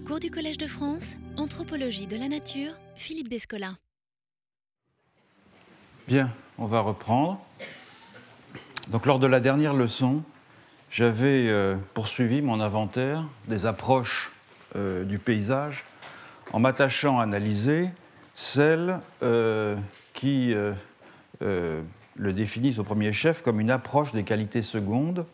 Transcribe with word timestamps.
Cours 0.00 0.20
du 0.20 0.30
Collège 0.30 0.56
de 0.56 0.66
France, 0.66 1.16
Anthropologie 1.36 2.06
de 2.06 2.16
la 2.16 2.28
Nature, 2.28 2.72
Philippe 2.94 3.28
Descola. 3.28 3.74
Bien, 6.08 6.30
on 6.56 6.66
va 6.66 6.80
reprendre. 6.80 7.38
Donc, 8.88 9.04
lors 9.04 9.18
de 9.18 9.26
la 9.26 9.38
dernière 9.40 9.74
leçon, 9.74 10.22
j'avais 10.90 11.48
euh, 11.48 11.76
poursuivi 11.92 12.40
mon 12.40 12.60
inventaire 12.60 13.24
des 13.48 13.66
approches 13.66 14.32
euh, 14.76 15.04
du 15.04 15.18
paysage 15.18 15.84
en 16.52 16.58
m'attachant 16.58 17.20
à 17.20 17.24
analyser 17.24 17.90
celles 18.34 18.98
euh, 19.22 19.76
qui 20.14 20.54
le 21.40 22.32
définissent 22.32 22.78
au 22.78 22.84
premier 22.84 23.12
chef 23.12 23.42
comme 23.42 23.60
une 23.60 23.70
approche 23.70 24.12
des 24.12 24.22
qualités 24.22 24.62
secondes 24.62 25.26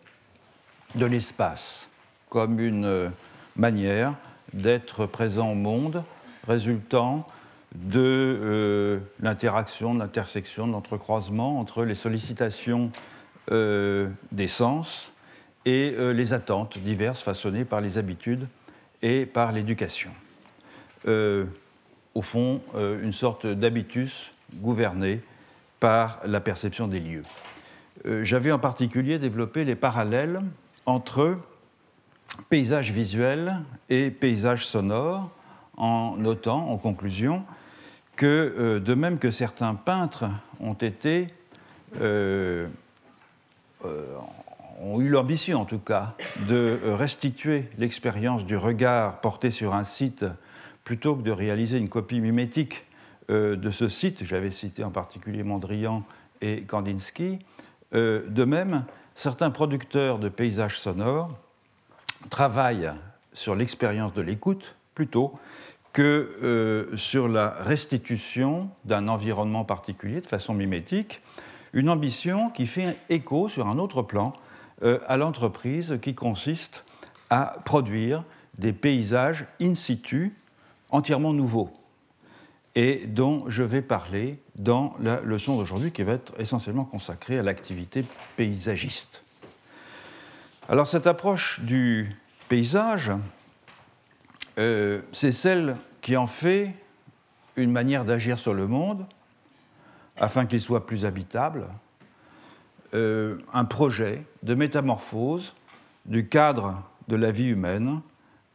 de 0.96 1.06
l'espace, 1.06 1.86
comme 2.28 2.58
une 2.58 3.12
manière 3.54 4.14
d'être 4.52 5.06
présent 5.06 5.50
au 5.50 5.54
monde 5.54 6.02
résultant 6.46 7.26
de 7.74 9.00
l'interaction, 9.20 9.94
de 9.94 9.98
l'intersection, 9.98 10.66
de 10.66 10.72
l'entrecroisement 10.72 11.60
entre 11.60 11.84
les 11.84 11.94
sollicitations 11.94 12.90
des 13.50 14.48
sens 14.48 15.12
et 15.68 15.94
euh, 15.98 16.12
les 16.12 16.32
attentes 16.32 16.78
diverses 16.78 17.20
façonnées 17.20 17.66
par 17.66 17.82
les 17.82 17.98
habitudes 17.98 18.48
et 19.02 19.26
par 19.26 19.52
l'éducation. 19.52 20.10
Euh, 21.06 21.44
au 22.14 22.22
fond, 22.22 22.62
euh, 22.74 23.02
une 23.02 23.12
sorte 23.12 23.46
d'habitus 23.46 24.30
gouverné 24.54 25.20
par 25.78 26.20
la 26.24 26.40
perception 26.40 26.88
des 26.88 27.00
lieux. 27.00 27.22
J'avais 28.22 28.52
en 28.52 28.58
particulier 28.58 29.18
développé 29.18 29.64
les 29.64 29.74
parallèles 29.74 30.40
entre 30.86 31.36
paysage 32.48 32.92
visuel 32.92 33.56
et 33.88 34.10
paysage 34.10 34.66
sonore, 34.66 35.30
en 35.76 36.16
notant, 36.16 36.68
en 36.70 36.76
conclusion, 36.76 37.44
que 38.16 38.78
de 38.84 38.94
même 38.94 39.18
que 39.18 39.30
certains 39.30 39.74
peintres 39.74 40.26
ont 40.60 40.74
été 40.74 41.28
ont 44.80 45.00
eu 45.00 45.08
l'ambition 45.08 45.60
en 45.60 45.64
tout 45.64 45.78
cas 45.78 46.14
de 46.48 46.78
restituer 46.84 47.68
l'expérience 47.78 48.44
du 48.44 48.56
regard 48.56 49.20
porté 49.20 49.50
sur 49.50 49.74
un 49.74 49.84
site 49.84 50.24
plutôt 50.84 51.16
que 51.16 51.22
de 51.22 51.30
réaliser 51.30 51.78
une 51.78 51.88
copie 51.88 52.20
mimétique 52.20 52.84
euh, 53.30 53.56
de 53.56 53.70
ce 53.70 53.88
site. 53.88 54.24
J'avais 54.24 54.50
cité 54.50 54.84
en 54.84 54.90
particulier 54.90 55.42
Mondrian 55.42 56.02
et 56.40 56.62
Kandinsky. 56.62 57.40
Euh, 57.94 58.26
de 58.28 58.44
même, 58.44 58.84
certains 59.14 59.50
producteurs 59.50 60.18
de 60.18 60.28
paysages 60.28 60.78
sonores 60.78 61.28
travaillent 62.30 62.92
sur 63.32 63.54
l'expérience 63.54 64.12
de 64.14 64.22
l'écoute 64.22 64.74
plutôt 64.94 65.38
que 65.92 66.36
euh, 66.42 66.96
sur 66.96 67.28
la 67.28 67.50
restitution 67.60 68.68
d'un 68.84 69.08
environnement 69.08 69.64
particulier 69.64 70.20
de 70.20 70.26
façon 70.26 70.54
mimétique, 70.54 71.22
une 71.72 71.88
ambition 71.88 72.50
qui 72.50 72.66
fait 72.66 72.96
écho 73.08 73.48
sur 73.48 73.66
un 73.66 73.78
autre 73.78 74.02
plan 74.02 74.32
euh, 74.82 74.98
à 75.06 75.16
l'entreprise 75.16 75.98
qui 76.00 76.14
consiste 76.14 76.84
à 77.30 77.56
produire 77.64 78.24
des 78.58 78.72
paysages 78.72 79.46
in 79.60 79.74
situ 79.74 80.34
entièrement 80.90 81.32
nouveaux 81.32 81.70
et 82.74 83.06
dont 83.06 83.44
je 83.48 83.62
vais 83.62 83.82
parler 83.82 84.38
dans 84.56 84.94
la 85.00 85.20
leçon 85.20 85.56
d'aujourd'hui 85.56 85.90
qui 85.90 86.02
va 86.02 86.12
être 86.12 86.32
essentiellement 86.38 86.84
consacrée 86.84 87.38
à 87.38 87.42
l'activité 87.42 88.04
paysagiste. 88.36 89.22
Alors 90.70 90.86
cette 90.86 91.06
approche 91.06 91.60
du 91.60 92.14
paysage, 92.50 93.10
euh, 94.58 95.00
c'est 95.12 95.32
celle 95.32 95.76
qui 96.02 96.14
en 96.14 96.26
fait 96.26 96.74
une 97.56 97.72
manière 97.72 98.04
d'agir 98.04 98.38
sur 98.38 98.52
le 98.52 98.66
monde 98.66 99.06
afin 100.18 100.44
qu'il 100.44 100.60
soit 100.60 100.84
plus 100.84 101.06
habitable, 101.06 101.68
euh, 102.92 103.38
un 103.54 103.64
projet 103.64 104.24
de 104.42 104.54
métamorphose 104.54 105.54
du 106.04 106.28
cadre 106.28 106.82
de 107.08 107.16
la 107.16 107.30
vie 107.30 107.48
humaine 107.48 108.02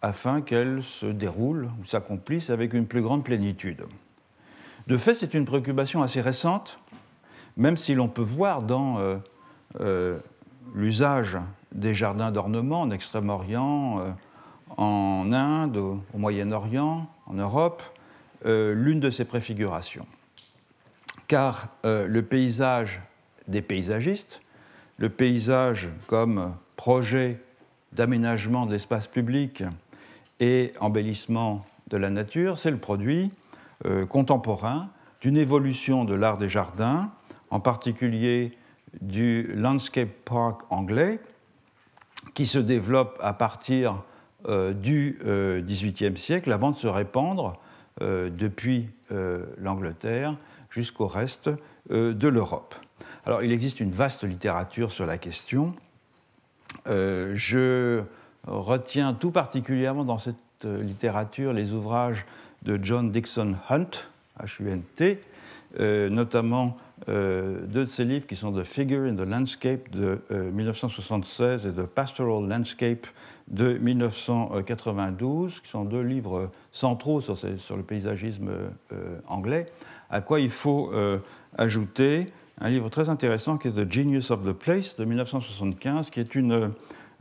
afin 0.04 0.42
qu'elle 0.42 0.84
se 0.84 1.08
déroule 1.08 1.72
ou 1.82 1.86
s'accomplisse 1.86 2.52
avec 2.52 2.76
une 2.76 2.86
plus 2.86 3.02
grande 3.02 3.24
plénitude. 3.24 3.86
De 4.86 5.00
fait, 5.00 5.16
c'est 5.16 5.34
une 5.34 5.46
préoccupation 5.46 6.04
assez 6.04 6.22
récente, 6.22 6.78
même 7.58 7.76
si 7.76 7.96
l'on 7.96 8.08
peut 8.08 8.22
voir 8.22 8.62
dans 8.62 9.00
euh, 9.80 10.20
l'usage 10.76 11.40
des 11.74 11.94
jardins 11.94 12.32
d'ornement 12.32 12.82
en 12.82 12.92
Extrême-Orient, 12.92 14.16
en 14.78 15.32
Inde, 15.32 15.78
au 15.78 16.00
Moyen-Orient, 16.14 17.08
en 17.26 17.34
Europe, 17.34 17.84
l'une 18.46 19.00
de 19.00 19.10
ces 19.10 19.26
préfigurations. 19.26 20.06
Car 21.28 21.68
le 21.84 22.22
paysage 22.22 23.02
des 23.48 23.62
paysagistes, 23.62 24.42
le 24.98 25.10
paysage 25.10 25.90
comme 26.08 26.56
projet 26.76 27.40
d'aménagement 27.94 28.66
d'espace 28.66 29.08
public 29.08 29.64
et 30.40 30.74
embellissement 30.80 31.66
de 31.88 31.98
la 31.98 32.10
nature, 32.10 32.58
c'est 32.58 32.72
le 32.72 32.78
produit 32.78 33.32
euh, 33.86 34.06
contemporain 34.06 34.90
d'une 35.22 35.38
évolution 35.38 36.06
de 36.06 36.14
l'art 36.14 36.38
des 36.38 36.50
jardins, 36.50 37.12
en 37.50 37.60
particulier 37.60 38.58
du 39.02 39.54
landscape 39.56 40.10
park 40.26 40.62
anglais, 40.70 41.20
qui 42.34 42.46
se 42.46 42.60
développe 42.60 43.18
à 43.22 43.34
partir 43.34 44.04
euh, 44.48 44.74
du 44.74 45.20
XVIIIe 45.24 46.14
euh, 46.14 46.16
siècle 46.16 46.52
avant 46.52 46.72
de 46.72 46.78
se 46.78 46.88
répandre 46.88 47.60
depuis 48.02 48.90
l'Angleterre 49.60 50.36
jusqu'au 50.72 51.06
reste 51.06 51.52
de 51.92 52.28
l'Europe. 52.28 52.74
Alors, 53.26 53.44
il 53.44 53.52
existe 53.52 53.80
une 53.80 53.92
vaste 53.92 54.24
littérature 54.24 54.92
sur 54.92 55.06
la 55.06 55.20
question. 55.20 55.76
Euh, 56.88 57.34
je 57.36 58.02
retiens 58.46 59.14
tout 59.14 59.32
particulièrement 59.32 60.04
dans 60.04 60.18
cette 60.18 60.36
euh, 60.66 60.84
littérature 60.84 61.54
les 61.54 61.72
ouvrages 61.72 62.26
de 62.64 62.78
John 62.82 63.12
Dixon 63.12 63.56
Hunt, 63.70 63.92
H-U-N-T, 64.42 65.04
euh, 65.04 65.16
notamment 65.80 66.76
deux 67.08 67.66
de 67.68 67.86
ses 67.86 68.06
livres 68.06 68.28
qui 68.28 68.36
sont 68.36 68.52
The 68.54 68.64
Figure 68.64 69.04
in 69.04 69.16
the 69.16 69.28
Landscape 69.28 69.90
de 69.92 70.22
1976 70.30 71.66
et 71.66 71.72
The 71.72 71.86
Pastoral 71.86 72.48
Landscape 72.48 73.08
de 73.48 73.74
1992, 73.78 75.60
qui 75.62 75.70
sont 75.70 75.84
deux 75.86 76.02
livres 76.02 76.52
centraux 76.72 77.22
sur, 77.22 77.36
le 77.76 77.84
paysagisme 77.84 78.52
anglais, 79.28 79.66
à 80.10 80.22
quoi 80.22 80.40
il 80.40 80.52
faut 80.52 80.92
ajouter 81.58 82.28
un 82.60 82.70
livre 82.70 82.90
très 82.90 83.10
intéressant 83.10 83.58
qui 83.58 83.68
est 83.68 83.72
The 83.72 83.92
Genius 83.92 84.32
of 84.32 84.46
the 84.46 84.54
Place 84.54 84.96
de 84.96 85.06
1975, 85.06 86.10
qui 86.10 86.20
est 86.20 86.36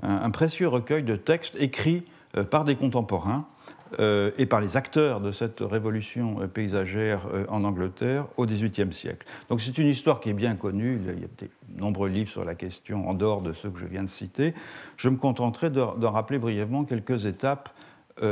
un, 0.03 0.31
précieux 0.31 0.69
recueil 0.69 1.03
de 1.03 1.17
textes 1.17 1.57
écrits 1.59 2.05
euh, 2.37 2.45
par 2.45 2.65
des 2.65 2.77
contemporains. 2.77 3.47
euh, 3.47 3.52
et 3.99 4.47
par 4.47 4.61
les 4.61 4.77
acteurs 4.77 5.21
de 5.21 5.33
cette 5.33 5.61
révolution 5.61 6.41
euh, 6.41 6.47
paysagère 6.47 7.27
en 7.49 7.65
Angleterre 7.65 8.27
au 8.37 8.47
XVIIIe 8.47 8.93
siècle. 8.93 9.27
Donc 9.49 9.61
c'est 9.61 9.77
une 9.79 9.89
histoire 9.89 10.21
qui 10.21 10.31
est 10.31 10.35
bien 10.35 10.57
connue, 10.57 11.01
il 11.03 11.21
y 11.21 11.25
a 11.25 11.29
de 11.39 11.81
nombreux 11.81 12.09
livres 12.09 12.31
sur 12.31 12.45
la 12.45 12.55
question 12.55 13.09
en 13.09 13.15
dehors 13.15 13.43
de 13.43 13.53
ceux 13.53 13.71
que 13.71 13.79
je 13.79 13.87
viens 13.87 14.03
de 14.03 14.09
citer. 14.09 14.55
Je 14.97 15.09
me 15.09 15.17
contenterai 15.17 15.71
d'en 15.71 16.11
rappeler 16.11 16.39
brièvement 16.39 16.85
quelques 16.85 17.27
étapes 17.27 17.71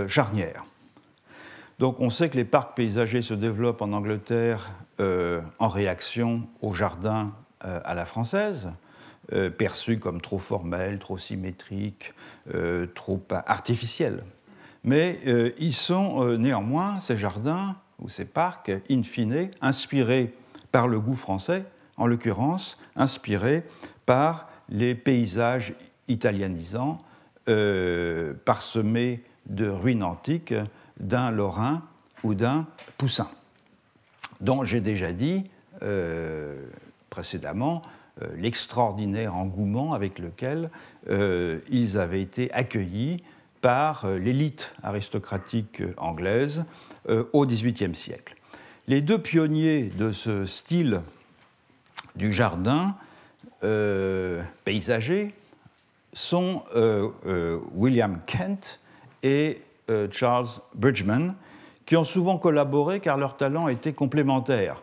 charnières. 0.07 0.65
Donc 1.81 1.99
on 1.99 2.11
sait 2.11 2.29
que 2.29 2.37
les 2.37 2.45
parcs 2.45 2.77
paysagers 2.77 3.23
se 3.23 3.33
développent 3.33 3.81
en 3.81 3.93
Angleterre 3.93 4.71
euh, 5.01 5.41
en 5.59 5.69
réaction 5.69 6.47
aux 6.61 6.75
jardins 6.75 7.33
euh, 7.65 7.81
à 7.87 7.95
la 7.95 8.05
française, 8.05 8.69
euh, 9.33 9.49
perçus 9.49 9.99
comme 9.99 10.21
trop 10.21 10.39
formels, 10.39 10.99
trop 10.99 11.17
symétriques, 11.17 12.13
trop 12.95 13.23
artificiels. 13.47 14.25
Mais 14.83 15.21
ils 15.59 15.75
sont 15.75 16.39
néanmoins, 16.39 17.01
ces 17.01 17.19
jardins 17.19 17.77
ou 17.99 18.09
ces 18.09 18.25
parcs, 18.25 18.73
in 18.91 19.03
fine, 19.03 19.51
inspirés 19.61 20.33
par 20.73 20.89
le 20.89 20.99
goût 21.01 21.17
français, 21.17 21.65
en 21.99 22.07
l'occurrence 22.07 22.79
inspirés 22.97 23.63
par 24.07 24.49
les 24.71 24.95
paysages 24.95 25.75
italianisants 26.09 26.99
parsemés 28.47 29.23
de 29.51 29.69
ruines 29.69 30.03
antiques 30.03 30.55
d'un 30.99 31.31
Lorrain 31.31 31.83
ou 32.23 32.35
d'un 32.35 32.67
Poussin, 32.99 33.31
dont 34.41 34.65
j'ai 34.65 34.81
déjà 34.81 35.13
dit 35.13 35.45
euh, 35.83 36.67
précédemment 37.09 37.83
euh, 38.23 38.27
l'extraordinaire 38.37 39.35
engouement 39.35 39.95
avec 39.95 40.19
lequel 40.19 40.71
euh, 41.09 41.61
ils 41.71 41.99
avaient 41.99 42.23
été 42.23 42.53
accueillis 42.53 43.23
par 43.61 44.07
l'élite 44.09 44.73
aristocratique 44.83 45.83
anglaise 45.97 46.65
au 47.09 47.47
XVIIIe 47.47 47.95
siècle. 47.95 48.37
Les 48.87 49.01
deux 49.01 49.19
pionniers 49.19 49.85
de 49.85 50.13
ce 50.13 50.47
style 50.47 51.03
du 52.17 52.33
jardin 52.33 52.97
paysager 54.65 55.35
sont 56.13 56.63
William 57.75 58.21
Kent 58.27 58.81
et 59.23 59.61
Charles 60.11 60.49
Bridgman, 60.75 61.35
qui 61.87 61.97
ont 61.97 62.05
souvent 62.05 62.39
collaboré 62.39 63.01
car 63.01 63.17
leurs 63.17 63.37
talents 63.37 63.69
étaient 63.69 63.93
complémentaires. 63.93 64.83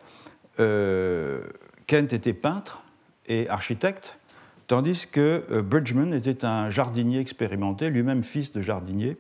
Kent 0.58 2.14
était 2.14 2.34
peintre 2.34 2.84
et 3.28 3.50
architecte, 3.50 4.18
tandis 4.68 5.08
que 5.08 5.62
Bridgman 5.62 6.14
était 6.14 6.46
un 6.46 6.70
jardinier 6.70 7.20
expérimenté, 7.20 7.90
lui-même 7.90 8.24
fils 8.24 8.52
de 8.52 8.62
jardinier, 8.62 9.18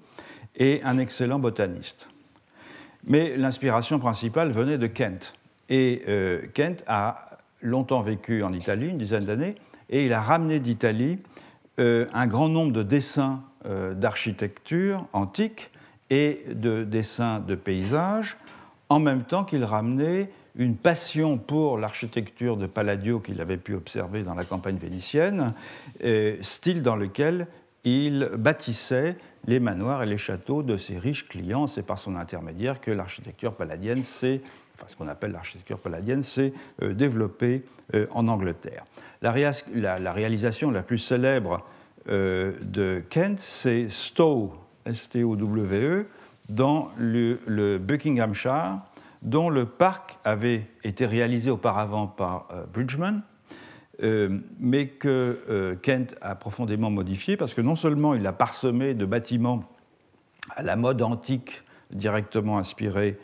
et 0.56 0.82
un 0.84 0.98
excellent 0.98 1.40
botaniste. 1.40 2.10
Mais 3.06 3.38
l'inspiration 3.38 4.00
principale 4.00 4.52
venait 4.52 4.78
de 4.78 4.88
Kent. 4.88 5.34
Et 5.70 6.04
Kent 6.54 6.84
a 6.88 7.38
longtemps 7.62 8.02
vécu 8.02 8.44
en 8.44 8.54
Italie, 8.54 8.90
une 8.90 8.98
dizaine 8.98 9.26
d'années, 9.26 9.56
et 9.90 10.06
il 10.06 10.14
a 10.14 10.22
ramené 10.22 10.60
d'Italie 10.60 11.20
euh, 11.80 12.08
un 12.14 12.28
grand 12.28 12.50
nombre 12.50 12.72
de 12.72 12.84
dessins 12.84 13.44
euh, 13.66 13.94
d'architecture 13.94 15.06
antique 15.14 15.70
et 16.10 16.44
de 16.52 16.84
dessins 16.84 17.40
de 17.40 17.56
paysages, 17.56 18.38
en 18.90 19.00
même 19.00 19.24
temps 19.24 19.44
qu'il 19.44 19.64
ramenait 19.64 20.30
une 20.58 20.76
passion 20.76 21.38
pour 21.38 21.78
l'architecture 21.78 22.58
de 22.58 22.66
Palladio 22.66 23.20
qu'il 23.20 23.40
avait 23.42 23.58
pu 23.58 23.74
observer 23.76 24.24
dans 24.24 24.34
la 24.34 24.44
campagne 24.44 24.78
vénitienne, 24.78 25.54
euh, 26.04 26.38
style 26.42 26.82
dans 26.82 26.96
lequel 26.96 27.48
il 27.84 28.30
bâtissait 28.38 29.16
les 29.46 29.60
manoirs 29.60 30.04
et 30.04 30.08
les 30.08 30.18
châteaux 30.18 30.64
de 30.64 30.78
ses 30.78 30.98
riches 30.98 31.28
clients. 31.28 31.68
C'est 31.68 31.84
par 31.84 32.00
son 32.00 32.16
intermédiaire 32.16 32.82
que 32.82 32.92
l'architecture 32.92 33.54
palladienne 33.54 34.04
s'est, 34.04 34.42
enfin 34.76 34.88
ce 34.90 34.96
qu'on 34.98 35.08
appelle 35.08 35.32
l'architecture 35.32 35.80
palladienne, 35.80 36.24
s'est 36.24 36.52
développée 36.82 37.64
en 38.12 38.28
Angleterre. 38.28 38.84
La, 39.22 39.32
réalisation 39.32 40.70
la 40.70 40.84
plus 40.84 41.00
célèbre 41.00 41.64
euh, 42.10 42.54
de 42.62 43.04
Kent, 43.10 43.40
c'est 43.40 43.90
Stowe, 43.90 44.54
S-T-O-W-E, 44.86 46.06
dans 46.50 46.90
le, 46.98 47.78
Buckinghamshire, 47.78 48.80
dont 49.22 49.50
le 49.50 49.66
parc 49.66 50.20
avait 50.24 50.68
été 50.84 51.06
réalisé 51.06 51.50
auparavant 51.50 52.08
par 52.08 52.48
euh, 52.52 52.66
Bridgman, 52.72 53.22
euh, 54.04 54.40
mais 54.60 54.88
que 54.88 55.78
Kent 55.82 56.16
a 56.22 56.36
profondément 56.36 56.92
modifié 56.92 57.36
parce 57.36 57.54
que 57.54 57.62
non 57.62 57.76
seulement 57.76 58.14
il 58.14 58.28
a 58.28 58.34
parsemé 58.34 58.94
de 58.94 59.06
bâtiments 59.06 59.62
à 60.56 60.62
la 60.62 60.76
mode 60.76 61.02
antique 61.02 61.64
directement 61.92 62.58
inspirés 62.58 63.18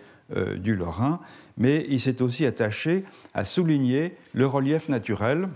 du 0.57 0.75
Lorrain, 0.75 1.19
mais 1.57 1.85
il 1.89 1.99
s'est 1.99 2.21
aussi 2.21 2.45
attaché 2.45 3.03
à 3.35 3.45
souligner 3.45 4.17
le 4.33 4.47
relief 4.47 4.89
naturel 4.89 5.47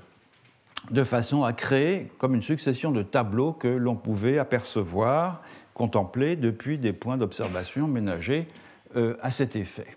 de 0.92 1.04
façon 1.04 1.44
à 1.44 1.54
créer 1.54 2.12
comme 2.18 2.36
une 2.36 2.42
succession 2.42 2.92
de 2.92 3.02
tableaux 3.02 3.54
que 3.54 3.68
l'on 3.68 3.96
pouvait 3.96 4.38
apercevoir, 4.38 5.42
contempler 5.74 6.36
depuis 6.36 6.78
des 6.78 6.94
points 6.94 7.18
d'observation 7.18 7.88
ménagés 7.88 8.48
euh, 8.96 9.16
à 9.22 9.32
cet 9.32 9.56
effet. 9.56 9.88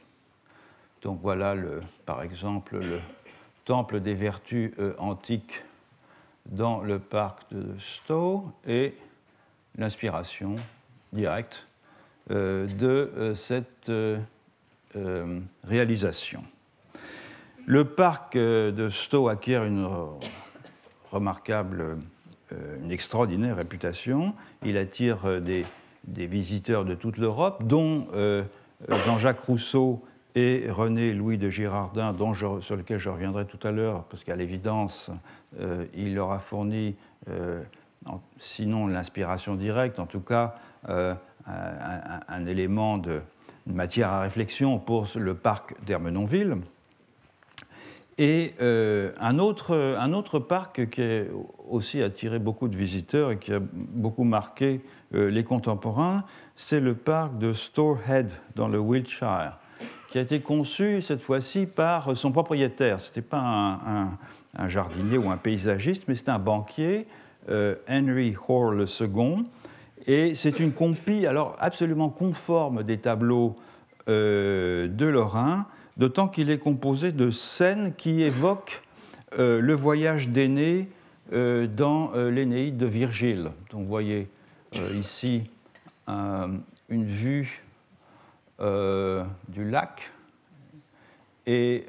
Donc 1.02 1.20
voilà, 1.22 1.54
par 2.06 2.22
exemple, 2.22 2.78
le 2.78 3.00
temple 3.64 4.00
des 4.00 4.14
vertus 4.14 4.72
euh, 4.78 4.94
antiques 4.98 5.62
dans 6.46 6.80
le 6.80 6.98
parc 6.98 7.52
de 7.52 7.66
Stowe 7.78 8.50
et 8.66 8.94
l'inspiration 9.76 10.56
directe 11.12 11.66
euh, 12.30 12.66
de 12.66 13.34
cette 13.36 13.90
réalisation. 15.64 16.42
Le 17.66 17.84
parc 17.84 18.36
de 18.36 18.88
Stowe 18.88 19.28
acquiert 19.28 19.64
une 19.64 19.86
remarquable, 21.12 21.98
euh, 22.52 22.76
une 22.82 22.90
extraordinaire 22.90 23.56
réputation. 23.56 24.34
Il 24.64 24.76
attire 24.76 25.18
euh, 25.26 25.40
des, 25.40 25.64
visiteurs 26.26 26.84
de 26.84 26.94
toute 26.94 27.18
l'Europe, 27.18 27.64
dont 27.64 28.06
euh, 28.14 28.42
Jean-Jacques 28.88 29.40
Rousseau 29.40 30.02
et 30.34 30.66
René 30.70 31.12
Louis 31.12 31.38
de 31.38 31.50
Girardin, 31.50 32.12
dont 32.12 32.34
sur 32.34 32.76
lequel 32.76 32.98
je 32.98 33.08
reviendrai 33.08 33.46
tout 33.46 33.64
à 33.66 33.70
l'heure, 33.70 34.04
parce 34.04 34.24
qu'à 34.24 34.36
l'évidence, 34.36 35.10
il 35.94 36.14
leur 36.14 36.32
a 36.32 36.38
fourni, 36.38 36.96
sinon 38.38 38.86
l'inspiration 38.86 39.56
directe, 39.56 39.98
en 39.98 40.06
tout 40.06 40.20
cas 40.20 40.54
un, 40.88 41.16
un, 42.28 42.46
élément 42.46 42.98
de 42.98 43.20
matière 43.66 44.10
à 44.10 44.20
réflexion 44.20 44.78
pour 44.78 45.08
le 45.16 45.34
parc 45.34 45.74
d'Hermenonville. 45.84 46.58
Et 48.18 48.52
euh, 48.60 49.12
un, 49.18 49.38
autre, 49.38 49.74
un, 49.74 50.12
autre, 50.12 50.38
parc 50.38 50.90
qui 50.90 51.02
a 51.02 51.22
aussi 51.70 52.02
attiré 52.02 52.38
beaucoup 52.38 52.68
de 52.68 52.76
visiteurs 52.76 53.30
et 53.30 53.38
qui 53.38 53.50
a 53.50 53.60
beaucoup 53.62 54.24
marqué 54.24 54.82
euh, 55.14 55.30
les 55.30 55.42
contemporains, 55.42 56.24
c'est 56.54 56.80
le 56.80 56.94
parc 56.94 57.38
de 57.38 57.54
Storehead 57.54 58.30
dans 58.56 58.68
le 58.68 58.78
Wiltshire, 58.78 59.58
qui 60.10 60.18
a 60.18 60.20
été 60.20 60.40
conçu 60.40 61.02
cette 61.02 61.22
fois-ci 61.22 61.66
par 61.66 62.16
son 62.16 62.32
propriétaire. 62.32 63.00
Ce 63.00 63.08
n'était 63.08 63.22
pas 63.22 63.80
un, 64.56 64.68
jardinier 64.68 65.18
ou 65.18 65.30
un 65.30 65.36
paysagiste, 65.36 66.04
mais 66.08 66.14
c'était 66.14 66.30
un 66.30 66.38
banquier, 66.38 67.06
euh, 67.48 67.76
Henry 67.88 68.34
Hoare 68.48 68.74
II. 68.74 69.46
Et 70.06 70.34
c'est 70.34 70.60
une 70.60 70.72
compie 70.72 71.26
alors 71.26 71.56
absolument 71.60 72.08
conforme 72.08 72.82
des 72.82 72.98
tableaux 72.98 73.54
de 74.06 75.06
Lorrain 75.06 75.66
d'autant 76.00 76.28
qu'il 76.28 76.50
est 76.50 76.58
composé 76.58 77.12
de 77.12 77.30
scènes 77.30 77.94
qui 77.94 78.22
évoquent 78.22 78.82
euh, 79.38 79.60
le 79.60 79.74
voyage 79.74 80.28
euh, 81.32 81.66
dans 81.66 82.12
euh, 82.14 82.30
l'Énéide 82.30 82.78
de 82.78 82.86
Virgile. 82.86 83.50
Donc 83.70 83.82
vous 83.82 83.88
voyez 83.88 84.26
ici 84.94 85.42
une 86.08 87.04
vue 87.04 87.62
du 88.60 89.70
lac 89.70 90.10
et 91.46 91.86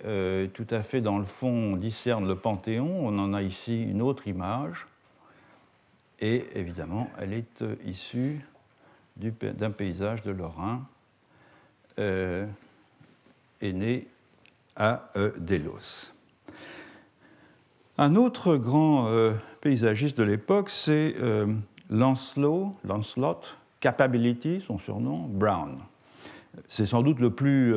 tout 0.54 0.68
à 0.70 0.84
fait 0.84 1.02
dans 1.02 1.20
le 1.20 1.26
fond 1.26 1.74
on 1.74 1.76
discerne 1.76 2.28
le 2.28 2.36
Panthéon, 2.36 3.06
on 3.06 3.20
en 3.20 3.34
a 3.34 3.42
ici 3.42 3.84
une 3.84 4.02
autre 4.02 4.28
image 4.28 4.88
et 6.20 6.46
évidemment 6.56 7.10
elle 7.20 7.34
est 7.34 7.64
issue 7.86 8.46
d'un 9.18 9.72
paysage 9.72 10.22
de 10.22 10.32
Lorrain 10.32 10.88
est 11.98 13.74
né 13.74 14.08
à 14.76 15.10
euh, 15.16 15.32
Delos. 15.38 16.12
Un 17.98 18.16
autre 18.16 18.56
grand 18.56 19.08
euh, 19.08 19.34
paysagiste 19.62 20.18
de 20.18 20.24
l'époque, 20.24 20.70
c'est 20.70 21.16
euh, 21.20 21.54
Lancelot, 21.90 22.76
Lancelot 22.84 23.42
Capability, 23.80 24.62
son 24.62 24.78
surnom, 24.78 25.28
Brown. 25.28 25.80
C'est 26.68 26.86
sans 26.86 27.02
doute 27.02 27.20
le 27.20 27.32
plus 27.32 27.74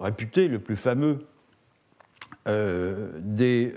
réputé, 0.00 0.48
le 0.48 0.58
plus 0.58 0.76
fameux 0.76 1.18
des 2.46 3.74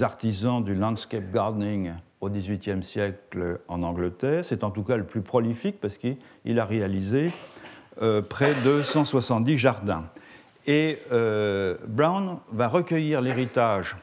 artisans 0.00 0.64
du 0.64 0.74
landscape 0.74 1.30
gardening 1.32 1.92
au 2.20 2.28
XVIIIe 2.28 2.82
siècle 2.82 3.60
en 3.68 3.82
Angleterre. 3.82 4.44
C'est 4.44 4.64
en 4.64 4.70
tout 4.70 4.84
cas 4.84 4.96
le 4.96 5.04
plus 5.04 5.22
prolifique 5.22 5.80
parce 5.80 5.98
qu'il 5.98 6.58
a 6.58 6.64
réalisé 6.64 7.32
euh, 8.02 8.22
près 8.22 8.54
de 8.64 8.82
170 8.82 9.58
jardins. 9.58 10.08
Et 10.66 10.98
euh, 11.12 11.76
Brown 11.86 12.38
va 12.52 12.68
recueillir 12.68 13.20
l'héritage 13.20 13.96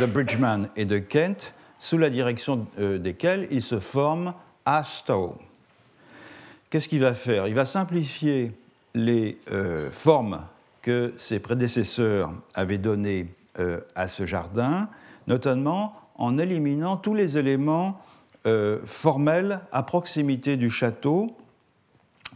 de 0.00 0.06
Bridgman 0.06 0.68
et 0.76 0.84
de 0.84 0.98
Kent, 0.98 1.54
sous 1.78 1.98
la 1.98 2.10
direction 2.10 2.66
euh, 2.78 2.98
desquels 2.98 3.48
il 3.50 3.62
se 3.62 3.80
forme 3.80 4.34
à 4.64 4.84
Stowe. 4.84 5.36
Qu'est-ce 6.72 6.88
qu'il 6.88 7.00
va 7.00 7.12
faire? 7.12 7.46
Il 7.48 7.54
va 7.54 7.66
simplifier 7.66 8.50
les 8.94 9.36
formes 9.90 10.40
que 10.80 11.12
ses 11.18 11.38
prédécesseurs 11.38 12.32
avaient 12.54 12.78
données 12.78 13.26
à 13.94 14.08
ce 14.08 14.24
jardin, 14.24 14.88
notamment 15.26 15.94
en 16.14 16.38
éliminant 16.38 16.96
tous 16.96 17.12
les 17.12 17.36
éléments 17.36 18.00
formels 18.86 19.60
à 19.70 19.82
proximité 19.82 20.56
du 20.56 20.70
château 20.70 21.36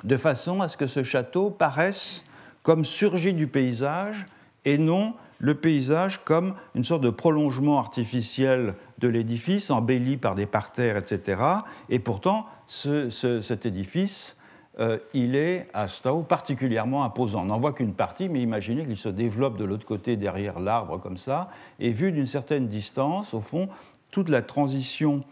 de 0.04 0.18
façon 0.18 0.60
à 0.60 0.68
ce 0.68 0.76
que 0.76 0.86
ce 0.86 1.02
château 1.02 1.48
paraisse 1.48 2.22
comme 2.62 2.84
surgi 2.84 3.32
du 3.32 3.46
paysage 3.46 4.26
et 4.66 4.76
non 4.76 5.14
le 5.38 5.54
paysage 5.54 6.22
comme 6.26 6.56
une 6.74 6.84
sorte 6.84 7.00
de 7.00 7.08
prolongement 7.08 7.78
artificiel 7.78 8.74
de 8.98 9.08
l'édifice, 9.08 9.70
embelli 9.70 10.16
par 10.16 10.34
des 10.34 10.46
parterres, 10.46 10.96
etc. 10.96 11.42
Et 11.88 11.98
pourtant, 11.98 12.46
cet 12.66 13.66
édifice, 13.66 14.36
euh, 14.78 14.98
il 15.14 15.36
est 15.36 15.68
à 15.72 15.88
Stowe 15.88 16.22
particulièrement 16.22 17.04
imposant. 17.04 17.42
On 17.42 17.46
n'en 17.46 17.58
voit 17.58 17.72
qu'une 17.72 17.94
partie, 17.94 18.28
mais 18.28 18.42
imaginez 18.42 18.84
qu'il 18.84 18.96
se 18.96 19.08
développe 19.08 19.56
de 19.56 19.64
l'autre 19.64 19.86
côté, 19.86 20.16
derrière 20.16 20.60
l'arbre, 20.60 20.98
comme 20.98 21.16
ça. 21.16 21.48
Et 21.78 21.90
vu 21.90 22.12
d'une 22.12 22.26
certaine 22.26 22.68
distance, 22.68 23.32
au 23.34 23.40
fond, 23.40 23.68
toute 24.10 24.28
la 24.28 24.42
transition 24.42 25.24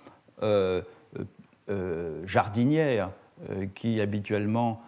euh, 0.42 0.83
euh, 1.71 2.23
jardinière 2.26 3.11
qui 3.75 4.00
habituellement 4.00 4.80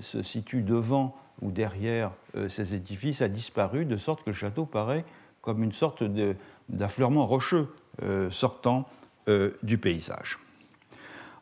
se 0.00 0.22
situe 0.22 0.62
devant 0.62 1.14
ou 1.42 1.50
derrière 1.50 2.12
ces 2.48 2.72
édifices 2.72 3.20
a 3.20 3.28
disparu, 3.28 3.84
de 3.84 3.96
sorte 3.96 4.22
que 4.22 4.30
le 4.30 4.34
château 4.34 4.64
paraît 4.64 5.04
comme 5.42 5.62
une 5.62 5.72
sorte 5.72 6.02
d'affleurement 6.68 7.26
rocheux 7.26 7.68
sortant 8.30 8.88
du 9.62 9.78
paysage. 9.78 10.38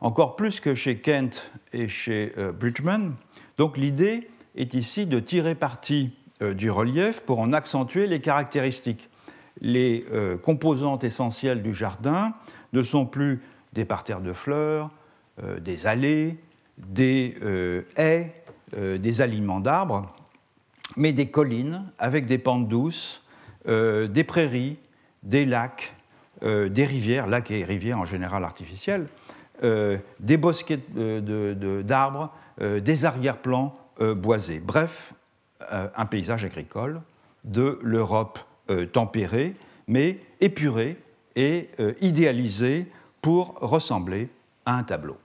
encore 0.01 0.35
plus 0.35 0.59
que 0.59 0.75
chez 0.75 0.97
Kent 0.97 1.49
et 1.71 1.87
chez 1.87 2.33
Bridgman. 2.59 3.15
Donc 3.57 3.77
l'idée 3.77 4.29
est 4.55 4.73
ici 4.73 5.05
de 5.05 5.19
tirer 5.19 5.55
parti 5.55 6.11
du 6.41 6.69
relief 6.69 7.21
pour 7.21 7.39
en 7.39 7.53
accentuer 7.53 8.07
les 8.07 8.19
caractéristiques. 8.19 9.09
Les 9.61 10.05
composantes 10.43 11.03
essentielles 11.03 11.61
du 11.61 11.73
jardin 11.73 12.33
ne 12.73 12.83
sont 12.83 13.05
plus 13.05 13.41
des 13.73 13.85
parterres 13.85 14.21
de 14.21 14.33
fleurs, 14.33 14.89
des 15.61 15.87
allées, 15.87 16.37
des 16.77 17.35
haies, 17.95 18.33
des 18.77 19.21
aliments 19.21 19.59
d'arbres, 19.59 20.13
mais 20.95 21.13
des 21.13 21.27
collines 21.27 21.85
avec 21.97 22.25
des 22.25 22.37
pentes 22.37 22.67
douces, 22.67 23.23
euh, 23.67 24.07
des 24.07 24.23
prairies, 24.23 24.77
des 25.23 25.45
lacs, 25.45 25.95
euh, 26.41 26.69
des 26.69 26.85
rivières, 26.85 27.27
lacs 27.27 27.51
et 27.51 27.63
rivières 27.63 27.99
en 27.99 28.05
général 28.05 28.43
artificiels, 28.43 29.07
euh, 29.63 29.97
des 30.19 30.37
bosquets 30.37 30.79
d'arbres, 31.83 32.31
des 32.59 33.05
arrière-plans 33.05 33.75
boisés. 33.99 34.59
Bref, 34.59 35.13
un 35.59 36.05
paysage 36.05 36.45
agricole 36.45 37.01
de 37.45 37.79
l'Europe 37.81 38.39
tempérée, 38.91 39.55
mais 39.87 40.19
épurée 40.39 40.97
et 41.35 41.69
idéalisée 41.99 42.91
pour 43.23 43.55
ressembler 43.59 44.29
à 44.67 44.75
un 44.75 44.83
tableau. 44.83 45.17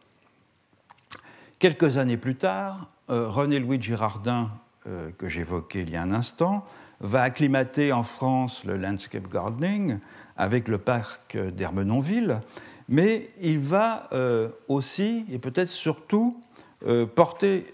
Quelques 1.58 1.98
années 1.98 2.16
plus 2.16 2.36
tard, 2.36 2.88
René-Louis 3.08 3.82
Girardin 3.82 4.50
euh, 4.88 5.10
que 5.18 5.28
j'évoquais 5.28 5.82
il 5.82 5.90
y 5.90 5.96
a 5.96 6.02
un 6.02 6.12
instant, 6.12 6.64
va 7.00 7.22
acclimater 7.22 7.92
en 7.92 8.02
France 8.02 8.64
le 8.64 8.76
landscape 8.76 9.28
gardening 9.30 9.98
avec 10.38 10.68
le 10.68 10.78
parc 10.78 11.36
d'Hermenonville, 11.36 12.40
mais 12.88 13.30
il 13.42 13.58
va 13.58 14.08
euh, 14.12 14.48
aussi 14.68 15.26
et 15.30 15.38
peut-être 15.38 15.70
surtout 15.70 16.40
euh, 16.86 17.04
porter 17.04 17.66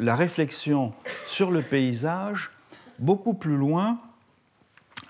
la 0.00 0.16
réflexion 0.16 0.92
sur 1.26 1.50
le 1.50 1.62
paysage 1.62 2.50
beaucoup 2.98 3.34
plus 3.34 3.56
loin 3.56 3.98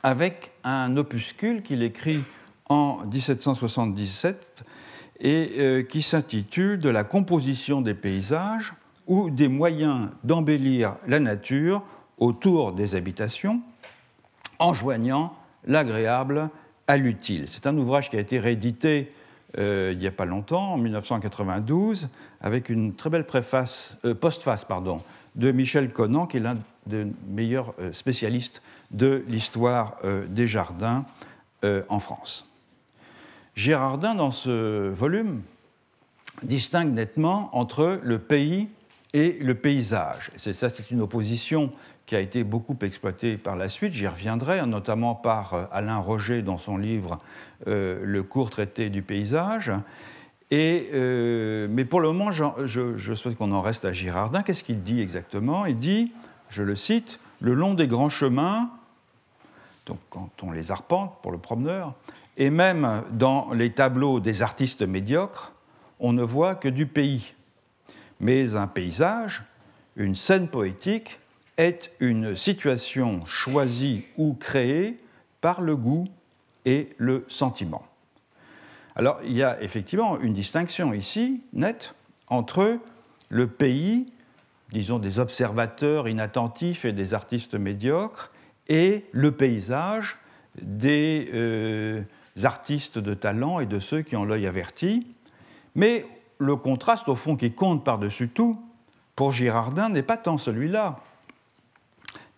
avec 0.03 0.51
un 0.65 0.97
opuscule 0.97 1.63
qu'il 1.63 1.83
écrit 1.83 2.23
en 2.69 3.05
1777 3.07 4.65
et 5.21 5.87
qui 5.89 6.03
s'intitule 6.03 6.79
De 6.79 6.91
la 6.91 7.05
composition 7.05 7.81
des 7.81 7.95
paysages 7.95 8.75
ou 9.07 9.31
des 9.31 9.49
moyens 9.49 10.09
d'embellir 10.25 10.97
la 11.07 11.21
nature 11.21 11.83
autour 12.19 12.73
des 12.73 12.95
habitations 12.95 13.63
en 14.59 14.73
joignant 14.73 15.37
l'agréable 15.65 16.51
à 16.87 16.97
l'utile. 16.97 17.47
C'est 17.49 17.67
un 17.67 17.77
ouvrage 17.77 18.11
qui 18.11 18.17
a 18.17 18.21
été 18.21 18.39
réédité 18.39 19.13
euh, 19.59 19.91
il 19.93 19.99
n'y 19.99 20.07
a 20.07 20.13
pas 20.13 20.25
longtemps, 20.25 20.75
en 20.75 20.77
1992, 20.77 22.09
avec 22.41 22.69
une 22.69 22.95
très 22.95 23.11
belle 23.11 23.25
préface, 23.25 23.97
euh, 24.05 24.15
postface 24.15 24.65
pardon, 24.65 24.99
de 25.35 25.51
Michel 25.51 25.93
Conan, 25.93 26.27
qui 26.27 26.37
est 26.37 26.41
l'un 26.41 26.55
des 26.87 27.07
meilleurs 27.29 27.75
euh, 27.79 27.93
spécialistes 27.93 28.61
de 28.91 29.25
l'histoire 29.27 29.97
des 30.29 30.47
jardins 30.47 31.05
en 31.89 31.99
France. 31.99 32.49
Gérardin, 33.57 34.15
dans 34.15 34.31
ce 34.31 34.91
volume, 34.91 35.43
distingue 36.45 36.93
nettement 36.93 37.51
entre 37.53 37.99
le 38.01 38.21
pays 38.21 38.69
et 39.13 39.37
le 39.41 39.57
paysage. 39.57 40.31
C'est 40.37 40.53
ça, 40.53 40.71
c'est 40.71 40.93
une 40.93 41.01
opposition 41.01 41.73
qui 42.07 42.15
a 42.15 42.21
été 42.21 42.45
beaucoup 42.45 42.77
exploitée 42.83 43.37
par 43.37 43.57
la 43.57 43.69
suite, 43.69 43.93
j'y 43.93 44.07
reviendrai, 44.07 44.65
notamment 44.67 45.15
par 45.15 45.55
euh, 45.55 45.65
Alain 45.73 45.99
Roger 45.99 46.43
dans 46.43 46.59
son 46.59 46.77
livre 46.77 47.19
euh, 47.67 48.01
Le 48.05 48.23
court 48.23 48.51
traité 48.51 48.89
du 48.91 49.03
paysage. 49.03 49.73
Et, 50.53 50.89
euh, 50.95 51.67
mais 51.69 51.85
pour 51.85 52.01
le 52.01 52.13
moment, 52.13 52.31
je, 52.31 53.15
souhaite 53.15 53.37
qu'on 53.37 53.51
en 53.51 53.61
reste 53.61 53.85
à 53.85 53.93
Girardin. 53.93 54.43
Qu'est-ce 54.43 54.63
qu'il 54.63 54.83
dit 54.83 55.01
exactement? 55.01 55.67
Il 55.67 55.79
dit, 55.79 56.13
je 56.49 56.63
le 56.63 56.77
cite, 56.77 57.19
le 57.41 57.55
long 57.55 57.75
des 57.75 57.89
grands 57.89 58.09
chemins, 58.09 58.71
donc 59.87 59.99
quand 60.09 60.31
on 60.43 60.53
les 60.53 60.71
arpente 60.71 61.13
pour 61.23 61.33
le 61.33 61.39
promeneur, 61.39 61.95
et 62.37 62.51
même 62.51 63.03
dans 63.11 63.53
les 63.53 63.73
tableaux 63.73 64.21
des 64.21 64.43
artistes 64.43 64.83
médiocres, 64.83 65.53
on 65.99 66.13
ne 66.13 66.23
voit 66.23 66.55
que 66.55 66.69
du 66.69 66.87
pays 66.87 67.35
mais 68.21 68.57
un 68.57 68.67
paysage, 68.67 69.45
une 69.97 70.15
scène 70.15 70.49
poétique, 70.49 71.19
est 71.57 71.91
une 72.01 72.37
situation 72.37 73.25
choisie 73.25 74.05
ou 74.17 74.35
créée 74.35 74.99
par 75.41 75.61
le 75.61 75.77
goût 75.77 76.07
et 76.65 76.91
le 76.99 77.25
sentiment. 77.29 77.87
Alors 78.95 79.21
il 79.25 79.33
y 79.33 79.43
a 79.43 79.63
effectivement 79.63 80.19
une 80.21 80.33
distinction 80.33 80.93
ici, 80.93 81.43
nette, 81.53 81.95
entre 82.29 82.79
le 83.29 83.47
pays, 83.47 84.13
disons 84.73 84.99
des 84.99 85.19
observateurs 85.19 86.09
inattentifs 86.09 86.85
et 86.85 86.93
des 86.93 87.15
artistes 87.15 87.55
médiocres, 87.55 88.33
et 88.69 89.05
le 89.13 89.33
paysage 89.33 90.17
des 90.61 91.31
euh, 91.35 92.03
artistes 92.43 92.99
de 92.99 93.15
talent 93.15 93.61
et 93.61 93.67
de 93.67 93.79
ceux 93.79 94.03
qui 94.03 94.17
ont 94.17 94.25
l'œil 94.25 94.47
averti. 94.47 95.07
Mais 95.75 96.05
le 96.39 96.57
contraste, 96.57 97.09
au 97.09 97.15
fond, 97.15 97.37
qui 97.37 97.53
compte 97.53 97.85
par-dessus 97.85 98.29
tout, 98.29 98.61
pour 99.15 99.33
Girardin, 99.33 99.89
n'est 99.89 100.03
pas 100.03 100.17
tant 100.17 100.39
celui-là. 100.39 100.97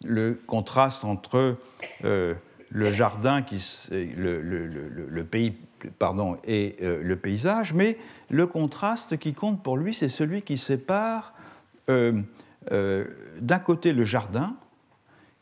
Le 0.05 0.41
contraste 0.47 1.05
entre 1.05 1.57
euh, 2.05 2.35
le 2.71 2.93
jardin, 2.93 3.43
pays, 3.43 5.55
et 6.45 6.77
euh, 6.83 7.03
le 7.03 7.17
paysage, 7.17 7.73
mais 7.73 7.99
le 8.31 8.47
contraste 8.47 9.17
qui 9.19 9.35
compte 9.35 9.63
pour 9.63 9.77
lui, 9.77 9.95
c'est 9.95 10.09
celui 10.09 10.43
qui 10.43 10.59
sépare 10.59 11.35
euh, 11.89 12.23
d'un 13.41 13.59
côté 13.59 13.93
le 13.93 14.05
jardin, 14.05 14.55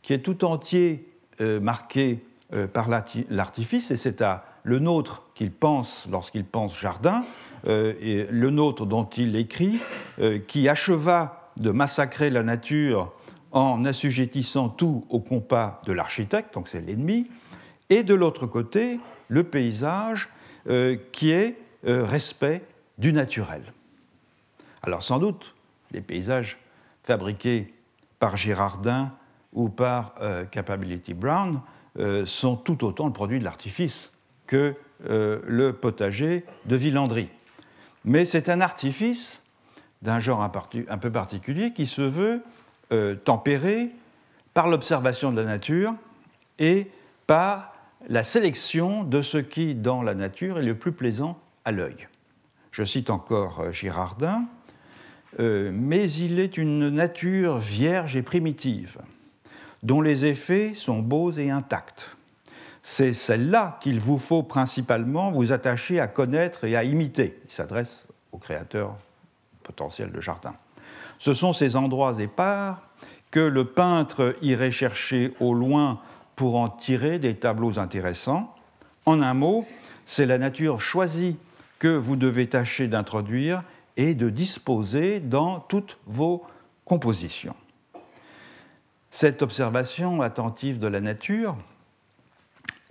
qui 0.02 0.12
est 0.12 0.20
tout 0.20 0.44
entier 0.44 1.08
marqué 1.40 2.24
par 2.72 2.88
l'artifice, 2.88 3.90
et 3.90 3.96
c'est 3.96 4.22
à 4.22 4.44
le 4.66 4.80
nôtre 4.80 5.22
qu'il 5.34 5.52
pense 5.52 6.06
lorsqu'il 6.10 6.44
pense 6.44 6.76
jardin, 6.76 7.22
euh, 7.68 7.94
et 8.00 8.26
le 8.28 8.50
nôtre 8.50 8.84
dont 8.84 9.04
il 9.04 9.36
écrit, 9.36 9.80
euh, 10.18 10.40
qui 10.40 10.68
acheva 10.68 11.52
de 11.56 11.70
massacrer 11.70 12.30
la 12.30 12.42
nature 12.42 13.12
en 13.52 13.84
assujettissant 13.84 14.68
tout 14.68 15.06
au 15.08 15.20
compas 15.20 15.80
de 15.86 15.92
l'architecte, 15.92 16.54
donc 16.54 16.68
c'est 16.68 16.80
l'ennemi, 16.80 17.28
et 17.90 18.02
de 18.02 18.14
l'autre 18.14 18.46
côté, 18.46 19.00
le 19.28 19.44
paysage 19.44 20.28
euh, 20.68 20.96
qui 21.12 21.30
est 21.30 21.56
respect 21.84 22.62
du 22.98 23.12
naturel. 23.12 23.62
Alors 24.82 25.04
sans 25.04 25.20
doute, 25.20 25.54
les 25.92 26.00
paysages 26.00 26.58
fabriqués 27.04 27.72
par 28.18 28.36
Girardin 28.36 29.12
ou 29.52 29.68
par 29.68 30.14
Capability 30.50 31.14
Brown 31.14 31.60
sont 32.24 32.56
tout 32.56 32.84
autant 32.84 33.06
le 33.06 33.12
produit 33.12 33.38
de 33.38 33.44
l'artifice 33.44 34.10
que 34.48 34.74
euh, 35.04 35.40
le 35.46 35.74
potager 35.74 36.46
de 36.64 36.74
Villandry. 36.74 37.28
Mais 38.06 38.24
c'est 38.24 38.48
un 38.48 38.62
artifice 38.62 39.42
d'un 40.00 40.20
genre 40.20 40.40
un, 40.40 40.98
peu 40.98 41.12
particulier 41.12 41.74
qui 41.74 41.86
se 41.86 42.00
veut 42.00 42.42
euh, 42.92 43.14
tempéré 43.14 43.90
par 44.54 44.68
l'observation 44.68 45.32
de 45.32 45.40
la 45.40 45.46
nature 45.46 45.94
et 46.58 46.90
par 47.26 47.74
la 48.08 48.22
sélection 48.22 49.04
de 49.04 49.22
ce 49.22 49.38
qui, 49.38 49.74
dans 49.74 50.02
la 50.02 50.14
nature, 50.14 50.58
est 50.58 50.62
le 50.62 50.76
plus 50.76 50.92
plaisant 50.92 51.38
à 51.64 51.72
l'œil. 51.72 52.08
Je 52.70 52.84
cite 52.84 53.10
encore 53.10 53.60
euh, 53.60 53.72
Girardin, 53.72 54.44
mais 55.38 56.10
il 56.12 56.38
est 56.38 56.56
une 56.56 56.88
nature 56.88 57.58
vierge 57.58 58.16
et 58.16 58.22
primitive, 58.22 58.96
dont 59.82 60.00
les 60.00 60.24
effets 60.24 60.72
sont 60.72 61.00
beaux 61.00 61.30
et 61.30 61.50
intacts 61.50 62.16
c'est 62.88 63.14
celle-là 63.14 63.78
qu'il 63.80 63.98
vous 63.98 64.16
faut 64.16 64.44
principalement 64.44 65.32
vous 65.32 65.50
attacher 65.50 65.98
à 65.98 66.06
connaître 66.06 66.62
et 66.62 66.76
à 66.76 66.84
imiter. 66.84 67.36
Il 67.46 67.50
s'adresse 67.50 68.06
aux 68.30 68.38
créateurs 68.38 68.96
potentiels 69.64 70.12
de 70.12 70.20
jardin. 70.20 70.54
Ce 71.18 71.34
sont 71.34 71.52
ces 71.52 71.76
endroits 71.76 72.20
épars 72.20 72.82
que 73.30 73.40
le 73.40 73.64
peintre 73.64 74.36
irait 74.42 74.70
chercher 74.70 75.34
au 75.40 75.54
loin 75.54 76.00
pour 76.36 76.56
en 76.56 76.68
tirer 76.68 77.18
des 77.18 77.34
tableaux 77.34 77.78
intéressants. 77.78 78.54
En 79.06 79.22
un 79.22 79.34
mot, 79.34 79.66
c'est 80.04 80.26
la 80.26 80.38
nature 80.38 80.80
choisie 80.80 81.36
que 81.78 81.88
vous 81.88 82.16
devez 82.16 82.48
tâcher 82.48 82.88
d'introduire 82.88 83.62
et 83.96 84.14
de 84.14 84.30
disposer 84.30 85.20
dans 85.20 85.60
toutes 85.60 85.98
vos 86.06 86.44
compositions. 86.84 87.56
Cette 89.10 89.42
observation 89.42 90.20
attentive 90.20 90.78
de 90.78 90.86
la 90.86 91.00
nature, 91.00 91.56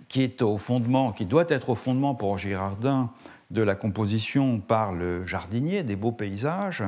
qui 0.08 0.22
est 0.22 0.42
au 0.42 0.58
fondement, 0.58 1.12
qui 1.12 1.24
doit 1.24 1.46
être 1.48 1.70
au 1.70 1.74
fondement 1.74 2.14
pour 2.14 2.38
Girardin 2.38 3.10
de 3.50 3.62
la 3.62 3.76
composition 3.76 4.58
par 4.58 4.92
le 4.92 5.24
jardinier 5.24 5.82
des 5.84 5.94
beaux 5.96 6.12
paysages, 6.12 6.82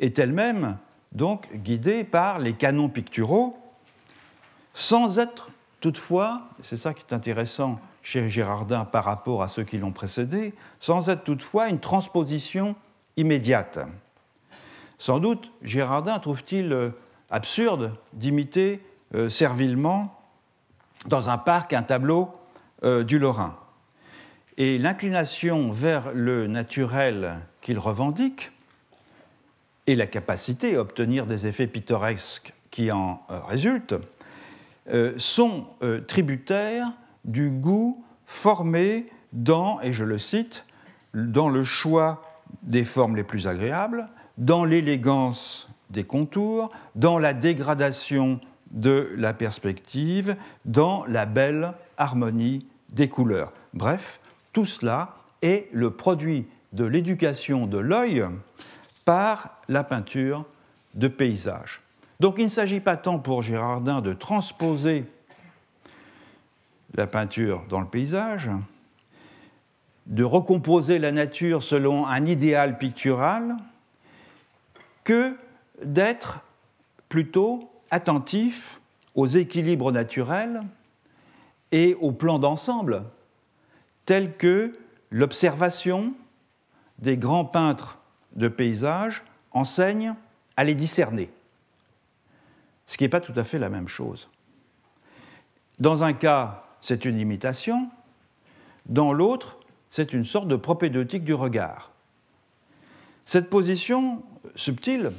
est 0.00 0.18
elle-même 0.18 0.76
donc 1.12 1.52
guidée 1.54 2.04
par 2.04 2.38
les 2.38 2.52
canons 2.52 2.88
picturaux, 2.88 3.58
sans 4.74 5.18
être 5.18 5.50
toutefois, 5.80 6.42
c'est 6.62 6.76
ça 6.76 6.92
qui 6.94 7.02
est 7.08 7.14
intéressant 7.14 7.78
chez 8.02 8.28
Girardin 8.28 8.84
par 8.84 9.04
rapport 9.04 9.42
à 9.42 9.48
ceux 9.48 9.64
qui 9.64 9.78
l'ont 9.78 9.92
précédé, 9.92 10.54
sans 10.80 11.08
être 11.08 11.24
toutefois 11.24 11.68
une 11.68 11.80
transposition 11.80 12.76
immédiate. 13.16 13.78
Sans 14.98 15.18
doute, 15.18 15.52
Girardin 15.62 16.18
trouve-t-il 16.18 16.92
absurde 17.30 17.94
d'imiter 18.12 18.82
servilement 19.28 20.20
dans 21.06 21.30
un 21.30 21.38
parc 21.38 21.72
un 21.72 21.82
tableau 21.82 22.30
du 22.82 23.18
Lorrain. 23.18 23.56
Et 24.56 24.78
l'inclination 24.78 25.70
vers 25.70 26.12
le 26.12 26.46
naturel 26.46 27.40
qu'il 27.60 27.78
revendique 27.78 28.50
et 29.88 29.94
la 29.94 30.06
capacité 30.06 30.76
à 30.76 30.82
obtenir 30.82 31.24
des 31.24 31.46
effets 31.46 31.66
pittoresques 31.66 32.52
qui 32.70 32.92
en 32.92 33.22
euh, 33.30 33.40
résultent 33.40 33.94
euh, 34.90 35.14
sont 35.16 35.64
euh, 35.82 36.02
tributaires 36.02 36.92
du 37.24 37.48
goût 37.48 38.04
formé 38.26 39.06
dans, 39.32 39.80
et 39.80 39.94
je 39.94 40.04
le 40.04 40.18
cite, 40.18 40.66
dans 41.14 41.48
le 41.48 41.64
choix 41.64 42.22
des 42.62 42.84
formes 42.84 43.16
les 43.16 43.24
plus 43.24 43.46
agréables, 43.46 44.08
dans 44.36 44.66
l'élégance 44.66 45.68
des 45.88 46.04
contours, 46.04 46.70
dans 46.94 47.18
la 47.18 47.32
dégradation 47.32 48.40
de 48.70 49.10
la 49.16 49.32
perspective, 49.32 50.36
dans 50.66 51.06
la 51.06 51.24
belle 51.24 51.72
harmonie 51.96 52.66
des 52.90 53.08
couleurs. 53.08 53.54
Bref, 53.72 54.20
tout 54.52 54.66
cela 54.66 55.16
est 55.40 55.68
le 55.72 55.90
produit 55.92 56.46
de 56.74 56.84
l'éducation 56.84 57.66
de 57.66 57.78
l'œil 57.78 58.26
par 59.08 59.56
la 59.68 59.84
peinture 59.84 60.44
de 60.92 61.08
paysage. 61.08 61.80
Donc 62.20 62.34
il 62.36 62.44
ne 62.44 62.50
s'agit 62.50 62.80
pas 62.80 62.98
tant 62.98 63.18
pour 63.18 63.40
Girardin 63.40 64.02
de 64.02 64.12
transposer 64.12 65.06
la 66.92 67.06
peinture 67.06 67.64
dans 67.70 67.80
le 67.80 67.86
paysage, 67.86 68.50
de 70.04 70.24
recomposer 70.24 70.98
la 70.98 71.10
nature 71.10 71.62
selon 71.62 72.06
un 72.06 72.26
idéal 72.26 72.76
pictural, 72.76 73.56
que 75.04 75.34
d'être 75.82 76.40
plutôt 77.08 77.70
attentif 77.90 78.78
aux 79.14 79.26
équilibres 79.26 79.90
naturels 79.90 80.60
et 81.72 81.94
aux 82.02 82.12
plans 82.12 82.38
d'ensemble 82.38 83.04
tels 84.04 84.36
que 84.36 84.78
l'observation 85.10 86.12
des 86.98 87.16
grands 87.16 87.46
peintres 87.46 87.98
de 88.36 88.48
paysages 88.48 89.22
enseigne 89.52 90.14
à 90.56 90.64
les 90.64 90.74
discerner. 90.74 91.30
Ce 92.86 92.96
qui 92.96 93.04
n'est 93.04 93.08
pas 93.08 93.20
tout 93.20 93.32
à 93.36 93.44
fait 93.44 93.58
la 93.58 93.68
même 93.68 93.88
chose. 93.88 94.28
Dans 95.78 96.02
un 96.02 96.12
cas, 96.12 96.64
c'est 96.80 97.04
une 97.04 97.18
imitation, 97.18 97.88
dans 98.86 99.12
l'autre, 99.12 99.58
c'est 99.90 100.12
une 100.12 100.24
sorte 100.24 100.48
de 100.48 100.56
propédeutique 100.56 101.24
du 101.24 101.34
regard. 101.34 101.92
Cette 103.26 103.50
position 103.50 104.22
subtile 104.54 105.12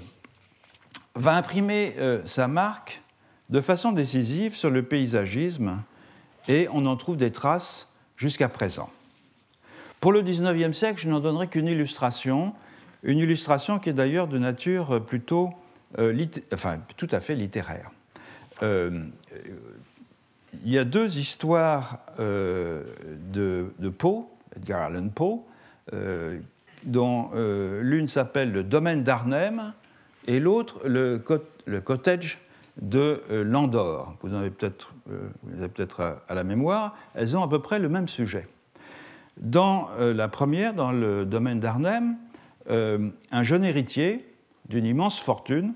va 1.16 1.36
imprimer 1.36 1.96
euh, 1.98 2.26
sa 2.26 2.48
marque 2.48 3.02
de 3.50 3.62
façon 3.62 3.92
décisive 3.92 4.56
sur 4.56 4.70
le 4.70 4.84
paysagisme 4.84 5.82
et 6.48 6.68
on 6.72 6.86
en 6.86 6.96
trouve 6.96 7.18
des 7.18 7.32
traces 7.32 7.88
jusqu'à 8.18 8.50
présent. 8.50 8.90
Pour 10.00 10.12
le 10.12 10.22
XIXe 10.22 10.76
siècle, 10.78 11.02
je 11.02 11.10
n'en 11.10 11.20
donnerai 11.20 11.48
qu'une 11.48 11.68
illustration, 11.68 12.54
une 13.04 13.18
illustration 13.18 13.80
qui 13.80 13.90
est 13.90 13.94
d'ailleurs 13.94 14.28
de 14.28 14.38
nature 14.38 15.04
plutôt, 15.06 15.52
euh, 15.98 16.26
enfin, 16.54 16.80
tout 16.98 17.08
à 17.12 17.20
fait 17.20 17.36
littéraire. 17.36 17.92
Euh, 18.64 19.06
il 20.66 20.72
y 20.72 20.78
a 20.78 20.84
deux 20.84 21.18
histoires 21.18 22.00
euh, 22.20 22.84
de, 23.32 23.90
Poe, 23.90 24.26
Edgar 24.56 24.84
Allan 24.84 25.10
Poe, 25.10 25.44
dont 26.84 27.32
l'une 27.34 28.08
s'appelle 28.08 28.52
Le 28.52 28.64
domaine 28.64 29.04
d'Arnhem 29.04 29.74
et 30.28 30.40
l'autre 30.40 30.82
le, 30.86 31.18
cottage 31.18 32.40
de 32.82 33.22
Landor. 33.30 34.16
Vous 34.22 34.34
en 34.34 34.40
avez 34.40 34.50
peut-être 34.50 34.94
peut 35.08 36.04
à 36.28 36.34
la 36.36 36.44
mémoire. 36.44 36.96
Elles 37.16 37.38
ont 37.38 37.44
à 37.44 37.48
peu 37.48 37.60
près 37.60 37.80
le 37.80 37.90
même 37.90 38.08
sujet. 38.08 38.48
Dans 39.38 39.90
la 40.00 40.28
première, 40.28 40.74
dans 40.74 40.92
le 40.92 41.26
domaine 41.26 41.60
d'Arnhem, 41.60 42.16
euh, 42.70 43.10
un 43.32 43.44
jeune 43.44 43.64
héritier 43.64 44.26
d'une 44.68 44.86
immense 44.86 45.20
fortune 45.20 45.74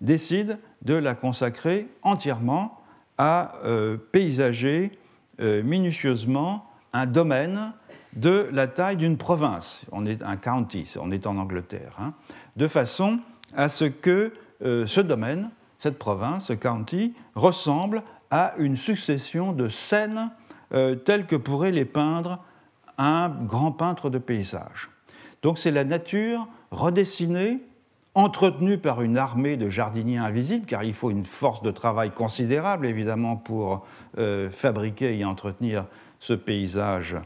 décide 0.00 0.58
de 0.82 0.94
la 0.94 1.14
consacrer 1.14 1.88
entièrement 2.02 2.80
à 3.18 3.54
euh, 3.64 3.96
paysager 3.96 4.92
minutieusement 5.38 6.64
un 6.92 7.06
domaine 7.06 7.72
de 8.12 8.48
la 8.52 8.68
taille 8.68 8.96
d'une 8.96 9.16
province. 9.16 9.82
On 9.90 10.06
est 10.06 10.22
un 10.22 10.36
county, 10.36 10.94
on 11.00 11.10
est 11.10 11.26
en 11.26 11.38
Angleterre, 11.38 11.96
hein, 11.98 12.14
de 12.54 12.68
façon 12.68 13.18
à 13.56 13.68
ce 13.68 13.84
que 13.84 14.32
ce 14.60 15.00
domaine, 15.00 15.50
cette 15.80 15.98
province, 15.98 16.46
ce 16.46 16.52
county, 16.52 17.14
ressemble 17.34 18.04
à 18.30 18.54
une 18.58 18.76
succession 18.76 19.50
de 19.52 19.68
scènes 19.68 20.30
telles 20.70 21.26
que 21.26 21.34
pourraient 21.34 21.72
les 21.72 21.84
peindre 21.84 22.38
un 22.96 23.28
grand 23.28 23.72
peintre 23.72 24.08
de 24.08 24.18
paysage. 24.18 24.88
Donc 25.44 25.58
c'est 25.58 25.70
la 25.70 25.84
nature 25.84 26.48
redessinée, 26.70 27.58
entretenue 28.14 28.78
par 28.78 29.02
une 29.02 29.18
armée 29.18 29.58
de 29.58 29.68
jardiniers 29.68 30.16
invisibles, 30.16 30.64
car 30.64 30.84
il 30.84 30.94
faut 30.94 31.10
une 31.10 31.26
force 31.26 31.60
de 31.60 31.70
travail 31.70 32.12
considérable 32.12 32.86
évidemment 32.86 33.36
pour 33.36 33.86
euh, 34.16 34.48
fabriquer 34.48 35.18
et 35.18 35.24
entretenir 35.26 35.84
ce 36.18 36.32
paysage. 36.32 37.16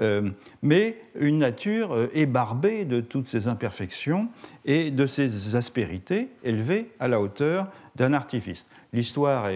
Euh, 0.00 0.30
mais 0.62 0.96
une 1.14 1.38
nature 1.38 1.94
euh, 1.94 2.10
ébarbée 2.14 2.84
de 2.84 3.00
toutes 3.00 3.28
ses 3.28 3.46
imperfections 3.46 4.26
et 4.64 4.90
de 4.90 5.06
ses 5.06 5.54
aspérités, 5.54 6.30
élevée 6.42 6.90
à 6.98 7.06
la 7.06 7.20
hauteur 7.20 7.68
d'un 7.94 8.12
artifice. 8.12 8.66
L'histoire 8.92 9.48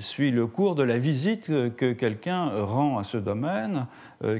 suit 0.00 0.30
le 0.32 0.46
cours 0.48 0.74
de 0.74 0.82
la 0.82 0.98
visite 0.98 1.46
que 1.76 1.92
quelqu'un 1.92 2.50
rend 2.64 2.98
à 2.98 3.04
ce 3.04 3.16
domaine, 3.16 3.86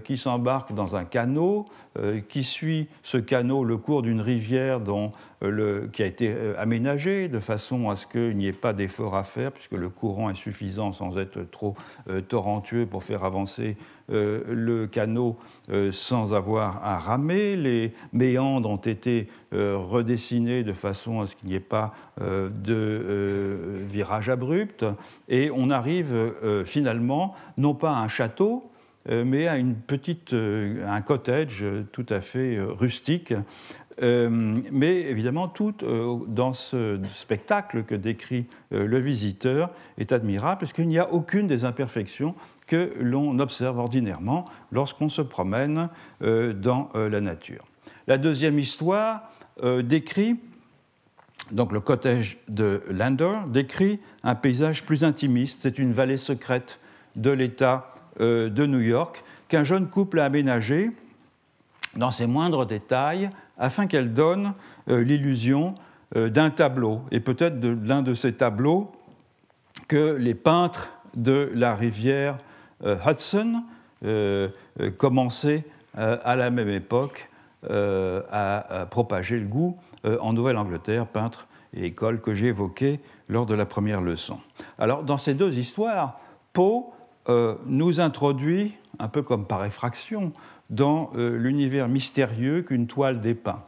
qui 0.05 0.19
s'embarque 0.19 0.75
dans 0.75 0.95
un 0.95 1.05
canot, 1.05 1.67
euh, 1.99 2.21
qui 2.21 2.45
suit 2.45 2.89
ce 3.03 3.17
canot 3.17 3.65
le 3.65 3.79
cours 3.79 4.03
d'une 4.03 4.21
rivière 4.21 4.79
dont, 4.79 5.13
le, 5.41 5.89
qui 5.91 6.03
a 6.03 6.07
été 6.07 6.35
aménagée 6.59 7.29
de 7.29 7.41
façon 7.41 7.89
à 7.89 7.97
ce 7.97 8.07
qu'il 8.07 8.37
n'y 8.37 8.47
ait 8.47 8.53
pas 8.53 8.75
d'effort 8.75 9.17
à 9.17 9.25
faire, 9.25 9.53
puisque 9.53 9.73
le 9.73 9.89
courant 9.89 10.29
est 10.29 10.35
suffisant 10.35 10.93
sans 10.93 11.19
être 11.19 11.51
trop 11.51 11.75
torrentueux 12.29 12.85
pour 12.85 13.05
faire 13.05 13.25
avancer 13.25 13.79
le 14.09 14.87
canot 14.87 15.39
sans 15.93 16.35
avoir 16.35 16.85
à 16.85 16.99
ramer. 16.99 17.57
Les 17.57 17.95
méandres 18.13 18.69
ont 18.69 18.77
été 18.77 19.29
redessinés 19.53 20.63
de 20.63 20.75
façon 20.75 21.23
à 21.23 21.27
ce 21.27 21.37
qu'il 21.37 21.49
n'y 21.49 21.55
ait 21.55 21.61
pas 21.61 21.95
de 22.21 23.81
virage 23.89 24.29
abrupt, 24.29 24.85
et 25.31 25.51
on 25.55 25.71
arrive 25.71 26.35
finalement 26.67 27.35
non 27.57 27.75
pas 27.75 27.93
à 27.93 28.01
un 28.01 28.09
château, 28.09 28.70
euh, 28.70 28.70
mais 29.09 29.49
à 29.49 29.57
une 29.57 29.75
petite, 29.75 30.35
euh, 30.35 30.87
un 30.87 31.01
cottage 31.01 31.65
tout 31.93 32.07
à 32.09 32.21
fait 32.21 32.57
euh, 32.57 32.73
rustique. 32.73 33.33
mais 34.01 35.01
évidemment, 35.01 35.49
tout 35.49 35.75
dans 36.27 36.55
ce 36.55 36.99
spectacle 37.13 37.83
que 37.83 37.95
décrit 37.95 38.47
le 38.71 38.99
visiteur 38.99 39.71
est 39.99 40.13
admirable 40.13 40.61
parce 40.61 40.73
qu'il 40.73 40.89
n'y 40.89 40.99
a 40.99 41.13
aucune 41.13 41.47
des 41.47 41.67
imperfections 41.67 42.35
que 42.67 42.95
l'on 42.99 43.39
observe 43.41 43.79
ordinairement 43.79 44.47
lorsqu'on 44.73 45.11
se 45.11 45.21
promène 45.21 45.91
dans 46.23 46.89
la 46.95 47.21
nature. 47.21 47.67
La 48.07 48.17
deuxième 48.17 48.59
histoire 48.59 49.31
décrit, 49.83 50.41
donc 51.53 51.71
le 51.71 51.81
cottage 51.81 52.39
de 52.49 52.83
Lander, 52.89 53.41
décrit 53.49 54.01
un 54.23 54.35
paysage 54.35 54.87
plus 54.87 55.05
intimiste. 55.05 55.59
C'est 55.61 55.79
une 55.79 55.93
vallée 55.93 56.17
secrète 56.17 56.79
de 57.17 57.31
l'État 57.31 57.93
euh, 57.97 58.00
de 58.21 58.67
New 58.67 58.81
York 58.81 59.25
qu'un 59.49 59.65
jeune 59.65 59.89
couple 59.89 60.21
a 60.21 60.27
aménagé 60.27 60.91
dans 61.97 62.11
ses 62.11 62.27
moindres 62.27 62.67
détails 62.67 63.31
afin 63.59 63.87
qu'elle 63.87 64.13
donne 64.13 64.55
euh, 64.89 65.03
l'illusion 65.03 65.75
euh, 66.17 66.29
d'un 66.29 66.51
tableau, 66.51 67.03
et 67.11 67.21
peut-être 67.21 67.61
de 67.61 67.77
l'un 67.85 68.03
de 68.03 68.15
ces 68.15 68.33
tableaux 68.33 68.93
que 69.89 70.15
les 70.17 70.35
peintres 70.35 70.91
de 71.15 71.51
la 71.55 71.75
rivière 71.75 72.37
Hudson 72.83 73.63
commençaient 74.97 75.65
à 75.95 76.37
la 76.37 76.51
même 76.51 76.69
époque 76.69 77.29
à, 77.69 78.87
propager 78.91 79.39
le 79.39 79.47
goût 79.47 79.77
en 80.05 80.33
Nouvelle-Angleterre, 80.33 81.07
peintres 81.07 81.47
et 81.75 81.87
écoles 81.87 82.21
que 82.21 82.33
j'ai 82.33 82.47
évoquées 82.47 83.01
lors 83.29 83.47
de 83.47 83.55
la 83.55 83.67
première 83.67 84.01
leçon. 84.01 84.39
Alors, 84.79 85.03
dans 85.03 85.19
ces 85.19 85.35
deux 85.35 85.59
histoires, 85.59 86.21
Poe 86.53 86.93
euh, 87.29 87.57
nous 87.67 88.01
introduit, 88.01 88.77
un 88.99 89.09
peu 89.09 89.23
comme 89.23 89.45
par 89.45 89.63
effraction, 89.67 90.33
dans 90.71 91.11
euh, 91.17 91.37
l'univers 91.37 91.87
mystérieux 91.87 92.63
qu'une 92.63 92.87
toile 92.87 93.21
dépeint. 93.21 93.63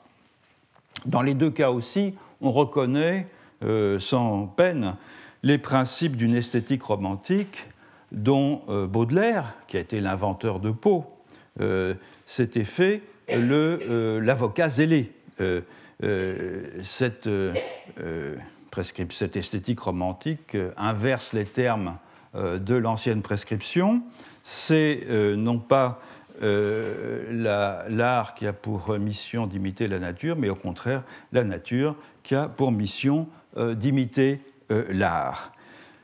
Dans 1.05 1.21
les 1.21 1.35
deux 1.35 1.51
cas 1.51 1.71
aussi, 1.71 2.15
on 2.41 2.51
reconnaît 2.51 3.29
euh, 3.63 4.01
sans 4.01 4.47
peine 4.47 4.97
les 5.43 5.59
principes 5.59 6.17
d'une 6.17 6.35
esthétique 6.35 6.83
romantique 6.83 7.67
dont 8.11 8.63
Baudelaire, 8.89 9.55
qui 9.69 9.79
a 9.79 9.81
été 9.81 10.01
l'inventeur 10.01 10.61
de 10.61 10.71
Poe, 10.71 11.05
s'était 12.27 12.65
fait 12.65 13.01
l'avocat 13.29 14.69
zélé. 14.69 15.11
cette, 16.85 17.29
cette, 19.11 19.37
esthétique 19.37 19.81
romantique 19.81 20.57
inverse 20.77 21.33
les 21.33 21.47
termes 21.47 21.97
de 22.35 22.75
l'ancienne 22.75 23.23
prescription. 23.23 24.03
C'est 24.43 25.07
non 25.37 25.59
pas 25.59 26.01
l'art 26.41 28.35
qui 28.35 28.47
a 28.47 28.53
pour 28.53 28.99
mission 28.99 29.47
d'imiter 29.47 29.89
la 29.89 29.99
nature, 29.99 30.37
mais 30.37 30.49
au 30.49 30.55
contraire 30.55 31.03
la 31.33 31.45
nature 31.45 31.95
qui 32.23 32.35
a 32.35 32.49
pour 32.49 32.73
mission 32.73 33.29
d'imiter 33.57 34.41
l'art. 34.69 35.53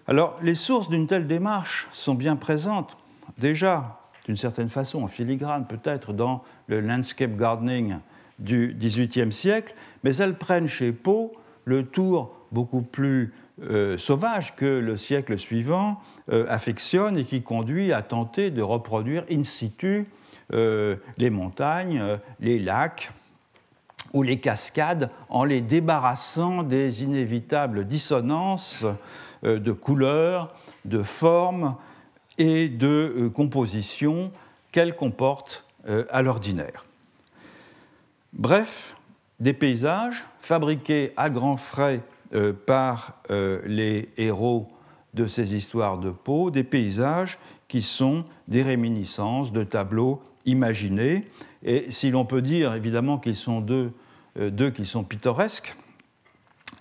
Alors, 0.07 0.39
les 0.43 0.55
sources 0.55 0.89
d'une 0.89 1.07
telle 1.07 1.27
démarche 1.27 1.89
sont 1.93 2.15
bien 2.15 2.37
présentes, 2.37 2.97
déjà, 3.37 4.01
d'une 4.25 4.37
certaine 4.37 4.69
façon, 4.69 5.03
en 5.03 5.07
filigrane 5.07 5.67
peut-être, 5.67 6.13
dans 6.13 6.43
le 6.67 6.81
landscape 6.81 7.37
gardening 7.37 7.97
du 8.39 8.77
XVIIIe 8.79 9.33
siècle, 9.33 9.75
mais 10.05 10.17
elles 10.17 10.37
prennent 10.37 10.69
chez 10.69 10.93
Poe 10.93 11.33
le 11.65 11.85
tour 11.85 12.35
beaucoup 12.53 12.83
plus 12.83 13.35
euh, 13.63 13.99
sauvage 13.99 14.55
que 14.55 14.65
le 14.65 14.97
siècle 14.97 15.37
suivant 15.37 16.01
euh, 16.31 16.47
affectionne 16.49 17.19
et 17.19 17.25
qui 17.25 17.43
conduit 17.43 17.93
à 17.93 18.03
tenter 18.03 18.51
de 18.51 18.63
reproduire 18.63 19.25
in 19.31 19.43
situ 19.43 20.07
euh, 20.53 20.97
les 21.17 21.29
montagnes, 21.29 22.19
les 22.39 22.61
lacs 22.61 23.11
ou 24.13 24.23
les 24.23 24.39
cascades 24.39 25.11
en 25.29 25.45
les 25.45 25.61
débarrassant 25.61 26.63
des 26.63 27.03
inévitables 27.03 27.85
dissonances 27.85 28.85
de 29.43 29.73
couleurs, 29.73 30.55
de 30.85 31.03
formes 31.03 31.77
et 32.39 32.69
de 32.69 33.31
compositions 33.35 34.33
qu'elles 34.73 34.97
comportent 34.97 35.65
à 36.11 36.23
l'ordinaire. 36.23 36.87
Bref, 38.33 38.97
des 39.41 39.53
paysages 39.53 40.25
fabriqués 40.41 41.13
à 41.17 41.29
grands 41.29 41.59
frais 41.59 42.01
par 42.67 43.23
les 43.29 44.09
héros 44.17 44.69
de 45.15 45.27
ces 45.27 45.55
histoires 45.55 45.99
de 45.99 46.11
peau, 46.11 46.51
des 46.51 46.65
paysages 46.65 47.39
qui 47.69 47.83
sont 47.83 48.25
des 48.47 48.63
réminiscences 48.63 49.53
de 49.53 49.65
tableaux 49.65 50.23
imaginés. 50.45 51.27
Et 51.63 51.91
si 51.91 52.11
l'on 52.11 52.25
peut 52.25 52.43
dire 52.43 52.75
évidemment 52.75 53.19
qu'ils 53.19 53.37
sont 53.37 53.61
deux, 53.61 53.93
deux 54.37 54.71
qui 54.71 54.85
sont 54.87 55.05
pittoresques, 55.05 55.75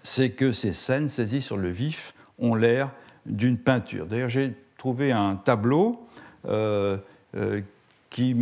c'est 0.03 0.31
que 0.31 0.51
ces 0.51 0.73
scènes 0.73 1.09
saisies 1.09 1.41
sur 1.41 1.57
le 1.57 1.69
vif 1.69 2.13
ont 2.39 2.55
l'air 2.55 2.91
d'une 3.25 3.57
peinture. 3.57 4.05
D'ailleurs, 4.05 4.29
j'ai 4.29 4.53
trouvé 4.77 5.11
un 5.11 5.35
tableau 5.35 6.07
euh, 6.45 6.97
euh, 7.35 7.61
qui 8.09 8.35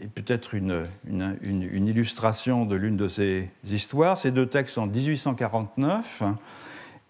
est 0.00 0.08
peut-être 0.08 0.54
une, 0.54 0.86
illustration 1.44 2.66
de 2.66 2.76
l'une 2.76 2.96
de 2.96 3.08
ces 3.08 3.48
histoires. 3.68 4.18
Ces 4.18 4.30
deux 4.30 4.46
textes 4.46 4.74
sont 4.74 4.82
en 4.82 4.86
1849 4.86 6.22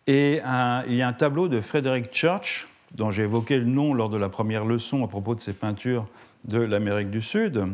et 0.07 0.41
il 0.89 0.95
y 0.95 1.03
a 1.03 1.09
un 1.09 1.13
tableau 1.13 1.49
de 1.49 1.61
Frederick 1.61 2.13
Church, 2.13 2.69
dont 2.95 3.11
j'ai 3.11 3.23
évoqué 3.23 3.57
le 3.57 3.65
nom 3.65 3.95
lors 3.95 4.11
de 4.11 4.19
la 4.19 4.29
première 4.29 4.65
leçon 4.65 5.05
à 5.05 5.09
propos 5.09 5.35
de 5.35 5.41
ses 5.41 5.55
peintures 5.55 6.07
de 6.45 6.59
l'Amérique 6.59 7.11
du 7.11 7.23
Sud, 7.23 7.65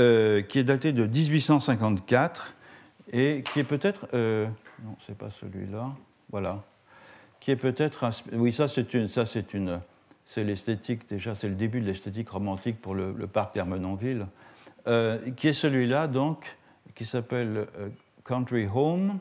euh, 0.00 0.42
qui 0.42 0.58
est 0.58 0.64
daté 0.64 0.92
de 0.92 1.06
1854 1.06 2.54
et 3.12 3.42
qui 3.52 3.60
est 3.60 3.64
peut-être... 3.64 4.08
non, 4.12 4.96
c'est 5.06 5.16
pas 5.16 5.30
celui-là. 5.30 5.92
Voilà 6.30 6.62
qui 7.44 7.50
est 7.50 7.56
peut-être. 7.56 8.08
Oui, 8.32 8.52
ça, 8.54 8.68
c'est 8.68 8.94
une. 8.94 9.08
Ça, 9.08 9.26
c'est 9.26 9.52
une. 9.52 9.80
C'est 10.26 10.44
l'esthétique, 10.44 11.08
déjà, 11.08 11.34
c'est 11.34 11.48
le 11.48 11.54
début 11.54 11.80
de 11.80 11.86
l'esthétique 11.86 12.28
romantique 12.30 12.80
pour 12.80 12.94
le, 12.94 13.12
parc 13.26 13.54
d'Hermenonville, 13.54 14.26
euh, 14.86 15.18
qui 15.36 15.48
est 15.48 15.52
celui-là, 15.52 16.06
donc, 16.08 16.56
qui 16.94 17.04
s'appelle 17.04 17.66
euh, 17.78 17.88
Country 18.24 18.66
Home, 18.72 19.18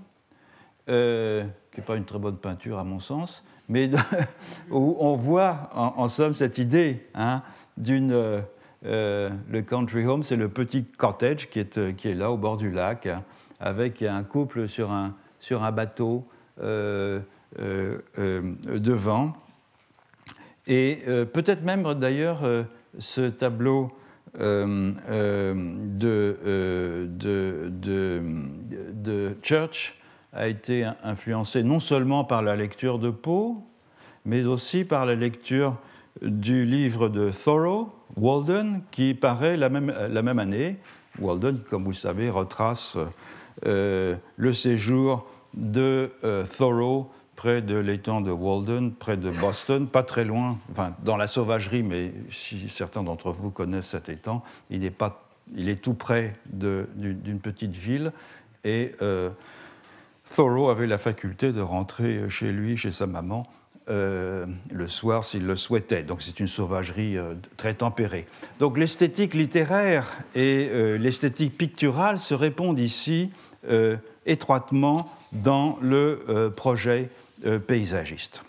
euh, 0.89 1.44
qui 1.72 1.80
n'est 1.80 1.86
pas 1.86 1.96
une 1.98 2.06
très 2.06 2.20
bonne 2.20 2.38
peinture 2.38 2.80
à 2.80 2.84
mon 2.84 3.00
sens, 3.00 3.44
mais 3.70 3.89
où 4.72 4.96
on 5.00 5.16
voit 5.16 5.70
en, 5.74 6.08
somme 6.08 6.34
cette 6.34 6.58
idée 6.58 7.06
hein, 7.16 7.42
d'une. 7.78 8.44
le 8.84 9.62
country 9.62 10.06
home, 10.06 10.24
c'est 10.24 10.36
le 10.36 10.50
petit 10.50 10.84
cottage 10.84 11.50
qui 11.50 11.60
est, 11.60 11.96
qui 11.96 12.10
est 12.10 12.16
là 12.16 12.32
au 12.32 12.38
bord 12.38 12.58
du 12.58 12.70
lac, 12.70 13.08
avec 13.60 14.02
un 14.02 14.24
couple 14.24 14.68
sur 14.68 14.92
un, 14.92 15.16
sur 15.39 15.63
un 15.63 15.72
bateau, 15.72 16.28
devant. 17.58 19.34
Et 20.67 20.99
euh, 21.08 21.26
peut-être 21.26 21.63
même 21.63 21.93
d'ailleurs 21.95 22.41
ce 22.99 23.30
tableau 23.30 23.91
de, 24.39 24.95
de, 25.99 27.69
de, 28.93 29.36
Church 29.43 29.95
a 30.32 30.47
été 30.47 30.89
influencé 31.04 31.62
non 31.63 31.80
seulement 31.80 32.23
par 32.23 32.41
la 32.41 32.56
lecture 32.56 32.97
de 32.97 33.12
Poe, 33.12 33.62
mais 34.26 34.45
aussi 34.45 34.86
par 34.86 35.06
la 35.06 35.13
lecture 35.15 35.78
du 36.21 36.65
livre 36.65 37.10
de 37.10 37.30
Thoreau, 37.32 37.89
Walden, 38.15 38.82
qui 38.91 39.13
paraît 39.13 39.58
la 39.58 39.69
même, 39.69 39.93
la 40.10 40.21
même 40.21 40.39
année. 40.39 40.78
Walden, 41.19 41.60
comme 41.69 41.84
vous 41.84 41.91
le 41.91 41.95
savez, 41.95 42.30
retrace 42.30 42.97
le 43.63 44.54
séjour 44.54 45.28
de 45.54 46.12
Thoreau 46.58 47.12
près 47.43 47.62
de 47.62 47.75
l'étang 47.75 48.21
de 48.21 48.32
Walden, 48.32 48.93
près 48.93 49.17
de 49.17 49.29
Boston, 49.29 49.86
pas 49.86 50.03
très 50.03 50.23
loin, 50.23 50.58
enfin 50.71 50.95
dans 51.03 51.17
la 51.17 51.27
sauvagerie, 51.27 51.84
mais 51.84 52.13
si 52.32 52.69
certains 52.69 53.03
d'entre 53.03 53.32
vous 53.32 53.51
connaissent 53.51 53.88
cet 53.89 54.08
étang, 54.08 54.45
il 54.69 54.86
est, 54.86 54.91
pas, 54.91 55.27
il 55.53 55.67
est 55.67 55.84
tout 55.84 55.93
près 55.93 56.38
d'une 56.45 57.41
petite 57.41 57.75
ville 57.75 58.13
et 58.63 58.93
euh, 59.01 59.29
Thoreau 60.34 60.69
avait 60.69 60.88
la 60.88 60.97
faculté 60.97 61.51
de 61.51 61.60
rentrer 61.60 62.29
chez 62.29 62.53
lui, 62.53 62.77
chez 62.77 62.93
sa 62.93 63.08
maman, 63.08 63.43
euh, 63.89 64.45
le 64.71 64.88
soir 64.88 65.25
s'il 65.25 65.45
le 65.45 65.58
souhaitait. 65.58 66.03
Donc 66.03 66.21
c'est 66.21 66.39
une 66.39 66.47
sauvagerie 66.47 67.17
euh, 67.17 67.34
très 67.58 67.73
tempérée. 67.73 68.25
Donc 68.62 68.77
l'esthétique 68.77 69.34
littéraire 69.34 70.10
et 70.34 70.69
l'esthétique 70.97 71.58
picturale 71.58 72.19
se 72.19 72.34
répondent 72.34 72.79
ici 72.79 73.32
étroitement 74.25 75.13
dans 75.34 75.77
le 75.82 76.53
projet 76.56 77.10
paysagistes. 77.67 78.41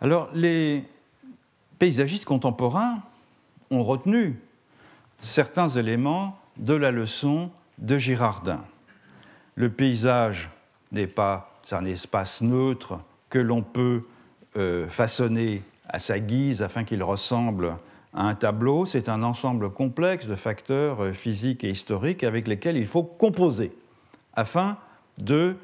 Alors, 0.00 0.28
les 0.34 0.84
paysagistes 1.78 2.24
contemporains 2.24 3.02
ont 3.70 3.82
retenu 3.82 4.38
certains 5.22 5.68
éléments 5.68 6.38
de 6.56 6.74
la 6.74 6.90
leçon 6.90 7.50
de 7.78 7.98
Girardin. 7.98 8.64
Le 9.54 9.70
paysage 9.70 10.50
n'est 10.92 11.06
pas 11.06 11.50
un 11.70 11.84
espace 11.84 12.40
neutre 12.42 13.00
que 13.30 13.38
l'on 13.38 13.62
peut 13.62 14.02
euh, 14.56 14.88
façonner 14.88 15.62
à 15.88 15.98
sa 15.98 16.18
guise 16.18 16.62
afin 16.62 16.84
qu'il 16.84 17.02
ressemble 17.02 17.76
à 18.12 18.22
un 18.22 18.34
tableau, 18.34 18.86
c'est 18.86 19.08
un 19.08 19.22
ensemble 19.22 19.70
complexe 19.70 20.26
de 20.26 20.36
facteurs 20.36 21.02
euh, 21.02 21.12
physiques 21.12 21.64
et 21.64 21.70
historiques 21.70 22.22
avec 22.22 22.46
lesquels 22.46 22.76
il 22.76 22.86
faut 22.86 23.02
composer 23.02 23.72
afin 24.34 24.76
de 25.18 25.56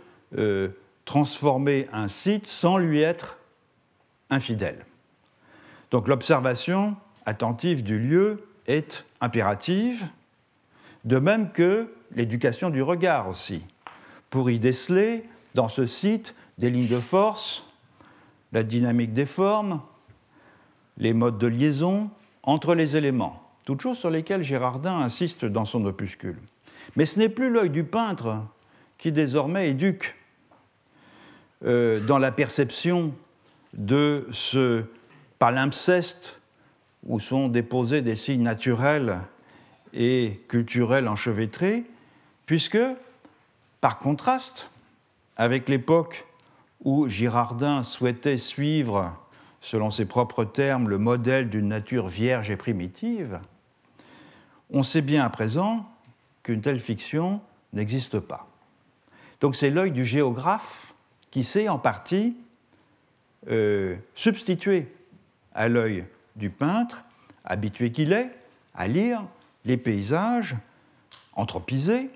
transformer 1.10 1.88
un 1.92 2.06
site 2.06 2.46
sans 2.46 2.78
lui 2.78 3.00
être 3.00 3.36
infidèle. 4.30 4.86
Donc 5.90 6.06
l'observation 6.06 6.94
attentive 7.26 7.82
du 7.82 7.98
lieu 7.98 8.46
est 8.68 9.04
impérative, 9.20 10.06
de 11.04 11.18
même 11.18 11.50
que 11.50 11.92
l'éducation 12.14 12.70
du 12.70 12.80
regard 12.80 13.28
aussi, 13.28 13.64
pour 14.30 14.50
y 14.50 14.60
déceler 14.60 15.24
dans 15.56 15.68
ce 15.68 15.84
site 15.84 16.32
des 16.58 16.70
lignes 16.70 16.86
de 16.86 17.00
force, 17.00 17.66
la 18.52 18.62
dynamique 18.62 19.12
des 19.12 19.26
formes, 19.26 19.80
les 20.96 21.12
modes 21.12 21.38
de 21.38 21.48
liaison 21.48 22.08
entre 22.44 22.76
les 22.76 22.94
éléments, 22.96 23.50
toutes 23.66 23.80
choses 23.80 23.98
sur 23.98 24.10
lesquelles 24.10 24.44
Gérardin 24.44 25.00
insiste 25.00 25.44
dans 25.44 25.64
son 25.64 25.84
opuscule. 25.86 26.38
Mais 26.94 27.04
ce 27.04 27.18
n'est 27.18 27.28
plus 27.28 27.50
l'œil 27.50 27.70
du 27.70 27.82
peintre 27.82 28.44
qui 28.96 29.10
désormais 29.10 29.70
éduque 29.70 30.14
euh, 31.64 32.00
dans 32.00 32.18
la 32.18 32.32
perception 32.32 33.12
de 33.74 34.26
ce 34.32 34.84
palimpseste 35.38 36.40
où 37.04 37.20
sont 37.20 37.48
déposés 37.48 38.02
des 38.02 38.16
signes 38.16 38.42
naturels 38.42 39.20
et 39.92 40.40
culturels 40.48 41.08
enchevêtrés, 41.08 41.84
puisque, 42.46 42.78
par 43.80 43.98
contraste 43.98 44.70
avec 45.36 45.68
l'époque 45.68 46.26
où 46.84 47.08
Girardin 47.08 47.82
souhaitait 47.82 48.38
suivre, 48.38 49.16
selon 49.60 49.90
ses 49.90 50.06
propres 50.06 50.44
termes, 50.44 50.88
le 50.88 50.98
modèle 50.98 51.50
d'une 51.50 51.68
nature 51.68 52.08
vierge 52.08 52.50
et 52.50 52.56
primitive, 52.56 53.40
on 54.70 54.82
sait 54.82 55.02
bien 55.02 55.24
à 55.24 55.30
présent 55.30 55.86
qu'une 56.42 56.60
telle 56.60 56.80
fiction 56.80 57.40
n'existe 57.72 58.18
pas. 58.18 58.46
Donc 59.40 59.56
c'est 59.56 59.70
l'œil 59.70 59.90
du 59.90 60.04
géographe 60.04 60.89
qui 61.30 61.44
s'est 61.44 61.68
en 61.68 61.78
partie 61.78 62.36
euh, 63.48 63.96
substitué 64.14 64.92
à 65.54 65.68
l'œil 65.68 66.04
du 66.36 66.50
peintre, 66.50 67.02
habitué 67.44 67.92
qu'il 67.92 68.12
est 68.12 68.30
à 68.74 68.86
lire 68.86 69.24
les 69.64 69.76
paysages 69.76 70.56
anthropisés 71.34 72.10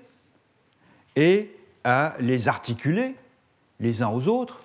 et 1.15 1.55
à 1.83 2.15
les 2.19 2.47
articuler 2.47 3.15
les 3.79 4.01
uns 4.01 4.09
aux 4.09 4.27
autres 4.27 4.61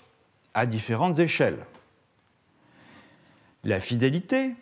à 0.54 0.66
différentes 0.66 1.18
échelles. 1.18 1.64
La 3.64 3.80
fidélité 3.80 4.54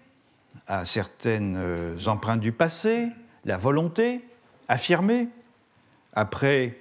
à 0.66 0.84
certaines 0.84 1.96
empreintes 2.06 2.40
du 2.40 2.52
passé, 2.52 3.08
la 3.44 3.56
volonté 3.56 4.24
affirmée, 4.68 5.28
après 6.12 6.76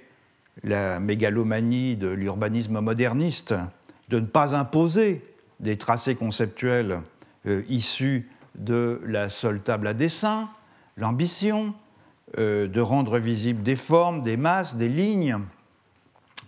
la 0.62 1.00
mégalomanie 1.00 1.96
de 1.96 2.08
l'urbanisme 2.08 2.80
moderniste, 2.80 3.54
de 4.08 4.20
ne 4.20 4.26
pas 4.26 4.54
imposer 4.54 5.22
des 5.60 5.76
tracés 5.76 6.14
conceptuels 6.14 7.00
euh, 7.46 7.62
issus 7.68 8.28
de 8.54 9.00
la 9.06 9.28
seule 9.28 9.60
table 9.60 9.86
à 9.86 9.94
dessin, 9.94 10.48
l'ambition 10.96 11.74
euh, 12.38 12.66
de 12.66 12.80
rendre 12.80 13.18
visibles 13.18 13.62
des 13.62 13.76
formes, 13.76 14.22
des 14.22 14.36
masses, 14.36 14.76
des 14.76 14.88
lignes 14.88 15.38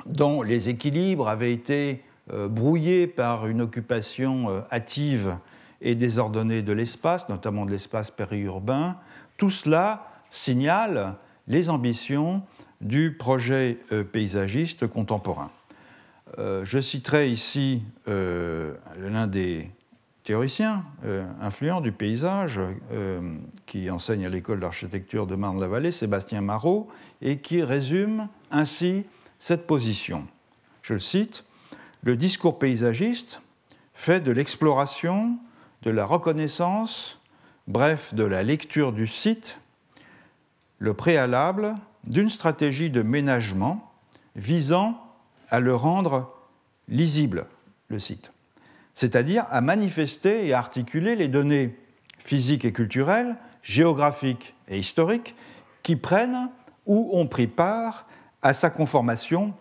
dont 0.07 0.42
les 0.42 0.68
équilibres 0.68 1.29
avaient 1.29 1.53
été 1.53 2.03
euh, 2.33 2.49
brouillés 2.49 3.07
par 3.07 3.46
une 3.46 3.61
occupation 3.61 4.64
hâtive 4.73 5.37
et 5.81 5.94
désordonnée 5.94 6.62
de 6.62 6.73
l'espace, 6.73 7.29
notamment 7.29 7.64
de 7.64 7.70
l'espace 7.70 8.11
périurbain, 8.11 8.96
tout 9.37 9.51
cela 9.51 10.07
signale 10.31 11.14
les 11.49 11.68
ambitions 11.70 12.42
du 12.80 13.12
projet 13.12 13.78
paysagiste 14.12 14.86
contemporain. 14.86 15.50
je 16.38 16.80
citerai 16.80 17.30
ici 17.30 17.82
l'un 18.06 19.26
des 19.26 19.70
théoricien 20.30 20.84
euh, 21.04 21.26
influent 21.40 21.80
du 21.80 21.92
paysage 21.92 22.60
euh, 22.92 23.20
qui 23.66 23.90
enseigne 23.90 24.26
à 24.26 24.28
l'école 24.28 24.60
d'architecture 24.60 25.26
de 25.26 25.34
Marne-la-Vallée, 25.34 25.92
Sébastien 25.92 26.40
Marot, 26.40 26.88
et 27.22 27.38
qui 27.38 27.62
résume 27.62 28.28
ainsi 28.50 29.04
cette 29.38 29.66
position. 29.66 30.26
Je 30.82 30.94
le 30.94 31.00
cite 31.00 31.44
Le 32.02 32.16
discours 32.16 32.58
paysagiste 32.58 33.40
fait 33.94 34.20
de 34.20 34.30
l'exploration, 34.30 35.36
de 35.82 35.90
la 35.90 36.04
reconnaissance, 36.04 37.18
bref, 37.66 38.14
de 38.14 38.24
la 38.24 38.42
lecture 38.42 38.92
du 38.92 39.06
site, 39.06 39.58
le 40.78 40.94
préalable 40.94 41.74
d'une 42.04 42.30
stratégie 42.30 42.90
de 42.90 43.02
ménagement 43.02 43.92
visant 44.36 45.00
à 45.48 45.60
le 45.60 45.74
rendre 45.74 46.32
lisible, 46.88 47.46
le 47.88 47.98
site 47.98 48.32
c'est-à-dire 49.00 49.46
à 49.50 49.62
manifester 49.62 50.46
et 50.46 50.52
à 50.52 50.58
articuler 50.58 51.16
les 51.16 51.28
données 51.28 51.74
physiques 52.18 52.66
et 52.66 52.72
culturelles, 52.72 53.36
géographiques 53.62 54.54
et 54.68 54.78
historiques 54.78 55.34
qui 55.82 55.96
prennent 55.96 56.50
ou 56.84 57.08
ont 57.14 57.26
pris 57.26 57.46
part 57.46 58.06
à 58.42 58.52
sa 58.52 58.68
conformation 58.68 59.54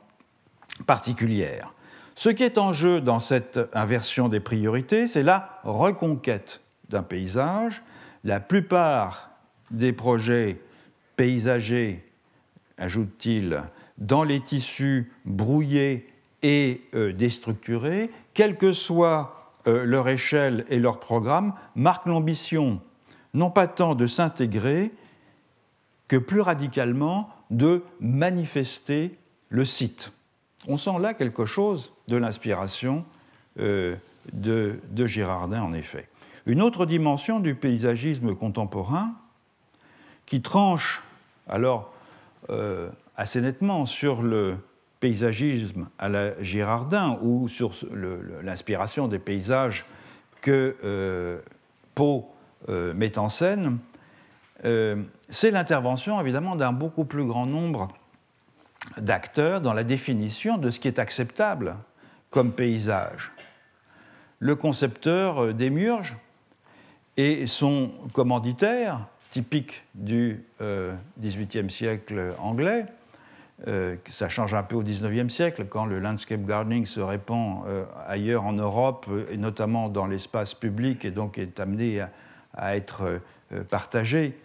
particulière. 0.86 1.74
Ce 2.16 2.28
qui 2.28 2.44
est 2.44 2.58
en 2.58 2.74
jeu 2.74 3.00
dans 3.00 3.22
cette 3.22 3.60
inversion 3.74 4.28
des 4.28 4.42
priorités, 4.42 5.08
c'est 5.08 5.24
la 5.24 5.62
reconquête 5.64 6.60
d'un 6.90 7.04
paysage. 7.04 7.82
La 8.26 8.42
plupart 8.42 9.30
des 9.72 9.94
projets 9.94 10.60
paysagers, 11.16 12.09
ajoute-t-il, 12.80 13.64
dans 13.98 14.24
les 14.24 14.42
tissus 14.42 15.12
brouillés 15.26 16.08
et 16.42 16.82
euh, 16.96 17.12
déstructurés, 17.14 18.10
quelle 18.34 18.58
que 18.58 18.74
soit 18.74 19.54
euh, 19.68 19.84
leur 19.84 20.08
échelle 20.08 20.66
et 20.70 20.80
leur 20.80 21.00
programme, 21.00 21.54
marquent 21.76 22.08
l'ambition 22.08 22.82
non 23.34 23.52
pas 23.52 23.68
tant 23.68 23.96
de 23.96 24.08
s'intégrer 24.08 24.92
que 26.08 26.18
plus 26.18 26.42
radicalement 26.42 27.30
de 27.52 27.84
manifester 28.00 29.18
le 29.50 29.66
site. 29.66 30.12
On 30.68 30.78
sent 30.78 31.00
là 31.00 31.14
quelque 31.14 31.46
chose 31.46 31.94
de 32.08 32.18
l'inspiration 32.18 33.06
euh, 33.60 33.96
de, 34.34 34.80
de, 34.92 35.06
Girardin, 35.06 35.62
en 35.62 35.74
effet. 35.74 36.08
Une 36.46 36.62
autre 36.62 36.86
dimension 36.86 37.40
du 37.40 37.56
paysagisme 37.56 38.36
contemporain, 38.36 39.14
qui 40.26 40.42
tranche 40.42 41.02
alors 41.48 41.94
assez 43.16 43.42
nettement 43.42 43.86
sur 43.86 44.22
le, 44.22 44.58
paysagisme 45.00 45.88
à 45.98 46.10
la 46.10 46.42
Girardin 46.44 47.18
ou 47.22 47.48
sur 47.48 47.72
l'inspiration 48.44 49.08
des 49.08 49.20
paysages 49.20 49.86
que 50.42 50.76
euh, 50.84 51.40
Pau 51.96 52.30
euh, 52.68 52.94
met 52.94 53.18
en 53.18 53.30
scène, 53.30 53.80
euh, 54.66 55.02
c'est 55.30 55.52
l'intervention 55.52 56.20
évidemment 56.20 56.56
d'un 56.56 56.74
beaucoup 56.74 57.06
plus 57.06 57.26
grand 57.26 57.46
nombre 57.46 57.88
d'acteurs 58.98 59.62
dans 59.62 59.74
la 59.74 59.84
définition 59.84 60.58
de 60.58 60.70
ce 60.70 60.80
qui 60.80 60.88
est 60.88 61.00
acceptable 61.00 61.76
comme 62.30 62.52
paysage. 62.52 63.32
Le 64.40 64.56
concepteur 64.56 65.54
démurge 65.54 66.16
et 67.18 67.48
son 67.48 67.92
commanditaire, 68.14 69.08
typique 69.32 69.84
du 69.96 70.44
XVIIIe 71.20 71.70
siècle 71.70 72.34
anglais, 72.40 72.86
euh, 73.68 73.98
ça 74.10 74.30
change 74.30 74.54
un 74.54 74.64
peu 74.64 74.78
au 74.78 74.84
XIXe 74.84 75.34
siècle, 75.34 75.66
quand 75.70 75.86
le 75.86 76.00
landscape 76.00 76.46
gardening 76.46 76.86
se 76.86 77.02
répand 77.02 77.66
euh, 77.68 77.84
ailleurs 78.08 78.46
en 78.46 78.54
Europe, 78.54 79.08
euh, 79.10 79.26
et 79.32 79.38
notamment 79.38 79.90
dans 79.90 80.08
l'espace 80.08 80.54
public, 80.54 81.04
et 81.04 81.12
donc 81.12 81.38
est 81.38 81.60
amené 81.60 82.02
à, 82.54 82.76
être 82.76 83.22
partagé 83.70 84.38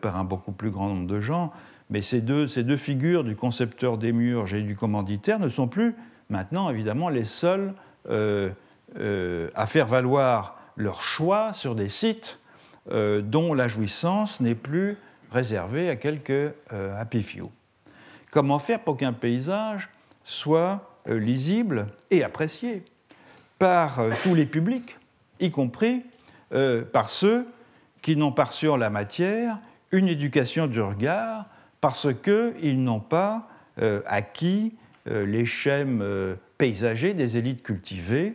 par 0.00 0.18
un 0.18 0.24
beaucoup 0.24 0.52
plus 0.52 0.70
grand 0.70 0.88
nombre 0.88 1.06
de 1.06 1.20
gens. 1.20 1.52
Mais 1.90 2.02
ces 2.02 2.20
deux, 2.20 2.48
ces 2.48 2.64
deux 2.64 2.76
figures 2.76 3.24
du 3.24 3.34
concepteur 3.34 3.98
des 3.98 4.12
murs 4.12 4.52
et 4.52 4.62
du 4.62 4.76
commanditaire 4.76 5.38
ne 5.38 5.48
sont 5.48 5.68
plus 5.68 5.94
maintenant 6.28 6.68
évidemment 6.68 7.08
les 7.08 7.24
seuls 7.24 7.72
à 8.10 9.66
faire 9.66 9.86
valoir 9.86 10.58
leur 10.76 11.00
choix 11.02 11.54
sur 11.54 11.74
des 11.74 11.88
sites 11.88 12.38
dont 12.90 13.54
la 13.54 13.68
jouissance 13.68 14.40
n'est 14.40 14.54
plus 14.54 14.96
réservée 15.30 15.88
à 15.88 15.96
quelques 15.96 16.52
happy 16.70 17.22
few. 17.22 17.50
Comment 18.32 18.58
faire 18.58 18.80
pour 18.80 18.96
qu'un 18.96 19.12
paysage 19.12 19.90
soit 20.24 20.92
euh, 21.08 21.18
lisible 21.18 21.88
et 22.10 22.24
apprécié 22.24 22.84
par 23.58 23.98
euh, 23.98 24.12
tous 24.22 24.34
les 24.34 24.46
publics, 24.46 24.96
y 25.40 25.50
compris 25.50 26.02
euh, 26.54 26.82
par 26.82 27.10
ceux 27.10 27.46
qui 28.00 28.16
n'ont 28.16 28.32
pas 28.32 28.46
sur 28.46 28.78
la 28.78 28.88
matière 28.88 29.58
une 29.90 30.08
éducation 30.08 30.66
du 30.66 30.80
regard 30.80 31.46
parce 31.80 32.08
qu'ils 32.22 32.82
n'ont 32.82 33.00
pas 33.00 33.48
acquis 34.06 34.74
les 35.06 35.44
schèmes 35.44 36.04
paysagers 36.56 37.14
des 37.14 37.36
élites 37.36 37.62
cultivées, 37.62 38.34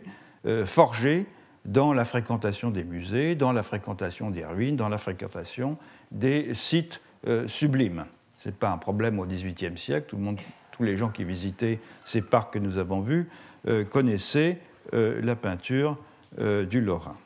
forgées 0.66 1.26
dans 1.64 1.92
la 1.92 2.04
fréquentation 2.04 2.70
des 2.70 2.84
musées, 2.84 3.34
dans 3.34 3.52
la 3.52 3.62
fréquentation 3.62 4.30
des 4.30 4.44
ruines, 4.44 4.76
dans 4.76 4.88
la 4.88 4.98
fréquentation 4.98 5.76
des 6.10 6.54
sites 6.54 7.00
sublimes. 7.46 8.06
Ce 8.38 8.48
n'est 8.48 8.54
pas 8.54 8.70
un 8.70 8.78
problème 8.78 9.18
au 9.18 9.26
XVIIIe 9.26 9.76
siècle. 9.76 10.06
Tout 10.08 10.16
le 10.16 10.22
monde, 10.22 10.40
tous 10.72 10.84
les 10.84 10.96
gens 10.96 11.08
qui 11.08 11.24
visitaient 11.24 11.80
ces 12.04 12.22
parcs 12.22 12.54
que 12.54 12.58
nous 12.58 12.78
avons 12.78 13.00
vus 13.00 13.28
euh, 13.66 13.84
connaissaient 13.84 14.58
euh, 14.94 15.20
la 15.22 15.34
peinture 15.34 15.98
euh, 16.38 16.64
du 16.64 16.80
Lorrain. 16.80 17.16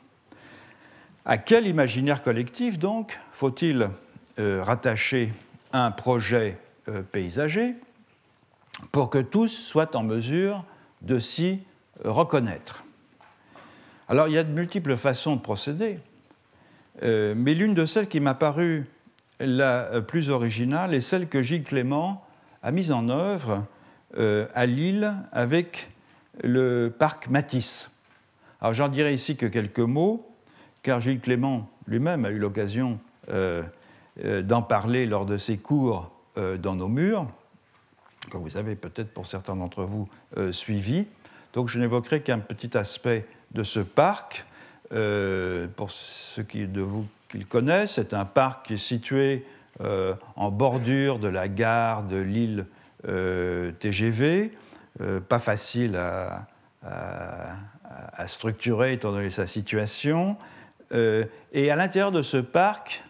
À 1.25 1.37
quel 1.37 1.67
imaginaire 1.67 2.21
collectif, 2.21 2.77
donc, 2.77 3.17
faut-il 3.31 3.89
rattacher 4.37 5.31
un 5.71 5.91
projet 5.91 6.57
paysager 7.11 7.75
pour 8.91 9.11
que 9.11 9.19
tous 9.19 9.47
soient 9.47 9.95
en 9.95 10.03
mesure 10.03 10.65
de 11.01 11.19
s'y 11.19 11.59
reconnaître? 12.03 12.83
Alors, 14.09 14.27
il 14.27 14.33
y 14.33 14.37
a 14.37 14.43
de 14.43 14.51
multiples 14.51 14.97
façons 14.97 15.35
de 15.35 15.41
procéder, 15.41 15.99
mais 17.01 17.53
l'une 17.53 17.73
de 17.73 17.85
celles 17.85 18.07
qui 18.07 18.19
m'a 18.19 18.33
paru 18.33 18.85
la 19.39 20.01
plus 20.01 20.29
originale 20.29 20.93
est 20.93 21.01
celle 21.01 21.27
que 21.27 21.41
Gilles 21.41 21.63
Clément 21.63 22.23
a 22.61 22.71
mise 22.71 22.91
en 22.91 23.09
œuvre 23.09 23.65
euh, 24.17 24.47
à 24.53 24.65
Lille 24.65 25.13
avec 25.31 25.89
le 26.43 26.93
parc 26.97 27.29
Matisse. 27.29 27.89
Alors 28.61 28.73
j'en 28.73 28.87
dirai 28.87 29.13
ici 29.13 29.35
que 29.35 29.45
quelques 29.45 29.79
mots, 29.79 30.31
car 30.81 30.99
Gilles 30.99 31.19
Clément 31.19 31.69
lui-même 31.87 32.25
a 32.25 32.29
eu 32.29 32.39
l'occasion 32.39 32.99
euh, 33.29 33.63
euh, 34.23 34.41
d'en 34.41 34.61
parler 34.61 35.05
lors 35.05 35.25
de 35.25 35.37
ses 35.37 35.57
cours 35.57 36.09
dans 36.35 36.73
nos 36.73 36.87
murs, 36.87 37.27
que 38.31 38.37
vous 38.37 38.57
avez 38.57 38.75
peut-être 38.75 39.13
pour 39.13 39.27
certains 39.27 39.55
d'entre 39.55 39.83
vous 39.83 40.09
suivi. 40.51 41.05
Donc 41.53 41.69
je 41.69 41.79
n'évoquerai 41.79 42.23
qu'un 42.23 42.39
petit 42.39 42.75
aspect 42.75 43.27
de 43.53 43.63
ce 43.63 43.79
parc. 43.79 44.45
pour 44.89 45.91
ceux 45.91 46.43
qui, 46.43 46.67
de 46.67 46.81
vous 46.81 47.07
qu'il 47.33 47.47
connaît. 47.47 47.87
C'est 47.87 48.13
un 48.13 48.25
parc 48.25 48.67
qui 48.67 48.75
est 48.75 48.77
situé 48.77 49.43
euh, 49.81 50.13
en 50.35 50.51
bordure 50.51 51.17
de 51.17 51.27
la 51.27 51.47
gare 51.47 52.03
de 52.03 52.17
l'île 52.17 52.67
euh, 53.07 53.71
TGV, 53.71 54.51
euh, 55.01 55.19
pas 55.19 55.39
facile 55.39 55.97
à, 55.97 56.47
structurer 58.27 58.93
étant 58.93 59.11
donné 59.11 59.31
sa 59.31 59.47
situation. 59.47 60.37
et 60.91 61.71
à 61.71 61.75
l'intérieur 61.75 62.11
de 62.11 62.21
ce 62.21 62.37
parc, 62.37 63.03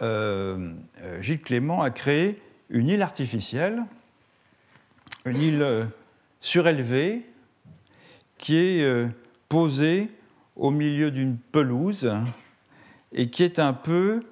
Gilles 0.00 1.40
Clément 1.40 1.82
a 1.82 1.90
créé 1.90 2.40
une 2.68 2.88
île 2.88 3.02
artificielle, 3.02 3.82
une 5.24 5.40
île 5.40 5.86
surélevée, 6.40 7.22
qui 8.38 8.56
est 8.56 9.06
posée 9.52 10.08
au 10.56 10.70
milieu 10.70 11.10
d'une 11.10 11.36
pelouse 11.36 12.10
et 13.12 13.28
qui 13.28 13.42
est 13.42 13.58
un 13.58 13.74
peu 13.74 14.22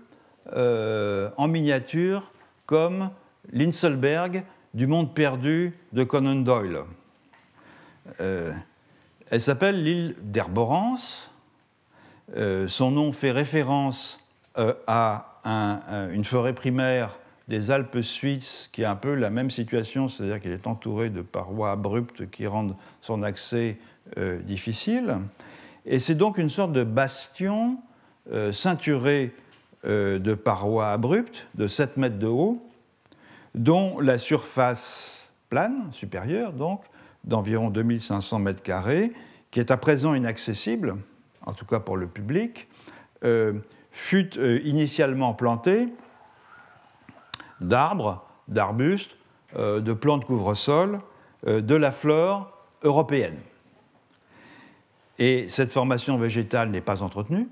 en 0.51 1.47
miniature 1.47 2.33
comme 2.65 3.11
l'Inselberg 3.53 4.45
du 4.73 4.87
monde 4.87 5.15
perdu 5.15 5.75
de 5.93 6.05
Conan 6.05 6.37
Doyle. 6.37 6.85
Euh, 8.23 8.55
elle 9.31 9.43
s'appelle 9.43 9.85
l'île 9.85 10.17
d'Herborance. 10.23 11.31
Euh, 12.35 12.67
son 12.67 12.91
nom 12.91 13.13
fait 13.13 13.31
référence 13.31 14.25
euh, 14.57 14.73
à 14.87 15.27
une 16.13 16.25
forêt 16.25 16.55
primaire 16.55 17.19
des 17.49 17.71
Alpes 17.71 18.01
suisses 18.01 18.71
qui 18.73 18.85
a 18.85 18.91
un 18.91 18.97
peu 18.97 19.15
la 19.15 19.29
même 19.29 19.51
situation, 19.51 20.09
c'est-à-dire 20.09 20.41
qu'elle 20.41 20.53
est 20.53 20.67
entourée 20.67 21.11
de 21.11 21.21
parois 21.21 21.73
abruptes 21.73 22.31
qui 22.31 22.47
rendent 22.47 22.77
son 23.03 23.23
accès 23.23 23.77
difficile. 24.17 25.19
Et 25.87 25.99
c'est 25.99 26.15
donc 26.15 26.39
une 26.39 26.51
sorte 26.51 26.73
de 26.73 26.85
bastion 26.85 27.79
ceinturé 28.53 29.35
de 29.85 30.35
parois 30.35 30.91
abruptes 30.91 31.47
de 31.55 31.67
7 31.67 31.97
mètres 31.97 32.19
de 32.19 32.27
haut, 32.27 32.63
dont 33.55 34.01
la 34.01 34.19
surface 34.19 35.29
plane, 35.49 35.89
supérieure 35.93 36.53
donc, 36.53 36.83
d'environ 37.25 37.71
2500 37.71 38.39
mètres 38.39 38.63
carrés, 38.63 39.13
qui 39.51 39.61
est 39.61 39.71
à 39.71 39.77
présent 39.77 40.15
inaccessible, 40.15 40.97
en 41.45 41.53
tout 41.53 41.67
cas 41.67 41.81
pour 41.81 41.97
le 41.97 42.07
public, 42.07 42.69
euh, 43.25 43.55
fut 43.91 44.39
euh, 44.39 44.61
initialement 44.65 45.35
plantée 45.35 45.89
d'arbres, 47.61 48.25
d'arbustes, 48.49 49.17
euh, 49.57 49.81
de 49.81 49.93
plantes 49.93 50.25
couvre-sol, 50.25 51.01
de 51.47 51.75
la 51.75 51.91
flore 51.91 52.53
européenne. 52.83 53.39
Et 55.21 55.51
cette 55.51 55.71
formation 55.71 56.17
végétale 56.17 56.71
n'est 56.71 56.81
pas 56.81 57.03
entretenue, 57.03 57.47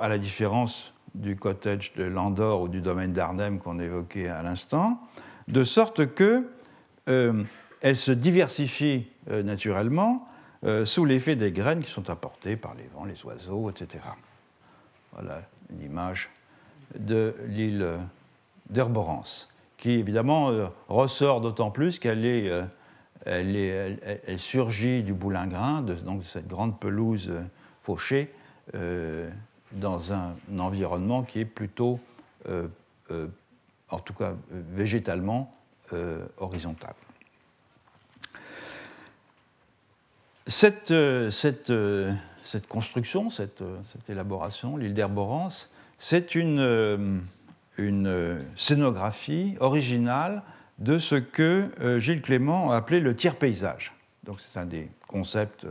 à 0.00 0.08
la 0.08 0.18
différence 0.18 0.92
du 1.14 1.36
cottage 1.36 1.92
de 1.94 2.02
Landor 2.02 2.62
ou 2.62 2.68
du 2.68 2.80
domaine 2.80 3.12
d'Arnhem 3.12 3.60
qu'on 3.60 3.78
évoquait 3.78 4.26
à 4.28 4.42
l'instant, 4.42 5.00
de 5.46 5.62
sorte 5.62 6.12
que 6.14 6.48
euh, 7.08 7.44
se 7.94 8.10
diversifie 8.10 9.06
euh, 9.30 9.44
naturellement 9.44 10.26
euh, 10.64 10.84
sous 10.84 11.04
l'effet 11.04 11.36
des 11.36 11.52
graines 11.52 11.82
qui 11.82 11.90
sont 11.90 12.10
apportées 12.10 12.56
par 12.56 12.74
les 12.74 12.88
vents, 12.92 13.04
les 13.04 13.24
oiseaux, 13.24 13.70
etc. 13.70 14.02
Voilà 15.12 15.42
une 15.70 15.82
image 15.82 16.28
de 16.98 17.34
l'île 17.46 17.86
d'Herborance, 18.68 19.48
qui 19.76 19.92
évidemment 19.92 20.70
ressort 20.88 21.40
d'autant 21.40 21.70
plus 21.70 22.00
qu'elle 22.00 22.24
est, 22.24 22.50
elle, 23.26 23.56
elle, 24.26 24.38
surgit 24.38 25.02
du 25.02 25.12
boulingrin, 25.12 25.82
de, 25.82 25.94
donc 25.94 26.20
de 26.22 26.26
cette 26.26 26.48
grande 26.48 26.78
pelouse 26.80 27.32
fauchée 27.82 28.32
dans 29.72 30.12
un, 30.12 30.34
environnement 30.58 31.22
qui 31.22 31.40
est 31.40 31.44
plutôt, 31.44 31.98
euh, 32.48 32.66
euh, 33.10 33.26
en 33.88 33.98
tout 33.98 34.14
cas 34.14 34.34
végétalement, 34.50 35.54
euh, 35.92 36.24
horizontal. 36.38 36.94
Cette, 40.46 40.92
construction, 42.68 43.30
cette, 43.30 43.62
élaboration, 44.08 44.76
l'île 44.76 44.94
d'Herborance, 44.94 45.70
c'est 45.98 46.34
une 46.34 47.22
scénographie 48.56 49.56
originale 49.60 50.42
de 50.80 50.98
ce 50.98 51.14
que 51.14 51.98
Gilles 51.98 52.22
Clément 52.22 52.72
a 52.72 52.76
appelé 52.76 53.00
le 53.00 53.14
tiers-paysage. 53.14 53.92
Donc 54.24 54.38
c'est 54.40 54.58
un 54.58 54.64
des 54.66 54.88
concepts 55.06 55.66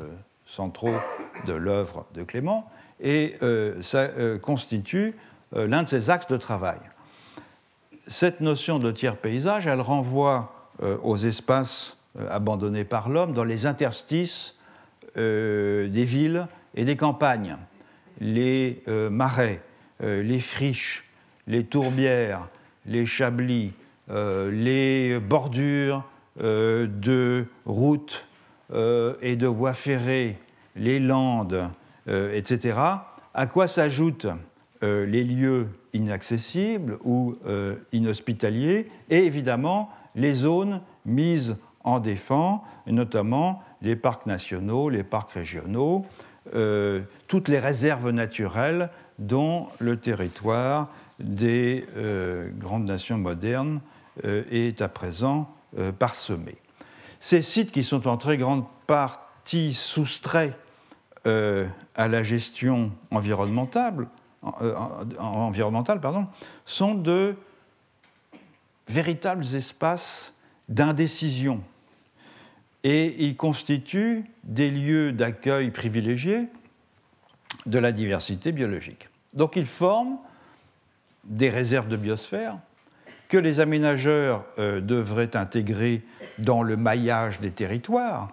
centraux 0.45 0.97
de 1.45 1.53
l'œuvre 1.53 2.05
de 2.13 2.23
Clément 2.23 2.69
et 2.99 3.35
euh, 3.41 3.81
ça 3.81 3.99
euh, 3.99 4.37
constitue 4.37 5.15
euh, 5.55 5.67
l'un 5.67 5.83
de 5.83 5.89
ses 5.89 6.09
axes 6.09 6.27
de 6.27 6.37
travail. 6.37 6.79
Cette 8.07 8.41
notion 8.41 8.79
de 8.79 8.91
tiers 8.91 9.17
paysage, 9.17 9.67
elle 9.67 9.81
renvoie 9.81 10.55
aux 11.03 11.17
espaces 11.17 11.97
abandonnés 12.31 12.85
par 12.85 13.09
l'homme 13.09 13.33
dans 13.33 13.43
les 13.43 13.65
interstices 13.65 14.55
des 15.15 15.89
villes 15.91 16.47
et 16.73 16.85
des 16.85 16.95
campagnes, 16.95 17.57
les 18.19 18.81
marais, 18.87 19.61
les 19.99 20.39
friches, 20.39 21.05
les 21.45 21.65
tourbières, 21.65 22.47
les 22.85 23.05
chablis, 23.05 23.73
les 24.09 25.19
bordures 25.19 26.03
de 26.37 27.45
routes 27.65 28.25
et 28.73 29.35
de 29.35 29.47
voies 29.47 29.73
ferrées, 29.73 30.37
les 30.75 30.99
landes, 30.99 31.69
euh, 32.09 32.33
etc. 32.33 32.79
À 33.35 33.45
quoi 33.45 33.67
s'ajoutent 33.67 34.27
euh, 34.81 35.05
les 35.05 35.23
lieux 35.23 35.67
inaccessibles 35.93 36.97
ou 37.03 37.35
euh, 37.45 37.75
inhospitaliers 37.91 38.87
et 39.09 39.25
évidemment 39.25 39.91
les 40.15 40.33
zones 40.33 40.81
mises 41.05 41.57
en 41.83 41.99
défense, 41.99 42.61
notamment 42.87 43.61
les 43.81 43.95
parcs 43.95 44.25
nationaux, 44.25 44.89
les 44.89 45.03
parcs 45.03 45.31
régionaux, 45.31 46.05
toutes 47.27 47.47
les 47.47 47.59
réserves 47.59 48.09
naturelles 48.09 48.89
dont 49.17 49.67
le 49.79 49.97
territoire 49.97 50.89
des 51.19 51.85
grandes 52.59 52.85
nations 52.85 53.17
modernes 53.17 53.79
est 54.23 54.81
à 54.81 54.87
présent 54.87 55.53
parsemé. 55.97 56.57
Ces 57.19 57.41
sites 57.41 57.71
qui 57.71 57.83
sont 57.83 58.07
en 58.07 58.17
très 58.17 58.37
grande 58.37 58.65
partie 58.87 59.73
soustraits 59.73 60.53
euh, 61.27 61.67
à 61.95 62.07
la 62.07 62.23
gestion 62.23 62.93
environnementale, 63.11 64.07
euh, 64.61 64.73
sont 66.65 66.95
de 66.95 67.35
véritables 68.87 69.45
espaces 69.53 70.33
d'indécision. 70.69 71.61
Et 72.85 73.25
ils 73.25 73.35
constituent 73.35 74.23
des 74.45 74.71
lieux 74.71 75.11
d'accueil 75.11 75.71
privilégiés 75.71 76.47
de 77.65 77.79
la 77.79 77.91
diversité 77.91 78.53
biologique. 78.53 79.09
Donc 79.33 79.57
ils 79.57 79.65
forment 79.65 80.19
des 81.25 81.49
réserves 81.49 81.89
de 81.89 81.97
biosphère 81.97 82.57
que 83.29 83.37
les 83.37 83.59
aménageurs 83.59 84.43
euh, 84.57 84.81
devraient 84.81 85.37
intégrer 85.37 86.01
dans 86.39 86.63
le 86.63 86.75
maillage 86.75 87.39
des 87.39 87.51
territoires 87.51 88.29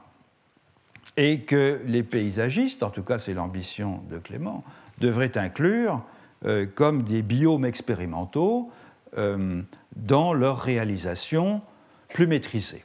et 1.18 1.40
que 1.40 1.80
les 1.84 2.02
paysagistes, 2.02 2.82
en 2.82 2.90
tout 2.90 3.02
cas 3.02 3.18
c'est 3.18 3.34
l'ambition 3.34 4.00
de 4.10 4.18
Clément, 4.18 4.64
devraient 4.98 5.36
inclure 5.36 6.02
euh, 6.46 6.66
comme 6.74 7.02
des 7.02 7.22
biomes 7.22 7.66
expérimentaux 7.66 8.72
euh, 9.18 9.62
dans 9.94 10.32
leur 10.32 10.60
réalisation 10.60 11.60
plus 12.08 12.26
maîtrisée. 12.26 12.82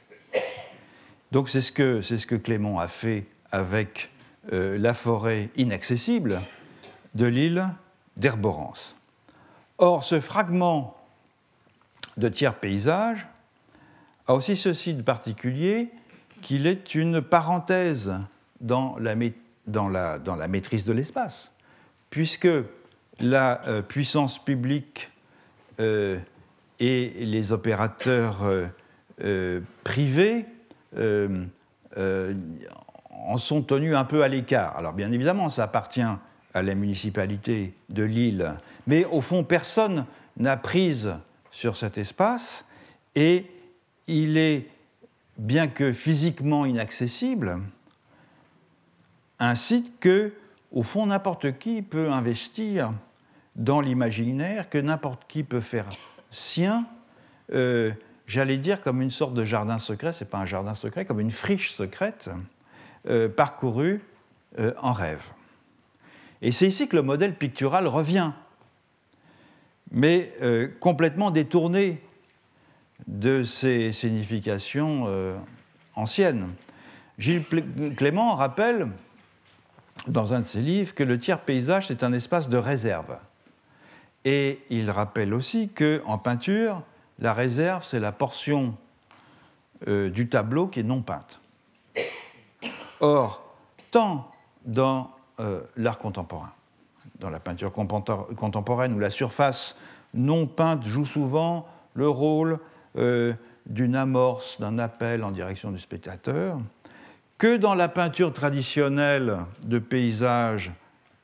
Donc 1.32 1.48
c'est 1.48 1.62
ce, 1.62 1.72
que, 1.72 2.02
ce 2.02 2.26
que 2.26 2.34
Clément 2.34 2.78
a 2.78 2.88
fait 2.88 3.26
avec 3.50 4.10
la 4.50 4.92
forêt 4.92 5.50
inaccessible 5.56 6.40
de 7.14 7.26
l'île 7.26 7.68
d'Herborance. 8.16 8.96
Or, 9.78 10.02
ce 10.02 10.20
fragment 10.20 10.96
de 12.16 12.28
tiers 12.28 12.54
paysage 12.54 13.26
a 14.26 14.34
aussi 14.34 14.56
ceci 14.56 14.94
de 14.94 15.02
particulier 15.02 15.90
qu'il 16.42 16.66
est 16.66 16.94
une 16.94 17.20
parenthèse 17.22 18.12
dans 18.60 18.96
la, 18.98 19.14
maîtrise 20.48 20.84
de 20.84 20.92
l'espace, 20.92 21.50
puisque 22.10 22.48
la 23.20 23.66
euh, 23.66 23.82
puissance 23.82 24.42
publique 24.42 25.10
euh, 25.80 26.18
et 26.80 27.12
les 27.20 27.52
opérateurs 27.52 28.40
euh, 29.22 29.60
privés 29.84 30.46
en 33.24 33.36
sont 33.36 33.62
tenus 33.62 33.94
un 33.94 34.04
peu 34.04 34.22
à 34.22 34.28
l'écart. 34.28 34.76
Alors 34.76 34.92
bien 34.92 35.12
évidemment, 35.12 35.48
ça 35.48 35.64
appartient 35.64 36.02
à 36.54 36.62
la 36.62 36.74
municipalité 36.74 37.74
de 37.88 38.02
Lille, 38.02 38.54
mais 38.86 39.04
au 39.04 39.20
fond, 39.20 39.44
personne 39.44 40.06
n'a 40.36 40.56
prise 40.56 41.14
sur 41.52 41.76
cet 41.76 41.98
espace 41.98 42.64
et 43.14 43.46
il 44.08 44.36
est 44.36 44.66
bien 45.38 45.68
que 45.68 45.92
physiquement 45.92 46.66
inaccessible, 46.66 47.60
un 49.38 49.54
site 49.54 49.92
que, 50.00 50.32
au 50.72 50.82
fond, 50.82 51.06
n'importe 51.06 51.58
qui 51.58 51.82
peut 51.82 52.10
investir 52.10 52.90
dans 53.56 53.80
l'imaginaire, 53.80 54.68
que 54.70 54.78
n'importe 54.78 55.24
qui 55.28 55.42
peut 55.42 55.60
faire 55.60 55.86
sien, 56.30 56.86
euh, 57.52 57.92
j'allais 58.26 58.56
dire 58.56 58.80
comme 58.80 59.02
une 59.02 59.10
sorte 59.10 59.34
de 59.34 59.44
jardin 59.44 59.78
secret, 59.78 60.12
ce 60.12 60.24
n'est 60.24 60.30
pas 60.30 60.38
un 60.38 60.46
jardin 60.46 60.74
secret, 60.74 61.04
comme 61.04 61.20
une 61.20 61.30
friche 61.30 61.72
secrète 61.72 62.30
euh, 63.08 63.28
parcourue 63.28 64.00
euh, 64.58 64.72
en 64.80 64.92
rêve. 64.92 65.24
Et 66.40 66.52
c'est 66.52 66.66
ici 66.66 66.88
que 66.88 66.96
le 66.96 67.02
modèle 67.02 67.34
pictural 67.34 67.86
revient. 67.86 68.32
Mais 69.92 70.32
euh, 70.40 70.68
complètement 70.80 71.30
détourné 71.30 72.02
de 73.06 73.44
ses 73.44 73.92
significations 73.92 75.04
euh, 75.06 75.36
anciennes. 75.94 76.48
Gilles 77.18 77.44
Clément 77.96 78.34
rappelle 78.34 78.88
dans 80.08 80.32
un 80.32 80.40
de 80.40 80.46
ses 80.46 80.62
livres 80.62 80.94
que 80.94 81.04
le 81.04 81.18
tiers 81.18 81.40
paysage, 81.40 81.88
c'est 81.88 82.02
un 82.02 82.12
espace 82.12 82.48
de 82.48 82.56
réserve. 82.56 83.18
Et 84.24 84.60
il 84.70 84.90
rappelle 84.90 85.34
aussi 85.34 85.68
qu'en 85.68 86.16
peinture, 86.16 86.82
la 87.18 87.34
réserve, 87.34 87.84
c'est 87.84 88.00
la 88.00 88.12
portion 88.12 88.76
euh, 89.86 90.08
du 90.08 90.28
tableau 90.28 90.68
qui 90.68 90.80
est 90.80 90.84
non 90.84 91.02
peinte. 91.02 91.40
Or, 93.00 93.44
tant 93.90 94.30
dans 94.64 95.10
l'art 95.76 95.98
contemporain, 95.98 96.52
dans 97.22 97.30
la 97.30 97.40
peinture 97.40 97.72
contemporaine, 97.72 98.92
où 98.92 98.98
la 98.98 99.10
surface 99.10 99.76
non 100.14 100.46
peinte 100.46 100.84
joue 100.84 101.06
souvent 101.06 101.66
le 101.94 102.08
rôle 102.08 102.58
euh, 102.96 103.32
d'une 103.66 103.96
amorce, 103.96 104.60
d'un 104.60 104.78
appel 104.78 105.24
en 105.24 105.30
direction 105.30 105.70
du 105.70 105.78
spectateur, 105.78 106.58
que 107.38 107.56
dans 107.56 107.74
la 107.74 107.88
peinture 107.88 108.32
traditionnelle 108.32 109.38
de 109.64 109.78
paysage 109.78 110.72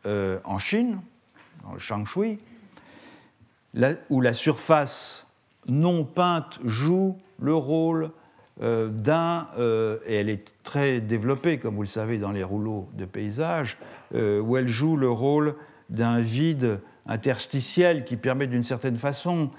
en 0.07 0.59
Chine, 0.59 1.01
dans 1.65 1.75
le 1.75 1.79
Shangshui, 1.79 2.39
où 4.09 4.21
la 4.23 4.33
surface 4.33 5.27
non 5.67 6.05
peinte 6.05 6.59
joue 6.65 7.19
le 7.41 7.55
rôle 7.55 8.11
euh, 8.61 8.89
d'un, 8.89 9.47
euh, 9.59 9.99
et 10.05 10.17
elle 10.17 10.29
est 10.29 10.53
très 10.65 11.01
développée, 11.01 11.59
comme 11.59 11.77
vous 11.77 11.83
le 11.83 11.89
savez, 11.89 12.19
dans 12.19 12.33
les 12.33 12.43
rouleaux 12.43 12.89
de 12.95 13.05
paysage, 13.05 13.79
euh, 14.15 14.41
où 14.41 14.57
elle 14.57 14.67
joue 14.67 14.97
le 14.97 15.11
rôle 15.11 15.55
d'un 15.89 16.21
vide 16.21 16.81
interstitiel 17.07 18.05
qui 18.05 18.17
permet 18.17 18.47
d'une 18.47 18.65
certaine 18.65 18.99
façon 18.99 19.51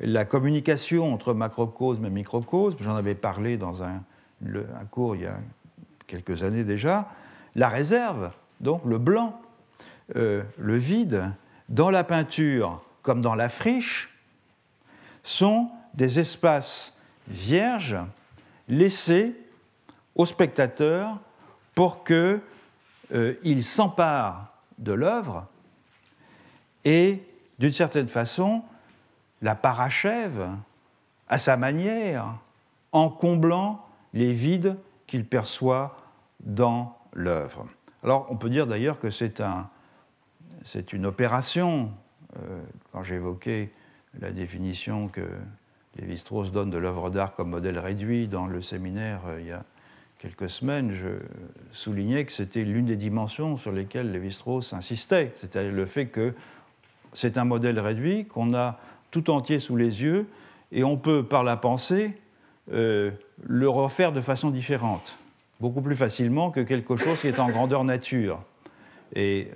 la 0.00 0.24
communication 0.24 1.14
entre 1.14 1.32
macrocosme 1.32 2.04
et 2.04 2.10
microcosme. 2.10 2.76
J'en 2.80 2.96
avais 2.96 3.14
parlé 3.14 3.56
dans 3.56 3.82
un, 3.82 4.02
cours 4.90 5.16
il 5.16 5.22
y 5.22 5.26
a 5.26 5.38
quelques 6.06 6.42
années 6.42 6.64
déjà. 6.64 7.08
La 7.54 7.68
réserve, 7.68 8.32
donc 8.60 8.82
le 8.84 8.98
blanc, 8.98 9.40
le 10.14 10.76
vide, 10.76 11.30
dans 11.68 11.90
la 11.90 12.04
peinture 12.04 12.82
comme 13.02 13.22
dans 13.22 13.34
la 13.34 13.48
friche, 13.48 14.10
sont 15.22 15.70
des 15.94 16.18
espaces 16.18 16.92
vierges 17.26 17.96
laissés 18.68 19.34
au 20.14 20.26
spectateur 20.26 21.18
pour 21.74 22.04
qu'il 22.04 22.40
euh, 23.12 23.62
s'empare 23.62 24.52
de 24.78 24.92
l'œuvre 24.92 25.46
et, 26.84 27.22
d'une 27.58 27.72
certaine 27.72 28.08
façon, 28.08 28.62
la 29.42 29.54
parachève 29.54 30.48
à 31.28 31.38
sa 31.38 31.56
manière 31.56 32.36
en 32.92 33.10
comblant 33.10 33.84
les 34.14 34.32
vides 34.32 34.76
qu'il 35.06 35.24
perçoit 35.24 35.96
dans 36.40 36.96
l'œuvre. 37.12 37.66
Alors 38.02 38.26
on 38.30 38.36
peut 38.36 38.50
dire 38.50 38.66
d'ailleurs 38.66 39.00
que 39.00 39.10
c'est 39.10 39.40
un, 39.40 39.68
une 40.92 41.06
opération, 41.06 41.90
euh, 42.36 42.62
quand 42.92 43.02
j'évoquais 43.02 43.70
la 44.20 44.30
définition 44.30 45.08
que 45.08 45.28
Lévi-Strauss 45.96 46.52
donne 46.52 46.70
de 46.70 46.78
l'œuvre 46.78 47.10
d'art 47.10 47.34
comme 47.34 47.50
modèle 47.50 47.78
réduit 47.78 48.28
dans 48.28 48.46
le 48.46 48.62
séminaire 48.62 49.20
euh, 49.26 49.40
il 49.40 49.46
y 49.48 49.52
a 49.52 49.64
quelques 50.18 50.50
semaines, 50.50 50.92
je 50.92 51.08
soulignais 51.72 52.24
que 52.24 52.32
c'était 52.32 52.64
l'une 52.64 52.86
des 52.86 52.96
dimensions 52.96 53.56
sur 53.56 53.72
lesquelles 53.72 54.10
Lévi-Strauss 54.10 54.72
insistait, 54.72 55.32
c'est-à-dire 55.40 55.72
le 55.72 55.86
fait 55.86 56.06
que 56.06 56.34
c'est 57.12 57.38
un 57.38 57.44
modèle 57.44 57.78
réduit 57.78 58.26
qu'on 58.26 58.54
a 58.54 58.78
tout 59.10 59.30
entier 59.30 59.60
sous 59.60 59.76
les 59.76 60.02
yeux 60.02 60.26
et 60.72 60.84
on 60.84 60.96
peut, 60.96 61.22
par 61.22 61.44
la 61.44 61.56
pensée, 61.56 62.12
euh, 62.72 63.10
le 63.46 63.68
refaire 63.68 64.12
de 64.12 64.20
façon 64.20 64.50
différente, 64.50 65.16
beaucoup 65.60 65.80
plus 65.80 65.96
facilement 65.96 66.50
que 66.50 66.60
quelque 66.60 66.96
chose 66.96 67.20
qui 67.20 67.28
est 67.28 67.38
en 67.38 67.48
grandeur 67.48 67.84
nature. 67.84 68.42
Et 69.14 69.48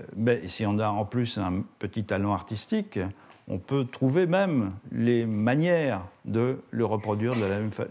si 0.47 0.65
on 0.65 0.79
a 0.79 0.89
en 0.89 1.05
plus 1.05 1.37
un 1.37 1.63
petit 1.79 2.05
talent 2.05 2.33
artistique, 2.33 2.99
on 3.53 3.59
peut 3.59 3.85
trouver 3.85 4.25
même 4.25 4.73
les 4.93 5.27
manières 5.27 6.07
de 6.25 6.63
le 6.71 6.87
reproduire 6.87 7.35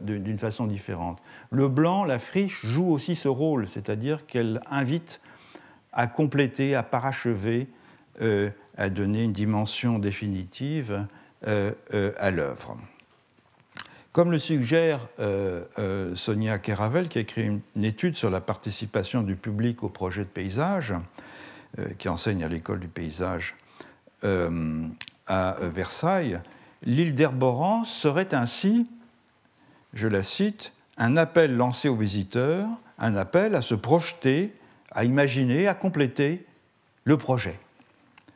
d'une 0.02 0.38
façon 0.40 0.66
différente. 0.66 1.22
Le 1.52 1.68
blanc, 1.68 2.04
la 2.04 2.18
friche, 2.18 2.66
joue 2.66 2.90
aussi 2.90 3.16
ce 3.16 3.28
rôle, 3.28 3.68
c'est-à-dire 3.68 4.26
qu'elle 4.26 4.60
invite 4.72 5.22
à 5.94 6.08
compléter, 6.08 6.74
à 6.74 6.82
parachever, 6.82 7.68
euh, 8.22 8.50
à 8.76 8.90
donner 8.90 9.24
une 9.24 9.34
dimension 9.34 10.00
définitive 10.00 11.06
euh, 11.46 11.74
euh, 11.94 12.12
à 12.18 12.32
l'œuvre. 12.32 12.76
Comme 14.14 14.32
le 14.32 14.40
suggère 14.40 15.08
Sonia 16.16 16.58
Keravel, 16.58 17.08
qui 17.08 17.20
a 17.20 17.22
écrit 17.22 17.46
une, 17.46 17.84
étude 17.84 18.16
sur 18.16 18.32
la 18.32 18.42
participation 18.42 19.22
du 19.22 19.36
public 19.36 19.84
au 19.84 19.90
projet 19.90 20.24
de 20.24 20.30
paysage, 20.30 20.94
qui 21.98 22.10
enseigne 22.10 22.44
à 22.44 22.50
l'école 22.50 22.82
du 22.82 22.90
paysage 22.90 23.56
à 25.28 25.56
Versailles, 25.62 26.40
l'île 26.84 27.16
d'Herboran 27.16 27.84
serait 27.86 28.34
ainsi, 28.34 28.90
je 29.94 30.08
la 30.08 30.24
cite, 30.24 30.74
un 30.98 31.18
appel 31.18 31.56
lancé 31.56 31.90
aux 31.90 31.96
visiteurs, 31.96 32.68
un 33.00 33.16
appel 33.16 33.56
à 33.56 33.62
se 33.62 33.76
projeter, 33.76 34.54
à 34.92 35.06
imaginer, 35.06 35.68
à 35.68 35.74
compléter 35.74 36.46
le 37.04 37.18
projet. 37.18 37.60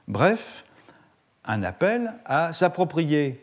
Bref, 0.07 0.63
un 1.45 1.63
appel 1.63 2.13
à 2.25 2.53
s'approprier 2.53 3.41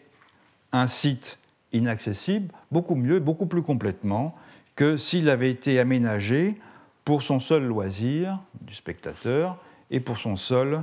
un 0.73 0.89
site 0.89 1.39
inaccessible 1.73 2.53
beaucoup 2.71 2.95
mieux, 2.95 3.21
beaucoup 3.21 3.47
plus 3.47 3.63
complètement 3.63 4.35
que 4.75 4.97
s'il 4.97 5.29
avait 5.29 5.51
été 5.51 5.79
aménagé 5.79 6.59
pour 7.05 7.23
son 7.23 7.41
seul 7.41 7.65
loisir 7.65 8.41
du 8.61 8.75
spectateur 8.75 9.59
et 9.91 10.01
pour 10.01 10.19
son 10.19 10.37
seul 10.37 10.83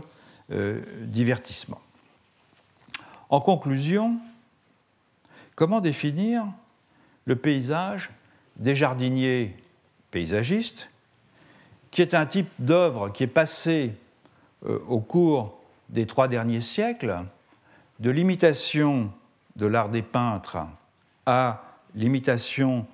euh, 0.51 0.82
divertissement. 1.03 1.80
En 3.30 3.42
conclusion, 3.42 4.18
comment 5.56 5.82
définir 5.82 6.46
le 7.26 7.36
paysage 7.36 8.10
des 8.56 8.76
jardiniers 8.76 9.56
paysagistes, 10.10 10.90
qui 11.92 12.02
est 12.02 12.14
un 12.14 12.26
type 12.26 12.50
d'œuvre 12.60 13.10
qui 13.10 13.24
est 13.24 13.28
passé 13.28 13.94
euh, 14.66 14.80
au 14.88 15.00
cours 15.00 15.60
des 15.90 16.06
trois 16.06 16.28
derniers 16.28 16.62
siècles 16.62 17.24
de 18.00 18.10
l'imitation 18.10 19.12
de 19.56 19.66
l'art 19.66 19.90
des 19.90 20.02
peintres 20.02 20.58
à 21.26 21.64
l'imitation 21.96 22.86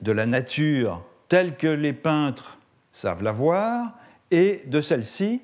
de 0.00 0.12
la 0.12 0.26
nature 0.26 1.02
telle 1.28 1.56
que 1.56 1.66
les 1.68 1.92
peintres 1.92 2.58
savent 2.92 3.22
la 3.22 3.32
voir, 3.32 3.92
et 4.32 4.62
de 4.66 4.80
celle-ci 4.80 5.40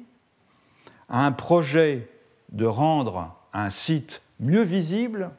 à 1.08 1.24
un 1.24 1.32
projet 1.32 2.08
de 2.50 2.66
rendre 2.66 3.35
un 3.52 3.70
site 3.70 4.22
mieux 4.40 4.62
visible 4.62 5.30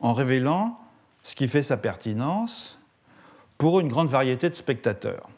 en 0.00 0.12
révélant 0.12 0.78
ce 1.22 1.34
qui 1.34 1.48
fait 1.48 1.62
sa 1.62 1.76
pertinence 1.76 2.78
pour 3.58 3.80
une 3.80 3.88
grande 3.88 4.08
variété 4.08 4.50
de 4.50 4.54
spectateurs. 4.54 5.28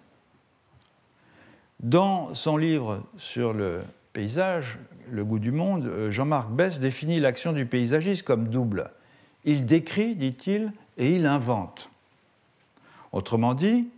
Dans 1.80 2.34
son 2.34 2.56
livre 2.56 3.02
sur 3.18 3.52
le 3.52 3.82
paysage, 4.12 4.78
Le 5.08 5.24
goût 5.24 5.38
du 5.38 5.52
monde, 5.52 6.08
Jean-Marc 6.10 6.48
Bess 6.48 6.80
définit 6.80 7.20
l'action 7.20 7.52
du 7.52 7.64
paysagiste 7.64 8.24
comme 8.24 8.48
double. 8.48 8.90
Il 9.44 9.64
décrit, 9.64 10.16
dit-il, 10.16 10.72
et 10.98 11.14
il 11.14 11.26
invente. 11.26 11.90
Autrement 13.12 13.54
dit, 13.54 13.88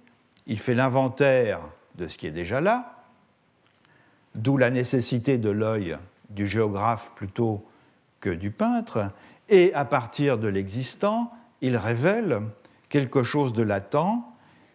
il 0.46 0.58
fait 0.58 0.74
l'inventaire 0.74 1.60
de 1.94 2.08
ce 2.08 2.18
qui 2.18 2.26
est 2.26 2.32
déjà 2.32 2.60
là, 2.60 3.04
d'où 4.34 4.58
la 4.58 4.70
nécessité 4.70 5.38
de 5.38 5.48
l'œil 5.48 5.96
du 6.28 6.46
géographe 6.46 7.12
plutôt 7.14 7.64
que 8.20 8.30
du 8.30 8.50
peintre, 8.50 9.10
et 9.48 9.72
à 9.74 9.84
partir 9.84 10.38
de 10.38 10.48
l'existant, 10.48 11.32
il 11.60 11.76
révèle 11.76 12.42
quelque 12.88 13.22
chose 13.22 13.52
de 13.52 13.62
latent, 13.62 14.24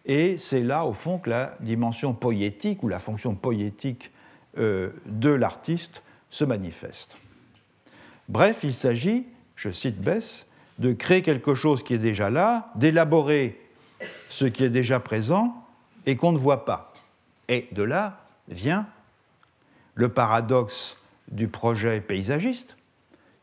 et 0.06 0.36
c'est 0.38 0.60
là, 0.60 0.84
au 0.84 0.92
fond, 0.92 1.18
que 1.18 1.30
la 1.30 1.56
dimension 1.60 2.12
poétique 2.12 2.82
ou 2.82 2.88
la 2.88 2.98
fonction 2.98 3.34
poétique 3.34 4.10
euh, 4.58 4.90
de 5.06 5.30
l'artiste 5.30 6.02
se 6.30 6.44
manifeste. 6.44 7.16
Bref, 8.28 8.60
il 8.62 8.74
s'agit, 8.74 9.26
je 9.56 9.70
cite 9.70 10.00
Bess, 10.00 10.46
de 10.78 10.92
créer 10.92 11.22
quelque 11.22 11.54
chose 11.54 11.82
qui 11.82 11.94
est 11.94 11.98
déjà 11.98 12.30
là, 12.30 12.70
d'élaborer 12.74 13.60
ce 14.28 14.44
qui 14.44 14.64
est 14.64 14.70
déjà 14.70 15.00
présent 15.00 15.54
et 16.06 16.16
qu'on 16.16 16.32
ne 16.32 16.38
voit 16.38 16.64
pas. 16.64 16.92
Et 17.48 17.68
de 17.72 17.82
là 17.82 18.20
vient 18.48 18.86
le 19.94 20.08
paradoxe 20.08 20.96
du 21.30 21.48
projet 21.48 22.00
paysagiste, 22.00 22.76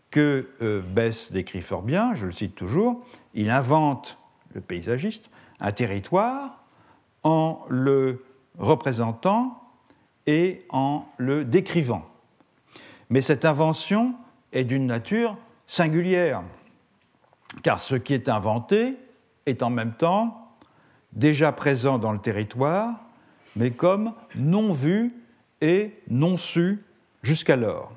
que 0.10 0.50
euh, 0.62 0.82
Bess 0.82 1.32
décrit 1.32 1.62
fort 1.62 1.82
bien, 1.82 2.14
je 2.16 2.26
le 2.26 2.32
cite 2.32 2.56
toujours, 2.56 3.06
il 3.34 3.50
invente, 3.50 4.18
le 4.54 4.62
paysagiste, 4.62 5.30
un 5.60 5.72
territoire 5.72 6.64
en 7.24 7.62
le 7.70 8.24
représentant 8.58 9.62
et 10.28 10.66
en 10.70 11.06
le 11.18 11.46
décrivant. 11.46 12.06
Mais 13.10 13.22
cette 13.22 13.46
invention 13.46 14.16
est 14.52 14.64
d'une 14.64 14.86
nature 14.86 15.38
singulière, 15.68 16.44
car 17.64 17.80
ce 17.80 17.96
qui 17.96 18.14
est 18.14 18.30
inventé 18.30 18.98
est 19.46 19.64
en 19.64 19.70
même 19.70 19.94
temps 19.94 20.56
déjà 21.14 21.52
présent 21.52 21.98
dans 21.98 22.12
le 22.12 22.20
territoire, 22.20 23.00
mais 23.56 23.72
comme 23.72 24.14
non 24.36 24.74
vu 24.74 25.14
et 25.62 25.94
non 26.10 26.38
su 26.38 26.84
jusqu'alors. 27.24 27.92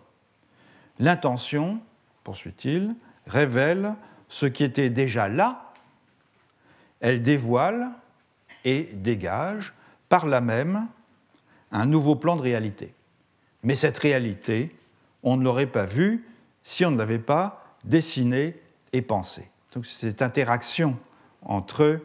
L'intention, 0.99 1.81
poursuit-il, 2.23 2.95
révèle 3.27 3.95
ce 4.29 4.47
qui 4.47 4.65
était 4.65 4.91
déjà 4.91 5.29
là, 5.29 5.73
elle 7.01 7.23
dévoile 7.23 7.91
et 8.65 8.85
dégage 8.95 9.75
par 10.09 10.27
là 10.27 10.41
même 10.41 10.87
un 11.73 11.87
nouveau 11.87 12.17
plan 12.17 12.37
de 12.37 12.43
réalité. 12.43 12.95
Mais 13.63 13.77
cette 13.77 13.99
réalité, 13.99 14.75
on 15.23 15.37
ne 15.37 15.45
l'aurait 15.45 15.67
pas 15.67 15.87
vue 15.87 16.27
si 16.63 16.85
on 16.85 16.91
ne 16.91 16.99
l'avait 16.99 17.19
pas 17.19 17.77
dessinée 17.85 18.61
et 18.93 19.03
pensée. 19.03 19.49
Donc 19.75 19.87
cette 19.87 20.23
interaction 20.23 20.97
entre 21.43 22.01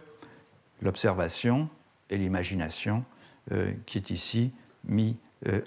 l'observation 0.82 1.70
et 2.10 2.18
l'imagination 2.18 3.04
euh, 3.52 3.72
qui 3.86 3.98
est 3.98 4.10
ici 4.10 4.52
mise 4.86 5.16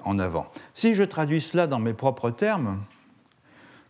en 0.04 0.18
avant. 0.18 0.46
Si 0.74 0.94
je 0.94 1.02
traduis 1.02 1.40
cela 1.40 1.66
dans 1.66 1.78
mes 1.78 1.94
propres 1.94 2.30
termes, 2.30 2.84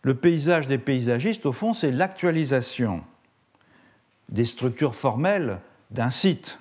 le 0.01 0.15
paysage 0.15 0.67
des 0.67 0.77
paysagistes, 0.77 1.45
au 1.45 1.53
fond, 1.53 1.73
c'est 1.73 1.91
l'actualisation 1.91 3.03
des 4.29 4.45
structures 4.45 4.95
formelles 4.95 5.59
d'un 5.91 6.09
site 6.09 6.59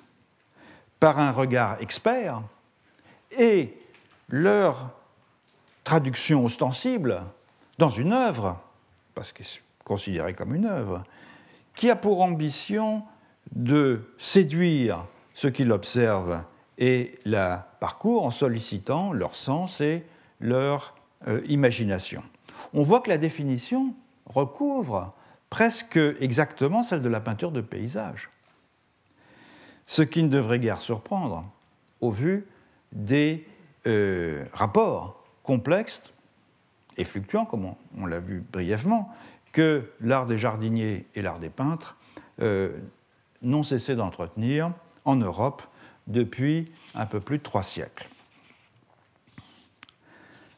par 1.01 1.19
un 1.19 1.33
regard 1.33 1.81
expert 1.81 2.43
et 3.37 3.77
leur 4.29 4.91
traduction 5.85 6.45
ostensible 6.45 7.23
dans 7.79 7.89
une 7.89 8.13
œuvre, 8.13 8.61
parce 9.15 9.33
que 9.33 9.43
c'est 9.43 9.61
considéré 9.85 10.35
comme 10.35 10.55
une 10.55 10.67
œuvre, 10.67 11.03
qui 11.75 11.91
a 11.91 11.97
pour 11.97 12.23
ambition 12.23 13.03
de 13.53 14.03
séduire 14.19 15.05
ceux 15.35 15.51
qui 15.51 15.65
l'observent 15.65 16.43
et 16.79 17.19
la 17.25 17.69
parcourent 17.81 18.25
en 18.25 18.31
sollicitant 18.31 19.13
leur 19.13 19.37
sens 19.37 19.81
et 19.81 20.05
leur 20.41 20.95
euh, 21.29 21.41
imagination. 21.47 22.23
On 22.75 22.83
voit 22.83 23.01
que 23.01 23.09
la 23.09 23.19
définition 23.19 23.95
recouvre 24.27 25.13
presque 25.51 25.99
exactement 26.21 26.83
celle 26.83 27.03
de 27.03 27.09
la 27.09 27.21
peinture 27.21 27.53
de 27.53 27.61
paysage, 27.61 28.31
ce 29.87 30.03
qui 30.03 30.23
ne 30.23 30.29
devrait 30.29 30.59
guère 30.59 30.81
surprendre 30.81 31.45
au 32.01 32.11
vu 32.11 32.47
des 32.93 33.47
euh, 33.87 34.45
rapports 34.53 35.23
complexes 35.43 36.03
et 36.97 37.05
fluctuants, 37.05 37.45
comme 37.45 37.75
on, 37.99 38.07
l'a 38.07 38.21
vu 38.21 38.45
brièvement, 38.53 39.11
que 39.53 39.91
l'art 40.01 40.27
des 40.27 40.39
jardiniers 40.39 41.07
et 41.15 41.23
l'art 41.23 41.39
des 41.39 41.49
peintres 41.49 41.97
euh, 42.41 42.71
n'ont 43.43 43.63
cessé 43.63 43.95
d'entretenir 43.95 44.73
en 45.05 45.17
Europe 45.17 45.63
depuis 46.07 46.67
un 46.95 47.07
peu 47.07 47.21
plus 47.21 47.39
de 47.39 47.43
trois 47.43 47.63
siècles. 47.63 48.09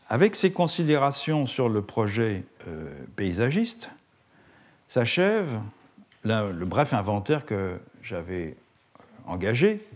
Avec 0.08 0.36
ces 0.36 0.52
considérations 0.52 1.46
sur 1.46 1.68
le 1.68 1.82
projet 1.82 2.44
euh, 2.68 2.92
paysagiste, 3.16 3.88
s'achève 4.88 5.58
le 6.24 6.64
bref 6.64 6.92
inventaire 6.92 7.44
que 7.44 7.78
j'avais 8.02 8.56
engagé 9.26 9.86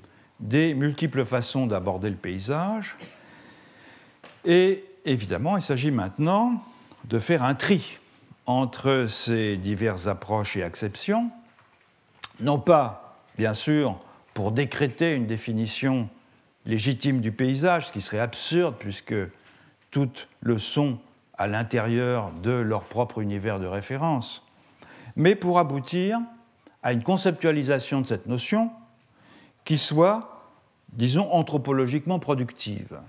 des 0.40 0.74
multiples 0.74 1.24
façons 1.24 1.66
d'aborder 1.66 2.10
le 2.10 2.16
paysage. 2.16 2.96
Et 4.44 4.84
évidemment, 5.04 5.56
il 5.56 5.62
s'agit 5.62 5.90
maintenant 5.90 6.62
de 7.04 7.18
faire 7.18 7.42
un 7.42 7.54
tri 7.54 7.98
entre 8.46 9.06
ces 9.08 9.56
diverses 9.56 10.06
approches 10.06 10.56
et 10.56 10.62
acceptions, 10.62 11.30
non 12.40 12.58
pas, 12.58 13.20
bien 13.36 13.54
sûr, 13.54 14.00
pour 14.38 14.52
décréter 14.52 15.16
une 15.16 15.26
définition 15.26 16.08
légitime 16.64 17.20
du 17.20 17.32
paysage, 17.32 17.88
ce 17.88 17.92
qui 17.92 18.00
serait 18.00 18.20
absurde 18.20 18.76
puisque 18.78 19.16
toutes 19.90 20.28
le 20.42 20.58
sont 20.58 21.00
à 21.36 21.48
l'intérieur 21.48 22.30
de 22.40 22.52
leur 22.52 22.84
propre 22.84 23.20
univers 23.20 23.58
de 23.58 23.66
référence, 23.66 24.46
mais 25.16 25.34
pour 25.34 25.58
aboutir 25.58 26.20
à 26.84 26.92
une 26.92 27.02
conceptualisation 27.02 28.00
de 28.00 28.06
cette 28.06 28.26
notion 28.26 28.70
qui 29.64 29.76
soit, 29.76 30.46
disons, 30.92 31.28
anthropologiquement 31.32 32.20
productive. 32.20 33.00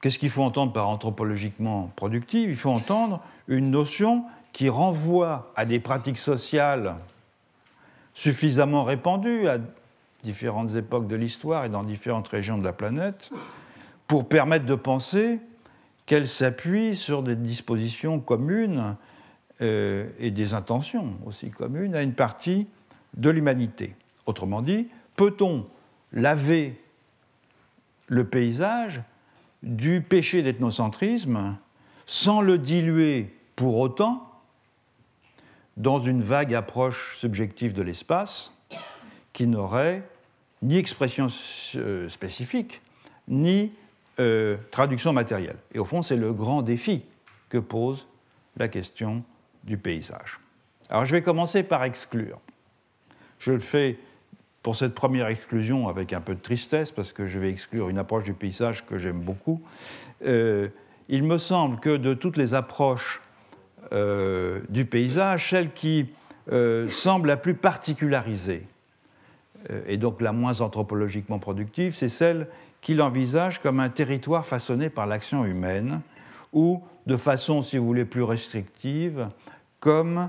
Qu'est-ce 0.00 0.20
qu'il 0.20 0.30
faut 0.30 0.44
entendre 0.44 0.72
par 0.72 0.88
anthropologiquement 0.88 1.90
productive? 1.96 2.50
Il 2.50 2.56
faut 2.56 2.70
entendre 2.70 3.20
une 3.48 3.68
notion 3.68 4.26
qui 4.52 4.68
renvoie 4.68 5.50
à 5.56 5.64
des 5.64 5.80
pratiques 5.80 6.18
sociales 6.18 6.94
suffisamment 8.14 8.84
répandues 8.84 9.48
à 9.48 9.58
différentes 10.24 10.74
époques 10.74 11.06
de 11.06 11.14
l'histoire 11.14 11.64
et 11.64 11.68
dans 11.68 11.84
différentes 11.84 12.26
régions 12.26 12.58
de 12.58 12.64
la 12.64 12.72
planète 12.72 13.30
pour 14.08 14.28
permettre 14.28 14.66
de 14.66 14.74
penser 14.74 15.38
qu'elle 16.06 16.28
s'appuie 16.28 16.96
sur 16.96 17.22
des 17.22 17.36
dispositions 17.36 18.18
communes 18.18 18.96
euh, 19.60 20.08
et 20.18 20.30
des 20.30 20.54
intentions 20.54 21.14
aussi 21.24 21.50
communes 21.50 21.94
à 21.94 22.02
une 22.02 22.14
partie 22.14 22.66
de 23.16 23.30
l'humanité. 23.30 23.94
Autrement 24.26 24.62
dit, 24.62 24.88
peut-on 25.14 25.66
laver 26.12 26.80
le 28.08 28.24
paysage 28.24 29.02
du 29.62 30.00
péché 30.00 30.42
d'ethnocentrisme 30.42 31.56
sans 32.06 32.40
le 32.40 32.58
diluer 32.58 33.34
pour 33.56 33.78
autant 33.78 34.30
dans 35.76 35.98
une 35.98 36.22
vague 36.22 36.54
approche 36.54 37.16
subjective 37.18 37.72
de 37.72 37.82
l'espace 37.82 38.52
qui 39.32 39.46
n'aurait 39.46 40.02
ni 40.64 40.78
expression 40.78 41.28
euh, 41.76 42.08
spécifique, 42.08 42.80
ni 43.28 43.70
euh, 44.18 44.56
traduction 44.70 45.12
matérielle. 45.12 45.58
Et 45.74 45.78
au 45.78 45.84
fond, 45.84 46.02
c'est 46.02 46.16
le 46.16 46.32
grand 46.32 46.62
défi 46.62 47.04
que 47.50 47.58
pose 47.58 48.08
la 48.56 48.68
question 48.68 49.22
du 49.62 49.76
paysage. 49.76 50.40
Alors 50.88 51.04
je 51.04 51.12
vais 51.12 51.22
commencer 51.22 51.62
par 51.62 51.84
exclure. 51.84 52.40
Je 53.38 53.52
le 53.52 53.60
fais 53.60 53.98
pour 54.62 54.76
cette 54.76 54.94
première 54.94 55.28
exclusion 55.28 55.88
avec 55.88 56.12
un 56.14 56.22
peu 56.22 56.34
de 56.34 56.40
tristesse, 56.40 56.90
parce 56.90 57.12
que 57.12 57.26
je 57.26 57.38
vais 57.38 57.50
exclure 57.50 57.90
une 57.90 57.98
approche 57.98 58.24
du 58.24 58.32
paysage 58.32 58.86
que 58.86 58.96
j'aime 58.96 59.20
beaucoup. 59.20 59.60
Euh, 60.24 60.68
il 61.08 61.22
me 61.24 61.36
semble 61.36 61.78
que 61.80 61.96
de 61.96 62.14
toutes 62.14 62.38
les 62.38 62.54
approches 62.54 63.20
du 64.70 64.86
paysage, 64.86 65.50
celle 65.50 65.70
qui 65.72 66.08
semble 66.88 67.28
la 67.28 67.36
plus 67.36 67.54
particularisée, 67.54 68.66
et 69.86 69.96
donc 69.96 70.20
la 70.20 70.32
moins 70.32 70.60
anthropologiquement 70.60 71.38
productive, 71.38 71.94
c'est 71.94 72.08
celle 72.08 72.48
qu'il 72.80 73.00
envisage 73.00 73.60
comme 73.60 73.80
un 73.80 73.88
territoire 73.88 74.44
façonné 74.44 74.90
par 74.90 75.06
l'action 75.06 75.44
humaine, 75.44 76.00
ou 76.52 76.82
de 77.06 77.16
façon, 77.16 77.62
si 77.62 77.78
vous 77.78 77.86
voulez, 77.86 78.04
plus 78.04 78.22
restrictive, 78.22 79.28
comme 79.80 80.28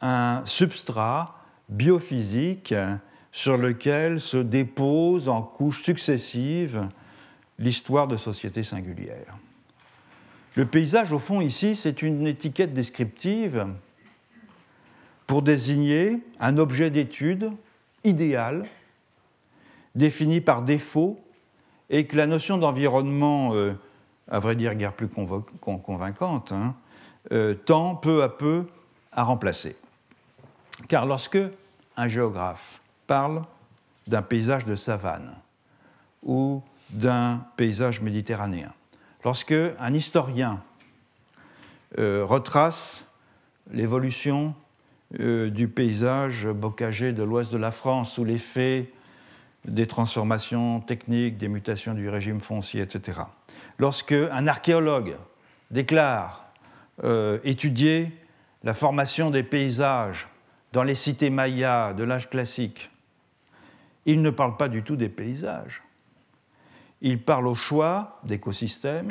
un 0.00 0.42
substrat 0.44 1.36
biophysique 1.68 2.74
sur 3.30 3.56
lequel 3.56 4.20
se 4.20 4.36
dépose 4.36 5.28
en 5.28 5.42
couches 5.42 5.82
successives 5.82 6.86
l'histoire 7.58 8.08
de 8.08 8.16
sociétés 8.16 8.62
singulières. 8.62 9.36
Le 10.54 10.66
paysage, 10.66 11.12
au 11.12 11.18
fond, 11.18 11.40
ici, 11.40 11.76
c'est 11.76 12.02
une 12.02 12.26
étiquette 12.26 12.74
descriptive 12.74 13.66
pour 15.26 15.40
désigner 15.40 16.20
un 16.40 16.58
objet 16.58 16.90
d'étude 16.90 17.52
idéal, 18.04 18.64
défini 19.94 20.40
par 20.40 20.62
défaut, 20.62 21.20
et 21.90 22.06
que 22.06 22.16
la 22.16 22.26
notion 22.26 22.58
d'environnement, 22.58 23.54
euh, 23.54 23.74
à 24.30 24.38
vrai 24.38 24.56
dire, 24.56 24.74
guère 24.74 24.94
plus 24.94 25.08
convaincante, 25.08 26.52
hein, 26.52 26.74
euh, 27.32 27.54
tend 27.54 27.94
peu 27.94 28.22
à 28.22 28.28
peu 28.28 28.66
à 29.12 29.22
remplacer. 29.22 29.76
Car 30.88 31.06
lorsque 31.06 31.38
un 31.96 32.08
géographe 32.08 32.80
parle 33.06 33.42
d'un 34.06 34.22
paysage 34.22 34.64
de 34.64 34.74
savane 34.74 35.34
ou 36.22 36.62
d'un 36.90 37.44
paysage 37.56 38.00
méditerranéen, 38.00 38.72
lorsque 39.24 39.52
un 39.52 39.94
historien 39.94 40.62
euh, 41.98 42.24
retrace 42.24 43.04
l'évolution 43.70 44.54
euh, 45.20 45.50
du 45.50 45.68
paysage 45.68 46.46
bocagé 46.46 47.12
de 47.12 47.22
l'ouest 47.22 47.52
de 47.52 47.58
la 47.58 47.70
France 47.70 48.12
sous 48.12 48.24
l'effet 48.24 48.90
des 49.64 49.86
transformations 49.86 50.80
techniques, 50.80 51.38
des 51.38 51.48
mutations 51.48 51.94
du 51.94 52.08
régime 52.08 52.40
foncier, 52.40 52.80
etc. 52.82 53.20
Lorsque 53.78 54.12
un 54.12 54.46
archéologue 54.46 55.16
déclare 55.70 56.50
euh, 57.04 57.38
étudier 57.44 58.10
la 58.64 58.74
formation 58.74 59.30
des 59.30 59.42
paysages 59.42 60.28
dans 60.72 60.82
les 60.82 60.94
cités 60.94 61.30
mayas 61.30 61.92
de 61.92 62.04
l'âge 62.04 62.30
classique, 62.30 62.90
il 64.06 64.22
ne 64.22 64.30
parle 64.30 64.56
pas 64.56 64.68
du 64.68 64.82
tout 64.82 64.96
des 64.96 65.08
paysages. 65.08 65.82
Il 67.00 67.20
parle 67.22 67.46
au 67.46 67.54
choix 67.54 68.20
d'écosystèmes, 68.24 69.10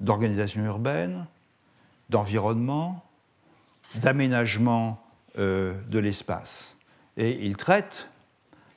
d'organisation 0.00 0.64
urbaine, 0.64 1.26
d'environnement, 2.10 3.05
d'aménagement 3.94 5.02
de 5.36 5.98
l'espace. 5.98 6.76
Et 7.16 7.44
ils 7.46 7.56
traitent 7.56 8.08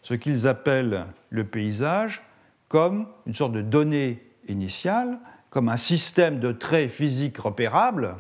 ce 0.02 0.14
qu'ils 0.14 0.48
appellent 0.48 1.08
le 1.30 1.44
paysage 1.46 2.22
comme 2.68 3.08
une 3.26 3.34
sorte 3.34 3.54
de 3.54 3.62
donnée 3.62 4.26
initiale, 4.48 5.20
comme 5.50 5.70
un 5.70 5.78
système 5.78 6.40
de 6.40 6.52
traits 6.52 6.92
physiques 6.92 7.38
repérables 7.38 8.16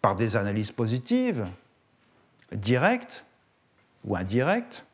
par 0.00 0.16
des 0.16 0.36
analyses 0.36 0.72
positives, 0.72 1.46
directes 2.52 3.24
ou 4.04 4.16
indirectes, 4.16 4.84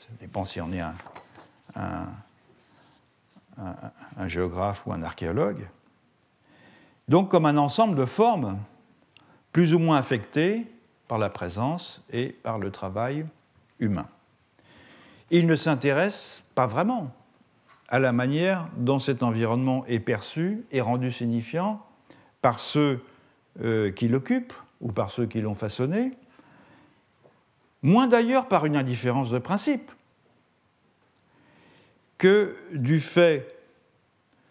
ça 0.00 0.08
dépend 0.20 0.44
si 0.44 0.60
on 0.60 0.72
est 0.72 0.80
un, 0.80 0.94
un 4.16 4.28
géographe 4.28 4.86
ou 4.86 4.92
un 4.92 5.02
archéologue, 5.02 5.68
donc 7.08 7.30
comme 7.30 7.46
un 7.46 7.56
ensemble 7.56 7.96
de 7.96 8.04
formes 8.04 8.58
plus 9.52 9.74
ou 9.74 9.78
moins 9.78 9.96
affectées 9.98 10.66
par 11.08 11.18
la 11.18 11.30
présence 11.30 12.02
et 12.12 12.28
par 12.42 12.58
le 12.58 12.70
travail 12.70 13.26
humain. 13.80 14.06
Il 15.30 15.46
ne 15.46 15.56
s'intéresse 15.56 16.42
pas 16.54 16.66
vraiment 16.66 17.14
à 17.88 17.98
la 17.98 18.12
manière 18.12 18.68
dont 18.76 18.98
cet 18.98 19.22
environnement 19.22 19.84
est 19.86 20.00
perçu 20.00 20.64
et 20.72 20.80
rendu 20.80 21.10
signifiant 21.10 21.84
par 22.42 22.60
ceux 22.60 23.02
euh, 23.60 23.90
qui 23.90 24.08
l'occupent 24.08 24.52
ou 24.80 24.92
par 24.92 25.10
ceux 25.10 25.26
qui 25.26 25.40
l'ont 25.40 25.54
façonné, 25.54 26.12
moins 27.82 28.06
d'ailleurs 28.06 28.46
par 28.46 28.66
une 28.66 28.76
indifférence 28.76 29.30
de 29.30 29.38
principe 29.38 29.90
que 32.18 32.56
du 32.72 33.00
fait, 33.00 33.56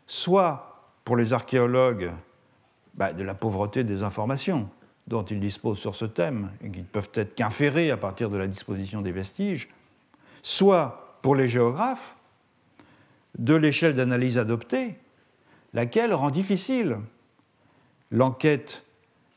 soit 0.07 0.91
pour 1.03 1.15
les 1.15 1.33
archéologues, 1.33 2.11
bah, 2.95 3.13
de 3.13 3.23
la 3.23 3.35
pauvreté 3.35 3.83
des 3.83 4.01
informations 4.01 4.69
dont 5.07 5.23
ils 5.23 5.39
disposent 5.39 5.79
sur 5.79 5.95
ce 5.95 6.05
thème, 6.05 6.51
et 6.63 6.69
qui 6.69 6.79
ne 6.79 6.85
peuvent 6.85 7.11
être 7.13 7.35
qu'inférées 7.35 7.91
à 7.91 7.97
partir 7.97 8.29
de 8.29 8.37
la 8.37 8.47
disposition 8.47 9.01
des 9.01 9.11
vestiges, 9.11 9.69
soit 10.43 11.17
pour 11.21 11.35
les 11.35 11.47
géographes, 11.47 12.15
de 13.37 13.55
l'échelle 13.55 13.93
d'analyse 13.93 14.37
adoptée, 14.37 14.95
laquelle 15.73 16.13
rend 16.13 16.31
difficile 16.31 16.97
l'enquête 18.11 18.83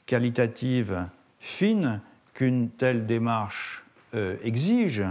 qualitative 0.07 1.07
fine 1.39 2.01
qu'une 2.35 2.71
telle 2.71 3.07
démarche 3.07 3.85
euh, 4.15 4.37
exige, 4.43 5.05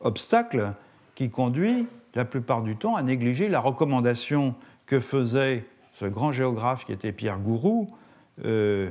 obstacle 0.00 0.72
qui 1.14 1.30
conduit 1.30 1.86
la 2.14 2.24
plupart 2.24 2.62
du 2.62 2.76
temps 2.76 2.96
à 2.96 3.02
négliger 3.02 3.48
la 3.48 3.60
recommandation 3.60 4.54
que 4.86 5.00
faisait 5.00 5.64
ce 5.94 6.04
grand 6.04 6.32
géographe 6.32 6.84
qui 6.84 6.92
était 6.92 7.12
Pierre 7.12 7.38
Gourou, 7.38 7.88
euh, 8.44 8.90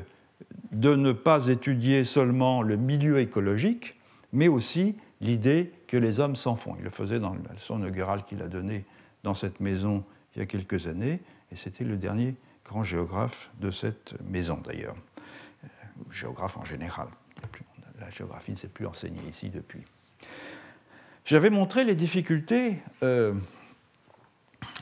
de 0.72 0.96
ne 0.96 1.12
pas 1.14 1.48
étudier 1.48 2.04
seulement 2.04 2.62
le 2.62 2.76
milieu 2.76 3.20
écologique, 3.20 3.96
mais 4.34 4.48
aussi 4.48 4.96
l'idée 5.22 5.72
que 5.88 5.98
les 5.98 6.20
hommes 6.20 6.36
s'en 6.36 6.56
font. 6.56 6.76
Il 6.78 6.84
le 6.84 6.90
faisait 6.90 7.20
dans 7.20 7.34
la 7.34 7.54
leçon 7.54 7.80
inaugurale 7.80 8.24
qu'il 8.26 8.42
a 8.42 8.48
donnée 8.48 8.86
dans 9.24 9.34
cette 9.34 9.60
maison 9.60 10.04
il 10.36 10.40
y 10.40 10.42
a 10.42 10.46
quelques 10.46 10.88
années, 10.88 11.22
et 11.52 11.56
c'était 11.56 11.86
le 11.86 11.96
dernier 11.96 12.36
grand 12.66 12.84
géographe 12.84 13.50
de 13.62 13.72
cette 13.72 14.16
maison 14.30 14.60
d'ailleurs, 14.64 14.96
euh, 15.64 15.68
géographe 16.12 16.58
en 16.58 16.66
général. 16.66 17.08
La 18.00 18.10
géographie 18.10 18.52
ne 18.52 18.58
s'est 18.58 18.68
plus 18.68 18.86
enseignée 18.86 19.22
ici 19.30 19.50
depuis. 19.50 19.84
J'avais 21.24 21.50
montré 21.50 21.86
les 21.86 21.96
difficultés 21.96 22.78
euh, 23.02 23.34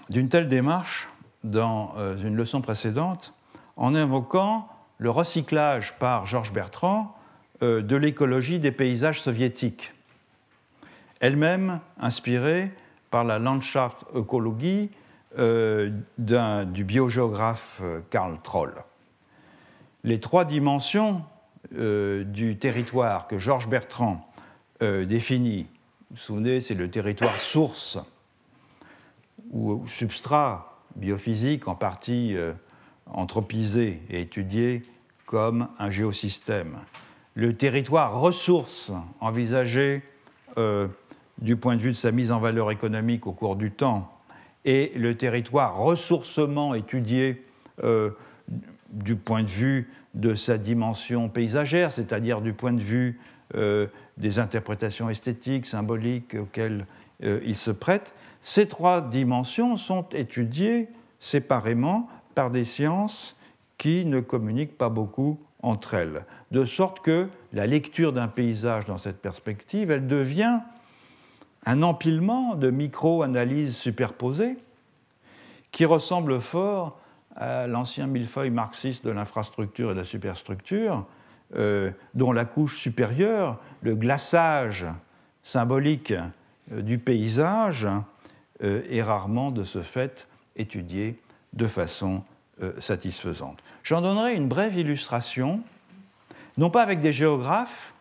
d'une 0.09 0.29
telle 0.29 0.47
démarche 0.47 1.07
dans 1.43 1.93
euh, 1.97 2.17
une 2.17 2.35
leçon 2.35 2.61
précédente 2.61 3.33
en 3.75 3.93
invoquant 3.95 4.67
le 4.97 5.09
recyclage 5.09 5.97
par 5.99 6.25
Georges 6.25 6.53
Bertrand 6.53 7.15
de 7.61 7.95
l'écologie 7.95 8.59
des 8.59 8.71
paysages 8.71 9.21
soviétiques, 9.21 9.93
elle-même 11.19 11.79
inspirée 11.99 12.71
par 13.09 13.23
la 13.23 13.39
Landschaftsökologie 13.39 14.89
euh, 15.37 15.89
du 16.17 16.83
biogéographe 16.83 17.79
euh, 17.81 18.01
Karl 18.09 18.37
Troll. 18.43 18.73
Les 20.03 20.19
trois 20.19 20.45
dimensions 20.45 21.23
euh, 21.75 22.23
du 22.23 22.57
territoire 22.57 23.27
que 23.27 23.39
Georges 23.39 23.67
Bertrand 23.67 24.27
définit, 24.81 25.63
vous 25.63 26.17
vous 26.17 26.17
souvenez, 26.17 26.59
c'est 26.59 26.73
le 26.73 26.89
territoire 26.89 27.39
source 27.39 27.97
ou 29.51 29.87
substrat 29.87 30.81
biophysique 30.97 31.69
en 31.69 31.75
partie 31.75 32.35
anthropisé 33.13 34.01
et 34.09 34.21
étudié 34.21 34.83
comme 35.25 35.67
un 35.79 35.89
géosystème. 35.89 36.77
Le 37.35 37.55
territoire 37.55 38.19
ressource 38.19 38.91
envisagé 39.19 40.03
du 41.39 41.55
point 41.55 41.75
de 41.75 41.81
vue 41.81 41.91
de 41.91 41.97
sa 41.97 42.11
mise 42.11 42.31
en 42.31 42.39
valeur 42.39 42.71
économique 42.71 43.25
au 43.25 43.31
cours 43.31 43.55
du 43.55 43.71
temps 43.71 44.13
et 44.65 44.91
le 44.95 45.15
territoire 45.15 45.77
ressourcement 45.77 46.73
étudié 46.73 47.43
euh, 47.83 48.11
du 48.91 49.15
point 49.15 49.43
de 49.43 49.49
vue 49.49 49.91
de 50.13 50.35
sa 50.35 50.57
dimension 50.57 51.27
paysagère, 51.27 51.91
c'est-à-dire 51.91 52.41
du 52.41 52.53
point 52.53 52.73
de 52.73 52.81
vue 52.81 53.19
euh, 53.55 53.87
des 54.17 54.39
interprétations 54.39 55.09
esthétiques, 55.09 55.65
symboliques 55.65 56.35
auxquelles 56.35 56.85
euh, 57.23 57.39
il 57.45 57.55
se 57.55 57.71
prête, 57.71 58.13
ces 58.41 58.67
trois 58.67 59.01
dimensions 59.01 59.75
sont 59.75 60.05
étudiées 60.13 60.87
séparément 61.19 62.07
par 62.33 62.51
des 62.51 62.65
sciences 62.65 63.35
qui 63.77 64.05
ne 64.05 64.19
communiquent 64.19 64.77
pas 64.77 64.89
beaucoup 64.89 65.39
entre 65.61 65.93
elles. 65.93 66.25
De 66.51 66.65
sorte 66.65 66.99
que 66.99 67.27
la 67.53 67.65
lecture 67.65 68.13
d'un 68.13 68.27
paysage 68.27 68.85
dans 68.85 68.97
cette 68.97 69.21
perspective, 69.21 69.91
elle 69.91 70.07
devient 70.07 70.59
un 71.65 71.81
empilement 71.81 72.55
de 72.55 72.69
micro-analyses 72.69 73.75
superposées 73.75 74.57
qui 75.71 75.85
ressemble 75.85 76.41
fort 76.41 76.99
à 77.35 77.65
l'ancien 77.67 78.05
millefeuille 78.05 78.51
marxiste 78.51 79.05
de 79.05 79.11
l'infrastructure 79.11 79.91
et 79.91 79.93
de 79.93 79.99
la 79.99 80.05
superstructure, 80.05 81.05
euh, 81.55 81.91
dont 82.13 82.31
la 82.31 82.45
couche 82.45 82.79
supérieure, 82.79 83.59
le 83.81 83.95
glaçage 83.95 84.85
symbolique 85.41 86.13
euh, 86.71 86.81
du 86.81 86.99
paysage, 86.99 87.87
euh, 88.63 88.83
est 88.89 89.01
rarement 89.01 89.51
de 89.51 89.63
ce 89.63 89.81
fait 89.81 90.27
étudié 90.55 91.19
de 91.53 91.67
façon 91.67 92.23
satisfaisante. 92.79 93.63
J'en 93.83 94.01
donnerai 94.01 94.35
une 94.35 94.47
brève 94.47 94.77
illustration, 94.77 95.61
non 96.57 96.69
pas 96.69 96.83
avec 96.83 97.01
des 97.01 97.13
géographes, 97.13 97.93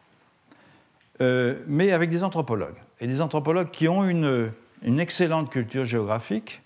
mais 1.21 1.93
avec 1.93 2.11
des 2.11 2.23
anthropologues 2.23 2.77
et 3.03 3.09
des 3.09 3.21
anthropologues 3.21 3.71
qui 3.71 3.89
ont 3.89 4.05
une, 4.09 4.53
excellente 4.99 5.51
culture 5.51 5.85
géographique 5.85 6.63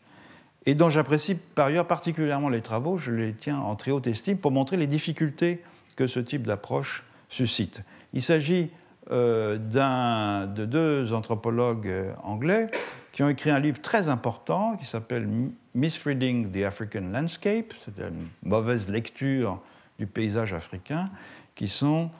et 0.66 0.74
dont 0.74 0.90
j'apprécie 0.90 1.34
par 1.34 1.66
ailleurs 1.66 1.86
particulièrement 1.86 2.50
les 2.50 2.60
travaux, 2.60 2.98
je 2.98 3.10
les 3.10 3.32
tiens 3.32 3.58
en 3.58 3.74
très 3.74 3.90
haute 3.90 4.06
estime 4.06 4.36
pour 4.36 4.50
montrer 4.50 4.76
les 4.76 4.86
difficultés 4.86 5.62
que 5.96 6.06
ce 6.06 6.20
type 6.20 6.46
d'approche 6.46 7.04
suscite. 7.30 7.82
Il 8.12 8.22
s'agit 8.22 8.70
euh, 9.10 9.56
de 9.56 10.64
deux 10.66 11.12
anthropologues 11.14 11.88
euh, 11.88 12.12
anglais 12.22 12.70
qui 13.16 13.22
ont 13.22 13.30
écrit 13.30 13.48
un 13.48 13.58
livre 13.58 13.80
très 13.80 14.10
important 14.10 14.76
qui 14.76 14.84
s'appelle 14.84 15.26
Misreading 15.74 16.52
the 16.52 16.64
African 16.64 17.00
Landscape, 17.00 17.72
c'est 17.82 17.98
une 17.98 18.28
mauvaise 18.42 18.90
lecture 18.90 19.58
du 19.98 20.06
paysage 20.06 20.52
africain, 20.52 21.08
qui 21.54 21.66
sont 21.66 22.10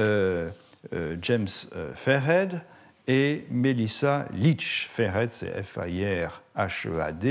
euh, 0.00 0.50
euh 0.92 1.16
James 1.22 1.46
Fairhead 1.94 2.62
et 3.06 3.46
Melissa 3.48 4.26
Leach. 4.32 4.88
Fairhead, 4.92 5.30
c'est 5.30 5.62
F-A-I-R-H-E-A-D, 5.62 7.28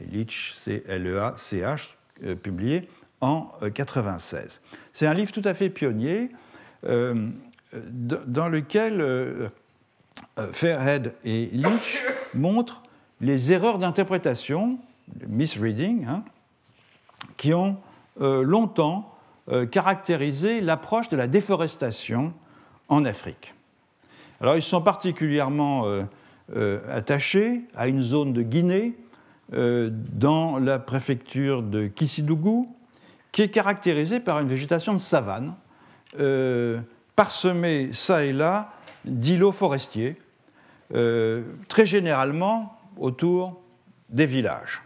et 0.00 0.04
Leach, 0.10 0.54
c'est 0.58 0.82
L-E-A-C-H, 0.88 1.90
euh, 2.24 2.36
publié 2.36 2.88
en 3.20 3.50
1996. 3.60 4.40
Euh, 4.40 4.76
c'est 4.94 5.06
un 5.06 5.12
livre 5.12 5.30
tout 5.30 5.42
à 5.44 5.52
fait 5.52 5.68
pionnier 5.68 6.30
euh, 6.86 7.28
dans 7.74 8.48
lequel 8.48 9.50
Fairhead 10.52 11.12
et 11.22 11.50
Leach 11.52 12.02
montrent 12.36 12.82
les 13.20 13.52
erreurs 13.52 13.78
d'interprétation, 13.78 14.78
misreading, 15.26 16.06
hein, 16.06 16.24
qui 17.36 17.54
ont 17.54 17.76
longtemps 18.18 19.14
caractérisé 19.70 20.60
l'approche 20.60 21.08
de 21.08 21.16
la 21.16 21.26
déforestation 21.26 22.32
en 22.88 23.04
Afrique. 23.04 23.54
Alors 24.40 24.56
ils 24.56 24.62
sont 24.62 24.82
particulièrement 24.82 25.86
euh, 25.86 26.02
euh, 26.54 26.80
attachés 26.94 27.62
à 27.74 27.88
une 27.88 28.02
zone 28.02 28.32
de 28.32 28.42
Guinée 28.42 28.94
euh, 29.54 29.90
dans 29.92 30.58
la 30.58 30.78
préfecture 30.78 31.62
de 31.62 31.86
Kisidougou, 31.86 32.74
qui 33.32 33.42
est 33.42 33.50
caractérisée 33.50 34.20
par 34.20 34.40
une 34.40 34.48
végétation 34.48 34.94
de 34.94 34.98
savane, 34.98 35.54
parsemée 37.16 37.90
ça 37.92 38.24
et 38.24 38.32
là 38.32 38.72
d'îlots 39.04 39.52
forestiers, 39.52 40.16
très 40.90 41.86
généralement 41.86 42.78
autour 42.96 43.60
des 44.08 44.26
villages. 44.26 44.82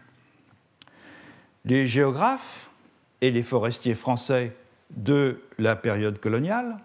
Les 1.65 1.87
géographes 1.87 2.71
et 3.21 3.31
les 3.31 3.43
forestiers 3.43 3.95
français 3.95 4.57
de 4.91 5.41
la 5.59 5.77
période 5.77 6.19
coloniale, 6.19 6.79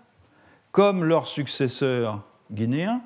comme 0.71 1.03
leurs 1.03 1.27
successeurs 1.27 2.23
guinéens, 2.51 3.01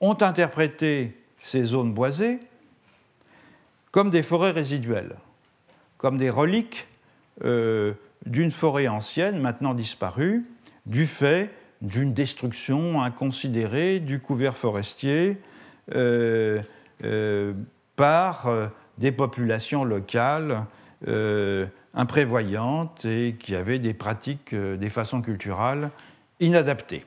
ont 0.00 0.16
interprété 0.20 1.16
ces 1.42 1.64
zones 1.64 1.92
boisées 1.92 2.40
comme 3.90 4.10
des 4.10 4.22
forêts 4.22 4.50
résiduelles, 4.50 5.16
comme 5.96 6.18
des 6.18 6.28
reliques 6.28 6.86
euh, 7.44 7.94
d'une 8.26 8.50
forêt 8.50 8.88
ancienne 8.88 9.38
maintenant 9.40 9.72
disparue, 9.72 10.44
du 10.84 11.06
fait 11.06 11.50
d'une 11.86 12.12
destruction 12.12 13.02
inconsidérée 13.02 14.00
du 14.00 14.20
couvert 14.20 14.56
forestier 14.56 15.38
euh, 15.94 16.60
euh, 17.04 17.52
par 17.94 18.48
des 18.98 19.12
populations 19.12 19.84
locales 19.84 20.64
imprévoyantes 21.94 23.04
et 23.04 23.36
qui 23.38 23.54
avaient 23.54 23.78
des 23.78 23.94
pratiques, 23.94 24.54
des 24.54 24.90
façons 24.90 25.22
culturelles 25.22 25.90
inadaptées. 26.40 27.04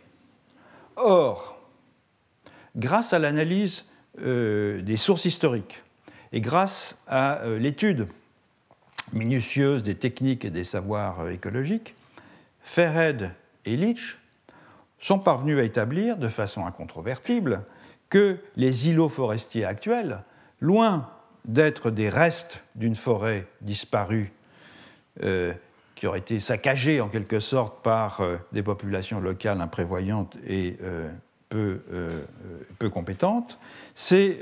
Or, 0.95 1.59
grâce 2.75 3.13
à 3.13 3.19
l'analyse 3.19 3.85
des 4.17 4.97
sources 4.97 5.25
historiques 5.25 5.83
et 6.31 6.41
grâce 6.41 6.97
à 7.07 7.41
l'étude 7.59 8.07
minutieuse 9.13 9.83
des 9.83 9.95
techniques 9.95 10.45
et 10.45 10.49
des 10.49 10.63
savoirs 10.63 11.21
euh, 11.21 11.31
écologiques, 11.31 11.95
Fairhead 12.63 13.31
et 13.65 13.75
Leach 13.75 14.17
sont 14.99 15.19
parvenus 15.19 15.59
à 15.59 15.63
établir 15.63 16.17
de 16.17 16.27
façon 16.27 16.65
incontrovertible 16.65 17.63
que 18.09 18.37
les 18.55 18.89
îlots 18.89 19.09
forestiers 19.09 19.65
actuels, 19.65 20.23
loin 20.59 21.09
d'être 21.45 21.91
des 21.91 22.09
restes 22.09 22.61
d'une 22.75 22.95
forêt 22.95 23.47
disparue 23.61 24.33
euh, 25.23 25.53
qui 25.95 26.07
aurait 26.07 26.19
été 26.19 26.39
saccagée 26.39 27.01
en 27.01 27.09
quelque 27.09 27.39
sorte 27.39 27.83
par 27.83 28.21
euh, 28.21 28.37
des 28.51 28.63
populations 28.63 29.19
locales 29.19 29.61
imprévoyantes 29.61 30.37
et 30.47 30.77
peu, 31.49 31.81
peu, 32.77 32.89
compétentes, 32.91 33.57
ces 33.95 34.39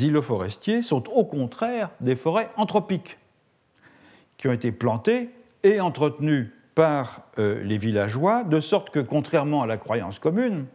îlots 0.00 0.22
forestiers 0.22 0.80
sont 0.80 1.10
au 1.10 1.26
contraire 1.26 1.90
des 2.00 2.16
forêts 2.16 2.48
anthropiques 2.56 3.18
qui 4.38 4.48
ont 4.48 4.52
été 4.52 4.72
plantés 4.72 5.30
et 5.62 5.80
entretenus 5.80 6.50
par 6.76 7.22
euh, 7.38 7.62
les 7.64 7.78
villageois, 7.78 8.44
de 8.44 8.60
sorte 8.60 8.90
que, 8.90 9.00
contrairement 9.00 9.62
à 9.62 9.66
la 9.66 9.78
croyance 9.78 10.18
commune, 10.18 10.66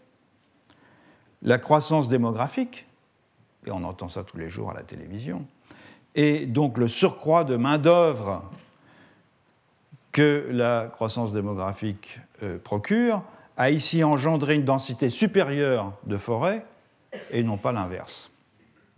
la 1.43 1.59
croissance 1.59 2.09
démographique, 2.09 2.87
et 3.67 3.71
on 3.71 3.83
entend 3.83 4.09
ça 4.09 4.23
tous 4.23 4.37
les 4.37 4.49
jours 4.49 4.71
à 4.71 4.73
la 4.73 4.81
télévision, 4.81 5.45
et 6.15 6.47
donc 6.47 6.79
le 6.79 6.87
surcroît 6.87 7.43
de 7.43 7.55
main-d'œuvre 7.55 8.43
que 10.11 10.47
la 10.49 10.87
croissance 10.91 11.33
démographique 11.33 12.19
euh, 12.41 12.57
procure, 12.57 13.21
a 13.55 13.69
ici 13.69 14.03
engendré 14.03 14.55
une 14.55 14.65
densité 14.65 15.11
supérieure 15.11 15.93
de 16.07 16.17
forêts 16.17 16.65
et 17.29 17.43
non 17.43 17.57
pas 17.57 17.71
l'inverse. 17.71 18.30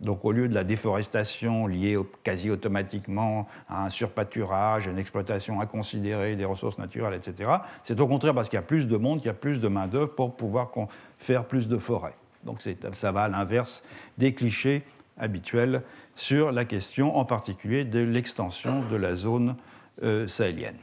Donc 0.00 0.24
au 0.24 0.32
lieu 0.32 0.48
de 0.48 0.54
la 0.54 0.64
déforestation 0.64 1.66
liée 1.66 1.96
quasi 2.22 2.50
automatiquement 2.50 3.46
à 3.68 3.84
un 3.84 3.88
surpâturage, 3.88 4.88
à 4.88 4.90
une 4.90 4.98
exploitation 4.98 5.60
inconsidérée 5.60 6.36
des 6.36 6.44
ressources 6.44 6.78
naturelles, 6.78 7.14
etc., 7.14 7.50
c'est 7.84 8.00
au 8.00 8.08
contraire 8.08 8.34
parce 8.34 8.48
qu'il 8.48 8.56
y 8.56 8.58
a 8.58 8.62
plus 8.62 8.86
de 8.86 8.96
monde, 8.96 9.18
qu'il 9.18 9.28
y 9.28 9.30
a 9.30 9.34
plus 9.34 9.60
de 9.60 9.68
main-d'œuvre 9.68 10.14
pour 10.14 10.36
pouvoir 10.36 10.70
faire 11.18 11.44
plus 11.44 11.68
de 11.68 11.78
forêts. 11.78 12.16
Donc 12.44 12.62
ça 12.92 13.12
va 13.12 13.22
à 13.22 13.28
l'inverse 13.28 13.82
des 14.18 14.34
clichés 14.34 14.82
habituels 15.16 15.82
sur 16.16 16.52
la 16.52 16.64
question 16.64 17.16
en 17.16 17.24
particulier 17.24 17.84
de 17.84 18.00
l'extension 18.00 18.82
de 18.90 18.96
la 18.96 19.14
zone 19.14 19.56
euh, 20.02 20.26
sahélienne 20.26 20.76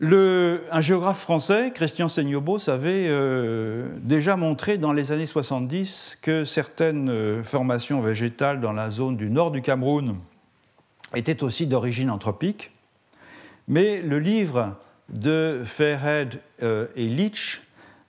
un 0.00 0.80
géographe 0.80 1.20
français, 1.20 1.70
Christian 1.74 2.08
Seignobos, 2.08 2.68
avait 2.68 3.06
euh, 3.08 3.88
déjà 4.00 4.36
montré 4.36 4.78
dans 4.78 4.92
les 4.92 5.12
années 5.12 5.26
70 5.26 6.18
que 6.22 6.44
certaines 6.44 7.10
euh, 7.10 7.44
formations 7.44 8.00
végétales 8.00 8.60
dans 8.60 8.72
la 8.72 8.90
zone 8.90 9.16
du 9.16 9.30
nord 9.30 9.50
du 9.50 9.62
Cameroun 9.62 10.16
étaient 11.14 11.42
aussi 11.42 11.66
d'origine 11.66 12.10
anthropique. 12.10 12.70
Mais 13.68 14.00
le 14.00 14.18
livre 14.18 14.76
de 15.08 15.62
Fairhead 15.64 16.40
euh, 16.62 16.86
et 16.96 17.06
Leach 17.06 17.62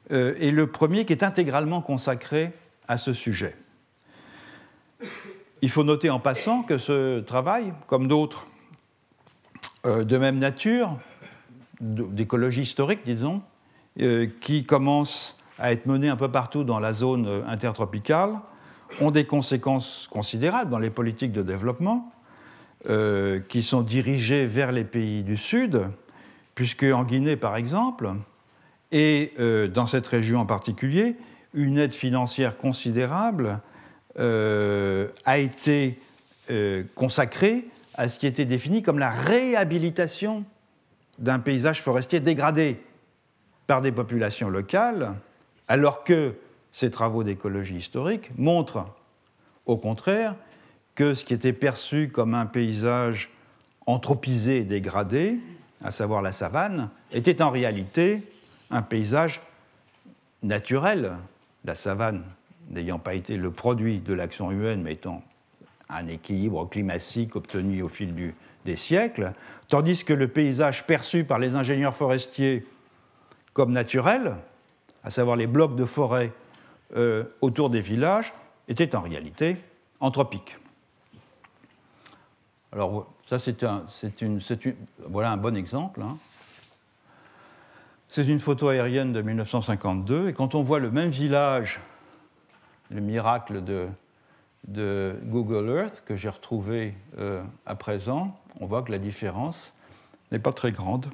est 0.09 0.51
le 0.51 0.67
premier 0.67 1.05
qui 1.05 1.13
est 1.13 1.23
intégralement 1.23 1.81
consacré 1.81 2.51
à 2.87 2.97
ce 2.97 3.13
sujet. 3.13 3.55
Il 5.61 5.69
faut 5.69 5.83
noter 5.85 6.09
en 6.09 6.19
passant 6.19 6.61
que 6.61 6.77
ce 6.77 7.21
travail, 7.21 7.73
comme 7.87 8.07
d'autres 8.07 8.47
de 9.85 10.17
même 10.17 10.39
nature, 10.39 10.99
d'écologie 11.83 12.61
historique, 12.61 13.01
disons, 13.05 13.41
euh, 13.99 14.27
qui 14.41 14.65
commencent 14.65 15.37
à 15.59 15.71
être 15.71 15.85
menées 15.85 16.09
un 16.09 16.15
peu 16.15 16.31
partout 16.31 16.63
dans 16.63 16.79
la 16.79 16.93
zone 16.93 17.27
euh, 17.27 17.41
intertropicale, 17.47 18.31
ont 19.01 19.11
des 19.11 19.25
conséquences 19.25 20.07
considérables 20.09 20.69
dans 20.69 20.79
les 20.79 20.89
politiques 20.89 21.31
de 21.31 21.41
développement, 21.41 22.11
euh, 22.89 23.39
qui 23.49 23.63
sont 23.63 23.81
dirigées 23.81 24.45
vers 24.45 24.71
les 24.71 24.83
pays 24.83 25.23
du 25.23 25.37
Sud, 25.37 25.81
puisque 26.55 26.83
en 26.83 27.03
Guinée, 27.03 27.35
par 27.35 27.55
exemple, 27.55 28.11
et 28.91 29.33
dans 29.73 29.87
cette 29.87 30.05
région 30.05 30.41
en 30.41 30.45
particulier, 30.45 31.15
une 31.55 31.79
aide 31.79 31.93
financière 31.93 32.57
considérable 32.57 33.59
a 34.15 35.37
été 35.39 35.99
consacrée 36.93 37.65
à 37.95 38.07
ce 38.07 38.19
qui 38.19 38.27
était 38.27 38.45
défini 38.45 38.83
comme 38.83 38.99
la 38.99 39.09
réhabilitation 39.09 40.45
d'un 41.17 41.39
paysage 41.39 41.81
forestier 41.81 42.19
dégradé 42.19 42.79
par 43.67 43.81
des 43.81 43.91
populations 43.91 44.49
locales, 44.49 45.13
alors 45.67 46.03
que 46.03 46.35
ces 46.71 46.91
travaux 46.91 47.23
d'écologie 47.23 47.77
historique 47.77 48.31
montrent 48.37 48.85
au 49.65 49.77
contraire 49.77 50.35
que 50.95 51.13
ce 51.13 51.23
qui 51.23 51.33
était 51.33 51.53
perçu 51.53 52.09
comme 52.09 52.33
un 52.33 52.45
paysage 52.45 53.29
anthropisé 53.85 54.57
et 54.57 54.63
dégradé, 54.63 55.37
à 55.83 55.91
savoir 55.91 56.21
la 56.21 56.31
savane, 56.31 56.89
était 57.11 57.41
en 57.41 57.49
réalité 57.49 58.21
un 58.71 58.81
paysage 58.81 59.41
naturel, 60.41 61.13
la 61.65 61.75
savane 61.75 62.23
n'ayant 62.69 62.99
pas 62.99 63.13
été 63.13 63.37
le 63.37 63.51
produit 63.51 63.99
de 63.99 64.13
l'action 64.13 64.51
humaine, 64.51 64.81
mais 64.83 64.93
étant 64.93 65.23
un 65.89 66.07
équilibre 66.07 66.67
climatique 66.69 67.35
obtenu 67.35 67.81
au 67.81 67.89
fil 67.89 68.13
du, 68.15 68.33
des 68.65 68.75
siècles, 68.75 69.33
tandis 69.67 70.03
que 70.03 70.13
le 70.13 70.27
paysage 70.27 70.85
perçu 70.85 71.23
par 71.23 71.39
les 71.39 71.55
ingénieurs 71.55 71.95
forestiers 71.95 72.65
comme 73.53 73.71
naturel, 73.71 74.35
à 75.03 75.09
savoir 75.09 75.35
les 75.35 75.47
blocs 75.47 75.75
de 75.75 75.85
forêt 75.85 76.31
euh, 76.95 77.23
autour 77.41 77.69
des 77.69 77.81
villages, 77.81 78.33
était 78.67 78.95
en 78.95 79.01
réalité 79.01 79.57
anthropique. 79.99 80.57
Alors 82.71 83.11
ça 83.27 83.39
c'est 83.39 83.63
un, 83.63 83.85
une, 84.21 84.39
voilà 85.07 85.31
un 85.31 85.37
bon 85.37 85.55
exemple. 85.55 86.01
Hein. 86.01 86.17
C'est 88.07 88.27
une 88.27 88.39
photo 88.39 88.69
aérienne 88.69 89.11
de 89.11 89.21
1952 89.21 90.29
et 90.29 90.33
quand 90.33 90.55
on 90.55 90.61
voit 90.61 90.79
le 90.79 90.91
même 90.91 91.09
village, 91.09 91.79
le 92.91 93.01
miracle 93.01 93.63
de, 93.63 93.87
de 94.67 95.15
Google 95.23 95.69
Earth 95.69 96.03
que 96.05 96.15
j'ai 96.15 96.29
retrouvé 96.29 96.95
euh, 97.17 97.43
à 97.65 97.75
présent, 97.75 98.35
on 98.59 98.65
voit 98.65 98.83
que 98.83 98.91
la 98.91 98.99
différence 98.99 99.73
n'est 100.31 100.39
pas 100.39 100.53
très 100.53 100.71
grande. 100.71 101.07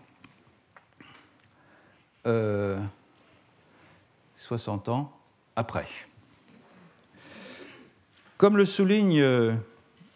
60 2.24 2.28
euh, 4.88 4.92
ans 4.92 5.12
après. 5.56 5.88
Comme 8.38 8.56
le 8.56 8.66
souligne 8.66 9.20
euh, 9.20 9.54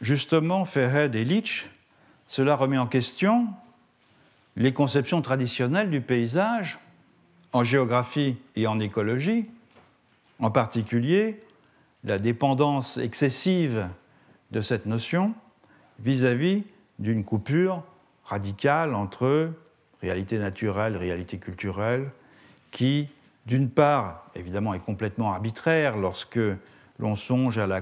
justement 0.01 0.65
Fairhead 0.65 1.15
et 1.15 1.25
Leach, 1.25 1.69
cela 2.27 2.55
remet 2.55 2.77
en 2.77 2.87
question 2.87 3.47
les 4.55 4.73
conceptions 4.73 5.21
traditionnelles 5.21 5.89
du 5.89 6.01
paysage 6.01 6.77
en 7.51 7.63
géographie 7.63 8.37
et 8.55 8.67
en 8.67 8.79
écologie, 8.79 9.45
en 10.39 10.51
particulier 10.51 11.41
la 12.03 12.19
dépendance 12.19 12.97
excessive 12.97 13.87
de 14.51 14.61
cette 14.61 14.85
notion 14.85 15.33
vis-à-vis 15.99 16.63
d'une 16.99 17.23
coupure 17.23 17.83
radicale 18.25 18.95
entre 18.95 19.51
réalité 20.01 20.37
naturelle, 20.37 20.97
réalité 20.97 21.37
culturelle, 21.37 22.11
qui, 22.71 23.09
d'une 23.45 23.69
part, 23.69 24.25
évidemment, 24.35 24.73
est 24.73 24.79
complètement 24.79 25.31
arbitraire 25.31 25.97
lorsque 25.97 26.39
l'on 26.99 27.15
songe 27.15 27.57
à 27.57 27.67
la 27.67 27.81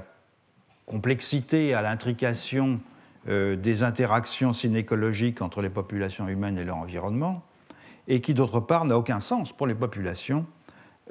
complexité, 0.85 1.73
à 1.73 1.81
l'intrication 1.81 2.79
euh, 3.27 3.55
des 3.55 3.83
interactions 3.83 4.53
synécologiques 4.53 5.41
entre 5.41 5.61
les 5.61 5.69
populations 5.69 6.27
humaines 6.27 6.57
et 6.57 6.63
leur 6.63 6.77
environnement, 6.77 7.43
et 8.07 8.21
qui, 8.21 8.33
d'autre 8.33 8.59
part, 8.59 8.85
n'a 8.85 8.97
aucun 8.97 9.19
sens 9.19 9.51
pour 9.51 9.67
les 9.67 9.75
populations 9.75 10.45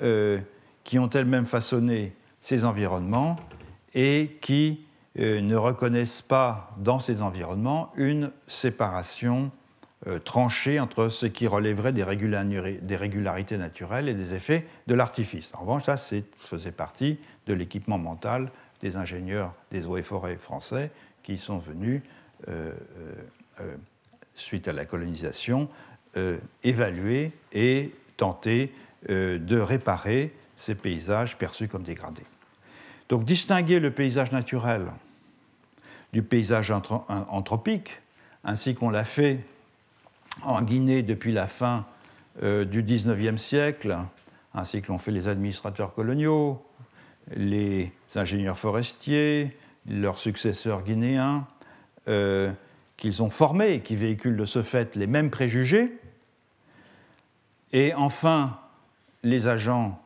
euh, 0.02 0.38
qui 0.84 0.98
ont 0.98 1.08
elles-mêmes 1.08 1.46
façonné 1.46 2.14
ces 2.40 2.64
environnements 2.64 3.36
et 3.94 4.38
qui 4.40 4.84
ne 5.16 5.56
reconnaissent 5.56 6.22
pas 6.22 6.70
dans 6.78 6.98
ces 6.98 7.22
environnements 7.22 7.92
une 7.96 8.30
séparation 8.48 9.50
euh, 10.06 10.18
tranchée 10.18 10.80
entre 10.80 11.10
ce 11.10 11.26
qui 11.26 11.46
relèverait 11.46 11.92
des, 11.92 12.04
régularités 12.04 13.58
naturelles 13.58 14.08
et 14.08 14.14
des 14.14 14.32
effets 14.34 14.66
de 14.86 14.94
l'artifice. 14.94 15.50
En 15.52 15.60
revanche, 15.60 15.82
ça 15.82 15.98
faisait 16.38 16.72
partie 16.72 17.18
de 17.46 17.52
l'équipement 17.52 17.98
mental 17.98 18.50
des 18.80 18.96
ingénieurs 18.96 19.52
des 19.70 19.86
eaux 19.86 19.98
et 19.98 20.02
forêts 20.02 20.36
français 20.36 20.90
qui 21.22 21.36
sont 21.36 21.58
venus, 21.58 22.00
euh, 22.48 22.72
suite 24.36 24.68
à 24.68 24.72
la 24.72 24.86
colonisation, 24.86 25.68
évaluer 26.64 27.32
et 27.52 27.94
tenter 28.16 28.72
de 29.06 29.60
réparer 29.60 30.34
ces 30.56 30.74
paysages 30.74 31.36
perçus 31.36 31.68
comme 31.68 31.82
dégradés. 31.82 32.24
Donc 33.10 33.24
distinguer 33.24 33.80
le 33.80 33.90
paysage 33.90 34.30
naturel 34.30 34.86
du 36.12 36.22
paysage 36.22 36.70
anthropique, 36.70 38.00
ainsi 38.44 38.74
qu'on 38.76 38.88
l'a 38.88 39.04
fait 39.04 39.40
en 40.42 40.62
Guinée 40.62 41.02
depuis 41.02 41.32
la 41.32 41.48
fin 41.48 41.86
euh, 42.42 42.64
du 42.64 42.82
XIXe 42.82 43.40
siècle, 43.40 43.98
ainsi 44.54 44.80
que 44.80 44.92
l'ont 44.92 44.98
fait 44.98 45.10
les 45.10 45.26
administrateurs 45.26 45.92
coloniaux, 45.92 46.64
les 47.34 47.92
ingénieurs 48.14 48.58
forestiers, 48.58 49.56
leurs 49.88 50.18
successeurs 50.18 50.82
guinéens, 50.82 51.46
euh, 52.06 52.52
qu'ils 52.96 53.24
ont 53.24 53.30
formés 53.30 53.72
et 53.72 53.80
qui 53.80 53.96
véhiculent 53.96 54.36
de 54.36 54.44
ce 54.44 54.62
fait 54.62 54.94
les 54.94 55.08
mêmes 55.08 55.30
préjugés, 55.30 55.92
et 57.72 57.92
enfin 57.94 58.56
les 59.24 59.48
agents 59.48 59.99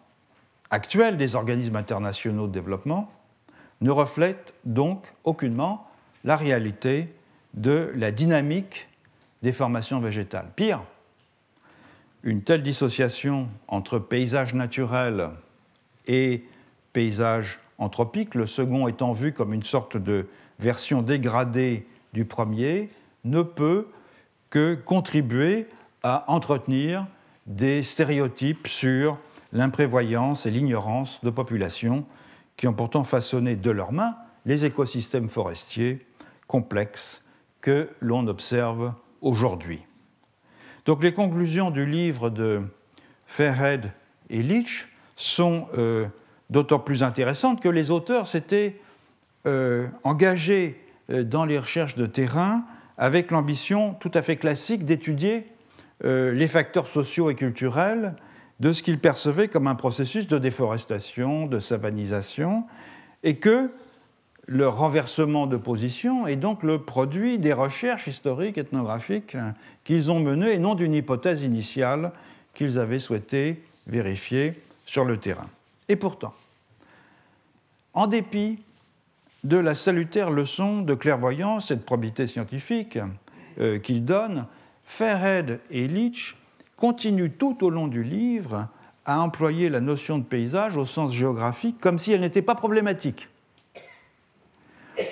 actuels 0.75 1.17
des 1.17 1.37
organismes 1.37 1.77
internationaux 1.77 2.49
de 2.49 2.53
développement 2.53 3.09
ne 3.81 3.93
reflètent 3.93 4.55
donc 4.65 5.05
aucunement 5.23 5.89
la 6.25 6.37
réalité 6.37 7.15
de 7.55 7.93
la 7.95 8.11
dynamique 8.11 8.89
des 9.43 9.53
formations 9.53 10.01
végétales. 10.01 10.51
Pire, 10.57 10.83
une 12.25 12.43
telle 12.43 12.65
dissociation 12.65 13.49
entre 13.69 14.01
paysage 14.01 14.53
naturel 14.55 15.31
et 16.09 16.45
paysage 16.93 17.61
anthropique, 17.79 18.35
le 18.35 18.49
second 18.49 18.89
étant 18.89 19.13
vu 19.13 19.33
comme 19.33 19.55
une 19.55 19.63
sorte 19.63 19.97
de 19.97 20.27
version 20.59 21.03
dégradée 21.03 21.87
du 22.13 22.25
premier, 22.25 22.91
ne 23.25 23.43
peut 23.43 23.87
que 24.51 24.75
contribuer 24.75 25.69
à 26.03 26.25
entretenir 26.27 27.07
des 27.47 27.85
stéréotypes 27.85 28.67
sur 28.67 29.19
l'imprévoyance 29.55 30.45
et 30.47 30.51
l'ignorance 30.51 31.21
de 31.23 31.31
populations 31.31 32.05
qui 32.57 32.67
ont 32.67 32.75
pourtant 32.75 33.05
façonné 33.05 33.57
de 33.57 33.71
leurs 33.71 33.93
mains 33.93 34.17
les 34.45 34.65
écosystèmes 34.65 35.31
forestiers 35.31 36.05
complexes 36.47 37.23
que 37.61 37.89
l'on 38.01 38.27
observe 38.27 38.93
aujourd'hui. 39.23 39.83
Donc 40.85 41.03
les 41.03 41.15
conclusions 41.15 41.71
du 41.71 41.87
livre 41.87 42.29
de 42.29 42.63
Fairhead 43.27 43.91
et 44.29 44.43
Leach 44.43 44.89
sont 45.17 45.69
euh, 45.79 46.07
d'autant 46.51 46.79
plus 46.79 47.03
intéressantes 47.03 47.63
que 47.63 47.69
les 47.69 47.91
auteurs 47.91 48.29
s'étaient 48.29 48.81
euh, 49.47 49.87
engagés 50.03 50.79
euh, 51.11 51.25
dans 51.25 51.45
les 51.45 51.59
recherches 51.59 51.95
de 51.95 52.07
terrain 52.07 52.65
avec 52.99 53.31
l'ambition 53.31 53.95
tout 53.95 54.11
à 54.15 54.23
fait 54.23 54.37
classique 54.37 54.85
d'étudier 54.85 55.49
les 56.03 56.49
facteurs 56.49 56.89
sociaux 56.89 57.31
et 57.31 57.35
culturels 57.35 58.15
de 58.61 58.73
ce 58.73 58.83
qu'ils 58.83 58.99
percevaient 58.99 59.49
comme 59.49 59.67
un 59.67 59.75
processus 59.75 60.29
de 60.29 60.39
déforestation, 60.39 61.47
de 61.47 61.61
savanisation, 61.61 62.65
et 63.23 63.37
que 63.37 63.71
le 64.47 64.69
renversement 64.69 65.47
de 65.47 65.57
position 65.57 66.27
est 66.27 66.37
donc 66.37 66.63
le 66.63 66.81
produit 66.83 67.39
des 67.39 67.53
recherches 67.53 68.09
historiques, 68.09 68.59
ethnographiques 68.59 69.37
qu'ils 69.85 70.11
ont 70.11 70.21
menées 70.21 70.53
et 70.53 70.59
non 70.59 70.75
d'une 70.75 70.95
hypothèse 70.95 71.43
initiale 71.43 72.13
qu'ils 72.53 72.79
avaient 72.79 73.01
souhaité 73.01 73.63
vérifier 73.87 74.55
sur 74.85 75.05
le 75.05 75.19
terrain. 75.19 75.49
Et 75.89 75.97
pourtant, 75.97 76.35
en 77.95 78.07
dépit 78.07 78.59
de 79.45 79.57
la 79.57 79.75
salutaire 79.75 80.31
leçon 80.31 80.83
de 80.83 80.95
clairvoyance 80.95 81.71
et 81.71 81.77
de 81.77 81.83
probité 81.83 82.27
scientifique 82.27 82.99
euh, 83.59 83.79
qu'ils 83.79 84.05
donnent, 84.05 84.47
Fairhead 84.87 85.61
et 85.71 85.87
Leach 85.87 86.37
continue 86.77 87.31
tout 87.31 87.65
au 87.65 87.71
long 87.71 87.89
du 87.89 88.03
livre 88.03 88.69
à 89.05 89.21
employer 89.21 89.69
la 89.69 89.81
notion 89.81 90.19
de 90.19 90.25
paysage 90.25 90.77
au 90.77 90.85
sens 90.85 91.13
géographique 91.13 91.79
comme 91.81 91.99
si 91.99 92.13
elle 92.13 92.21
n'était 92.21 92.43
pas 92.43 92.55
problématique. 92.55 93.29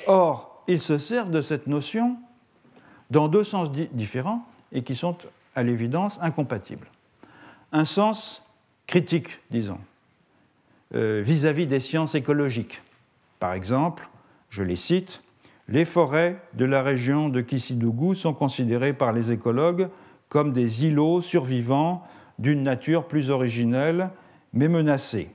Or, 0.06 0.62
ils 0.68 0.80
se 0.80 0.98
servent 0.98 1.30
de 1.30 1.42
cette 1.42 1.66
notion 1.66 2.16
dans 3.10 3.28
deux 3.28 3.44
sens 3.44 3.70
différents 3.92 4.46
et 4.72 4.82
qui 4.82 4.94
sont 4.94 5.16
à 5.54 5.62
l'évidence 5.62 6.18
incompatibles. 6.22 6.86
Un 7.72 7.84
sens 7.84 8.44
critique, 8.86 9.38
disons, 9.50 9.78
euh, 10.94 11.22
vis-à-vis 11.24 11.64
-vis 11.64 11.68
des 11.68 11.80
sciences 11.80 12.14
écologiques. 12.14 12.80
Par 13.38 13.52
exemple, 13.52 14.08
je 14.50 14.62
les 14.62 14.76
cite, 14.76 15.22
les 15.68 15.84
forêts 15.84 16.36
de 16.54 16.64
la 16.64 16.82
région 16.82 17.28
de 17.28 17.40
Kisidougou 17.40 18.14
sont 18.14 18.34
considérées 18.34 18.92
par 18.92 19.12
les 19.12 19.32
écologues 19.32 19.88
comme 20.33 20.55
des 20.55 20.87
îlots 20.87 21.20
survivants 21.20 22.05
d'une 22.39 22.62
nature 22.62 23.07
plus 23.07 23.28
originelle 23.28 24.09
mais 24.55 24.66
menacée, 24.66 25.28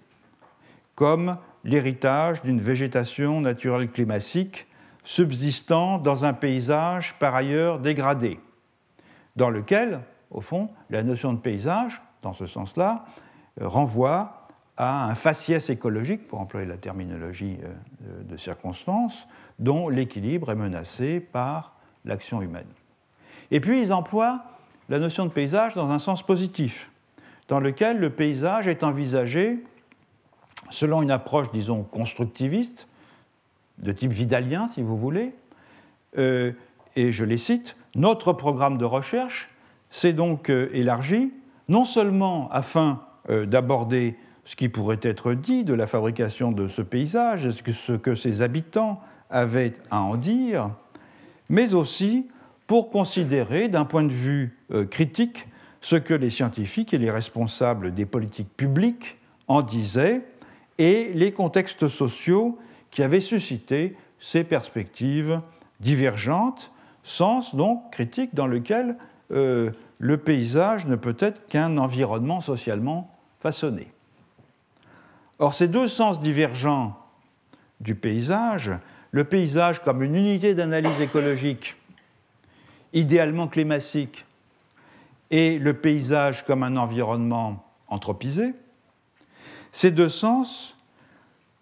comme 0.96 1.38
l'héritage 1.64 2.42
d'une 2.42 2.60
végétation 2.60 3.40
naturelle 3.40 3.92
climatique 3.92 4.66
subsistant 5.04 6.00
dans 6.00 6.26
un 6.26 6.34
paysage 6.34 7.14
par 7.20 7.36
ailleurs 7.36 7.78
dégradé, 7.78 8.40
dans 9.36 9.52
lequel, 9.52 10.00
au 10.32 10.42
fond, 10.42 10.72
la 10.90 11.04
notion 11.04 11.32
de 11.32 11.38
paysage, 11.38 12.02
dans 12.24 12.34
ce 12.34 12.48
sens-là, 12.48 13.06
renvoie 13.62 14.48
à 14.78 15.06
un 15.06 15.14
faciès 15.14 15.70
écologique, 15.70 16.28
pour 16.28 16.40
employer 16.40 16.66
la 16.66 16.78
terminologie 16.78 17.60
euh, 17.64 18.24
de 18.24 18.36
circonstance, 18.36 19.28
dont 19.60 19.90
l'équilibre 19.90 20.52
est 20.52 20.56
menacé 20.56 21.20
par 21.20 21.76
l'action 22.04 22.42
humaine. 22.42 22.66
Et 23.52 23.60
puis 23.60 23.80
ils 23.80 23.94
emploient 23.94 24.57
la 24.90 25.00
notion 25.00 25.26
de 25.26 25.32
paysage 25.32 25.74
dans 25.76 25.90
un 25.90 26.00
sens 26.00 26.24
positif, 26.24 26.90
dans 27.48 27.60
lequel 27.60 28.00
le 28.00 28.10
paysage 28.10 28.68
est 28.68 28.84
envisagé 28.84 29.64
selon 30.70 31.02
une 31.02 31.12
approche, 31.12 31.52
disons, 31.52 31.84
constructiviste, 31.84 32.88
de 33.78 33.92
type 33.92 34.12
vidalien, 34.12 34.68
si 34.68 34.82
vous 34.82 34.98
voulez. 34.98 35.34
Euh, 36.18 36.52
et 36.96 37.12
je 37.12 37.26
les 37.26 37.38
cite, 37.38 37.76
notre 37.96 38.34
programme 38.34 38.78
de 38.78 38.86
recherche 38.86 39.50
s'est 39.90 40.14
donc 40.14 40.50
euh, 40.50 40.70
élargi, 40.74 41.32
non 41.70 41.86
seulement 41.86 42.50
afin 42.52 43.04
euh, 43.30 43.46
d'aborder 43.46 44.16
ce 44.46 44.56
qui 44.56 44.70
pourrait 44.70 45.00
être 45.02 45.34
dit 45.34 45.64
de 45.64 45.74
la 45.74 45.88
fabrication 45.88 46.52
de 46.52 46.68
ce 46.68 46.82
paysage, 46.82 47.52
ce 47.52 47.94
que 47.94 48.16
ses 48.16 48.42
habitants 48.42 49.02
avaient 49.30 49.74
à 49.92 50.02
en 50.02 50.16
dire, 50.16 50.70
mais 51.50 51.74
aussi 51.74 52.28
pour 52.66 52.90
considérer 52.90 53.68
d'un 53.68 53.86
point 53.86 54.04
de 54.04 54.14
vue 54.14 54.57
critique 54.90 55.48
ce 55.82 55.96
que 55.96 56.14
les 56.14 56.30
scientifiques 56.30 56.94
et 56.94 56.98
les 56.98 57.12
responsables 57.12 57.94
des 57.94 58.06
politiques 58.06 58.56
publiques 58.58 59.18
en 59.48 59.62
disaient 59.62 60.22
et 60.78 61.12
les 61.14 61.32
contextes 61.32 61.88
sociaux 61.88 62.58
qui 62.92 63.04
avaient 63.04 63.22
suscité 63.22 63.96
ces 64.20 64.44
perspectives 64.44 65.42
divergentes, 65.80 66.72
sens 67.04 67.56
donc 67.56 67.92
critique 67.92 68.34
dans 68.34 68.48
lequel 68.48 68.98
euh, 69.32 69.72
le 70.00 70.18
paysage 70.18 70.86
ne 70.88 70.96
peut 70.96 71.16
être 71.20 71.48
qu'un 71.48 71.78
environnement 71.78 72.42
socialement 72.42 73.16
façonné. 73.40 73.88
Or, 75.40 75.54
ces 75.54 75.68
deux 75.68 75.88
sens 75.88 76.20
divergents 76.20 76.98
du 77.80 77.96
paysage, 77.96 78.72
le 79.12 79.24
paysage 79.24 79.84
comme 79.84 80.02
une 80.02 80.16
unité 80.16 80.56
d'analyse 80.56 81.00
écologique 81.00 81.76
idéalement 82.94 83.48
climatique 83.48 84.26
et 85.32 85.60
le 85.60 85.74
paysage 85.74 86.46
comme 86.46 86.64
un 86.64 86.78
environnement 86.78 87.66
anthropisé, 87.88 88.54
ces 89.72 89.92
deux 89.92 90.10
sens 90.10 90.76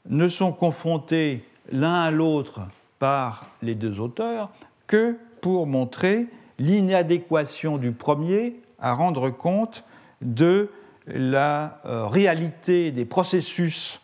ne 0.07 0.27
sont 0.27 0.51
confrontés 0.51 1.43
l'un 1.71 2.01
à 2.01 2.11
l'autre 2.11 2.61
par 2.99 3.47
les 3.61 3.75
deux 3.75 3.99
auteurs 3.99 4.51
que 4.87 5.17
pour 5.41 5.67
montrer 5.67 6.27
l'inadéquation 6.59 7.77
du 7.77 7.91
premier 7.91 8.55
à 8.79 8.93
rendre 8.93 9.29
compte 9.29 9.83
de 10.21 10.69
la 11.07 11.81
euh, 11.85 12.07
réalité 12.07 12.91
des 12.91 13.05
processus 13.05 14.01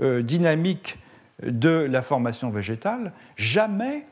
euh, 0.00 0.22
dynamiques 0.22 0.98
de 1.42 1.70
la 1.70 2.02
formation 2.02 2.50
végétale, 2.50 3.12
jamais 3.36 4.06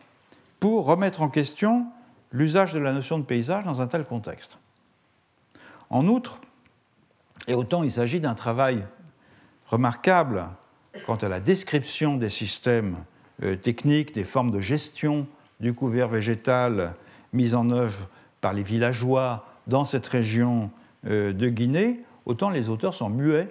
pour 0.59 0.85
remettre 0.85 1.23
en 1.23 1.29
question 1.29 1.87
l'usage 2.33 2.73
de 2.73 2.79
la 2.79 2.93
notion 2.93 3.19
de 3.19 3.25
paysage 3.25 3.65
dans 3.65 3.81
un 3.81 3.87
tel 3.87 4.05
contexte. 4.05 4.60
En 5.91 6.07
outre, 6.07 6.39
et 7.49 7.55
autant 7.55 7.83
il 7.83 7.91
s'agit 7.91 8.21
d'un 8.21 8.35
travail 8.35 8.85
remarquable 9.67 10.47
quant 11.07 11.17
à 11.17 11.29
la 11.29 11.41
description 11.41 12.17
des 12.17 12.29
systèmes 12.29 12.97
techniques, 13.63 14.15
des 14.15 14.25
formes 14.25 14.51
de 14.53 14.61
gestion 14.61 15.27
du 15.59 15.75
couvert 15.75 16.09
végétal 16.09 16.95
mises 17.33 17.55
en 17.55 17.71
œuvre 17.71 18.09
par 18.41 18.53
les 18.53 18.63
villageois 18.63 19.47
dans 19.67 19.85
cette 19.85 20.07
région 20.07 20.71
de 21.05 21.49
Guinée, 21.49 22.01
autant 22.25 22.51
les 22.51 22.69
auteurs 22.69 22.95
sont 22.95 23.11
muets 23.11 23.49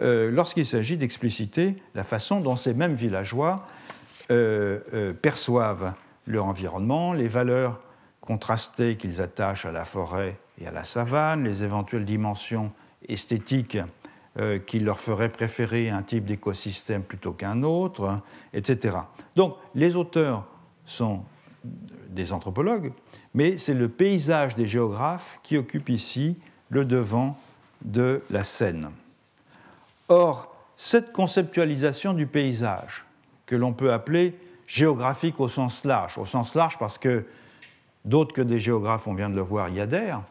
lorsqu'il 0.00 0.66
s'agit 0.66 0.96
d'expliciter 0.96 1.76
la 1.94 2.04
façon 2.04 2.40
dont 2.40 2.56
ces 2.56 2.74
mêmes 2.74 2.94
villageois 2.94 3.66
perçoivent 5.22 5.94
leur 6.26 6.44
environnement, 6.44 7.12
les 7.12 7.28
valeurs 7.28 7.80
contrastées 8.20 8.96
qu'ils 8.96 9.20
attachent 9.20 9.66
à 9.66 9.72
la 9.72 9.84
forêt 9.84 10.36
et 10.60 10.66
à 10.66 10.70
la 10.70 10.84
savane, 10.84 11.44
les 11.44 11.62
éventuelles 11.62 12.04
dimensions 12.04 12.70
esthétiques 13.08 13.78
euh, 14.38 14.58
qui 14.58 14.78
leur 14.78 15.00
feraient 15.00 15.30
préférer 15.30 15.90
un 15.90 16.02
type 16.02 16.24
d'écosystème 16.24 17.02
plutôt 17.02 17.32
qu'un 17.32 17.62
autre, 17.62 18.20
etc. 18.52 18.98
Donc 19.36 19.56
les 19.74 19.96
auteurs 19.96 20.46
sont 20.84 21.24
des 22.08 22.32
anthropologues, 22.32 22.92
mais 23.34 23.58
c'est 23.58 23.74
le 23.74 23.88
paysage 23.88 24.54
des 24.54 24.66
géographes 24.66 25.38
qui 25.42 25.56
occupe 25.56 25.88
ici 25.88 26.36
le 26.68 26.84
devant 26.84 27.38
de 27.82 28.22
la 28.30 28.44
scène. 28.44 28.90
Or, 30.08 30.54
cette 30.76 31.12
conceptualisation 31.12 32.12
du 32.12 32.26
paysage, 32.26 33.04
que 33.46 33.56
l'on 33.56 33.72
peut 33.72 33.92
appeler 33.92 34.38
géographique 34.66 35.40
au 35.40 35.48
sens 35.48 35.84
large, 35.84 36.18
au 36.18 36.24
sens 36.24 36.54
large 36.54 36.78
parce 36.78 36.98
que 36.98 37.26
d'autres 38.04 38.32
que 38.32 38.42
des 38.42 38.60
géographes, 38.60 39.06
on 39.06 39.14
vient 39.14 39.28
de 39.28 39.34
le 39.34 39.42
voir, 39.42 39.68
y 39.68 39.80
adhèrent, 39.80 40.22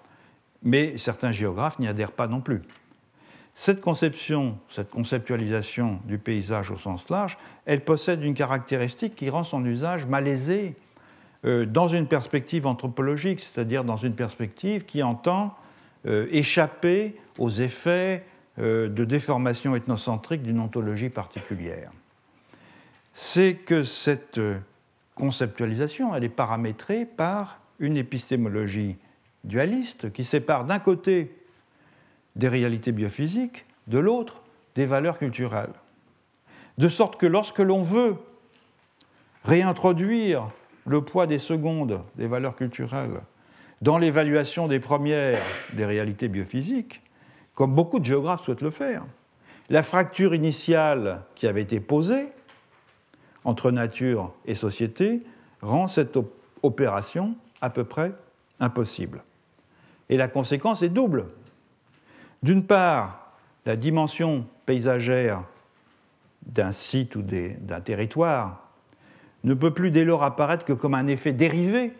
mais 0.63 0.97
certains 0.97 1.31
géographes 1.31 1.79
n'y 1.79 1.87
adhèrent 1.87 2.11
pas 2.11 2.27
non 2.27 2.41
plus. 2.41 2.61
Cette 3.55 3.81
conception, 3.81 4.57
cette 4.69 4.89
conceptualisation 4.89 5.99
du 6.05 6.17
paysage 6.17 6.71
au 6.71 6.77
sens 6.77 7.09
large, 7.09 7.37
elle 7.65 7.81
possède 7.81 8.23
une 8.23 8.33
caractéristique 8.33 9.15
qui 9.15 9.29
rend 9.29 9.43
son 9.43 9.65
usage 9.65 10.05
malaisé 10.05 10.75
euh, 11.45 11.65
dans 11.65 11.87
une 11.87 12.07
perspective 12.07 12.65
anthropologique, 12.67 13.39
c'est-à-dire 13.39 13.83
dans 13.83 13.97
une 13.97 14.13
perspective 14.13 14.85
qui 14.85 15.03
entend 15.03 15.55
euh, 16.05 16.27
échapper 16.31 17.15
aux 17.37 17.49
effets 17.49 18.23
euh, 18.59 18.87
de 18.87 19.03
déformation 19.03 19.75
ethnocentrique 19.75 20.43
d'une 20.43 20.59
ontologie 20.59 21.09
particulière 21.09 21.91
c'est 23.21 23.55
que 23.55 23.83
cette 23.83 24.39
conceptualisation, 25.15 26.15
elle 26.15 26.23
est 26.23 26.29
paramétrée 26.29 27.05
par 27.05 27.59
une 27.79 27.97
épistémologie 27.97 28.95
dualiste 29.43 30.11
qui 30.11 30.23
sépare 30.23 30.65
d'un 30.65 30.79
côté 30.79 31.35
des 32.35 32.47
réalités 32.47 32.91
biophysiques, 32.91 33.65
de 33.87 33.99
l'autre 33.99 34.41
des 34.75 34.85
valeurs 34.85 35.17
culturelles. 35.17 35.73
De 36.77 36.89
sorte 36.89 37.17
que 37.17 37.25
lorsque 37.25 37.59
l'on 37.59 37.83
veut 37.83 38.15
réintroduire 39.43 40.49
le 40.85 41.03
poids 41.03 41.27
des 41.27 41.39
secondes, 41.39 42.01
des 42.15 42.27
valeurs 42.27 42.55
culturelles, 42.55 43.21
dans 43.81 43.97
l'évaluation 43.97 44.67
des 44.67 44.79
premières 44.79 45.41
des 45.73 45.85
réalités 45.85 46.27
biophysiques, 46.27 47.01
comme 47.55 47.75
beaucoup 47.75 47.99
de 47.99 48.05
géographes 48.05 48.43
souhaitent 48.43 48.61
le 48.61 48.71
faire, 48.71 49.05
la 49.69 49.83
fracture 49.83 50.33
initiale 50.33 51.23
qui 51.35 51.47
avait 51.47 51.61
été 51.61 51.79
posée 51.79 52.27
entre 53.43 53.71
nature 53.71 54.33
et 54.45 54.55
société 54.55 55.21
rend 55.61 55.87
cette 55.87 56.17
opération 56.63 57.35
à 57.61 57.69
peu 57.69 57.83
près 57.83 58.13
impossible. 58.59 59.21
Et 60.09 60.17
la 60.17 60.27
conséquence 60.27 60.81
est 60.81 60.89
double. 60.89 61.27
D'une 62.43 62.65
part, 62.65 63.33
la 63.65 63.75
dimension 63.75 64.45
paysagère 64.65 65.43
d'un 66.45 66.71
site 66.71 67.15
ou 67.15 67.21
d'un 67.21 67.81
territoire 67.81 68.69
ne 69.43 69.53
peut 69.53 69.73
plus 69.73 69.91
dès 69.91 70.03
lors 70.03 70.23
apparaître 70.23 70.65
que 70.65 70.73
comme 70.73 70.95
un 70.95 71.07
effet 71.07 71.33
dérivé 71.33 71.93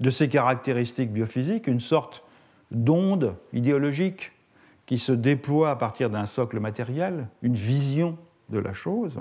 de 0.00 0.10
ses 0.10 0.28
caractéristiques 0.28 1.12
biophysiques, 1.12 1.66
une 1.66 1.80
sorte 1.80 2.24
d'onde 2.70 3.36
idéologique 3.52 4.32
qui 4.86 4.98
se 4.98 5.12
déploie 5.12 5.70
à 5.70 5.76
partir 5.76 6.10
d'un 6.10 6.26
socle 6.26 6.58
matériel, 6.58 7.28
une 7.42 7.54
vision 7.54 8.18
de 8.48 8.58
la 8.58 8.72
chose. 8.72 9.20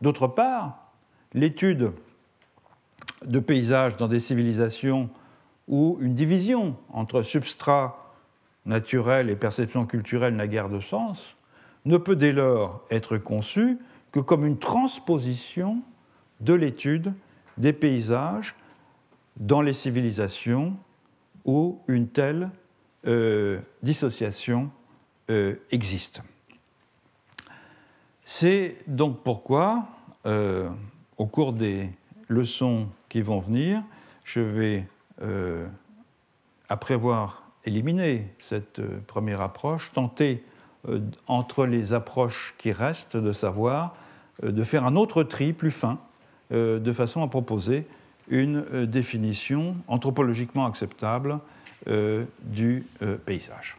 D'autre 0.00 0.28
part, 0.28 0.92
l'étude 1.34 1.92
de 3.24 3.38
paysages 3.38 3.96
dans 3.96 4.08
des 4.08 4.20
civilisations 4.20 5.10
où 5.70 5.96
une 6.00 6.14
division 6.14 6.76
entre 6.92 7.22
substrat 7.22 8.12
naturel 8.66 9.30
et 9.30 9.36
perception 9.36 9.86
culturelle 9.86 10.36
n'a 10.36 10.46
guère 10.46 10.68
de 10.68 10.80
sens, 10.80 11.36
ne 11.86 11.96
peut 11.96 12.16
dès 12.16 12.32
lors 12.32 12.84
être 12.90 13.16
conçue 13.16 13.78
que 14.12 14.20
comme 14.20 14.44
une 14.44 14.58
transposition 14.58 15.80
de 16.40 16.52
l'étude 16.52 17.14
des 17.56 17.72
paysages 17.72 18.54
dans 19.36 19.62
les 19.62 19.72
civilisations 19.72 20.76
où 21.44 21.80
une 21.88 22.08
telle 22.08 22.50
euh, 23.06 23.60
dissociation 23.82 24.70
euh, 25.30 25.54
existe. 25.70 26.20
C'est 28.24 28.76
donc 28.86 29.22
pourquoi, 29.22 29.86
euh, 30.26 30.68
au 31.16 31.26
cours 31.26 31.52
des 31.52 31.90
leçons 32.28 32.88
qui 33.08 33.22
vont 33.22 33.40
venir, 33.40 33.82
je 34.24 34.40
vais, 34.40 34.86
euh, 35.22 35.66
après 36.68 36.94
avoir 36.94 37.42
éliminé 37.64 38.28
cette 38.48 38.78
euh, 38.78 39.00
première 39.06 39.40
approche, 39.40 39.92
tenter, 39.92 40.44
entre 41.26 41.66
les 41.66 41.92
approches 41.92 42.54
qui 42.56 42.72
restent, 42.72 43.18
de 43.18 43.34
savoir, 43.34 43.94
de 44.42 44.64
faire 44.64 44.86
un 44.86 44.96
autre 44.96 45.22
tri 45.22 45.52
plus 45.52 45.70
fin, 45.70 45.98
de 46.50 46.92
façon 46.94 47.22
à 47.22 47.28
proposer 47.28 47.86
une 48.28 48.86
définition 48.86 49.76
anthropologiquement 49.88 50.64
acceptable 50.64 51.38
du 51.86 52.86
paysage. 53.26 53.76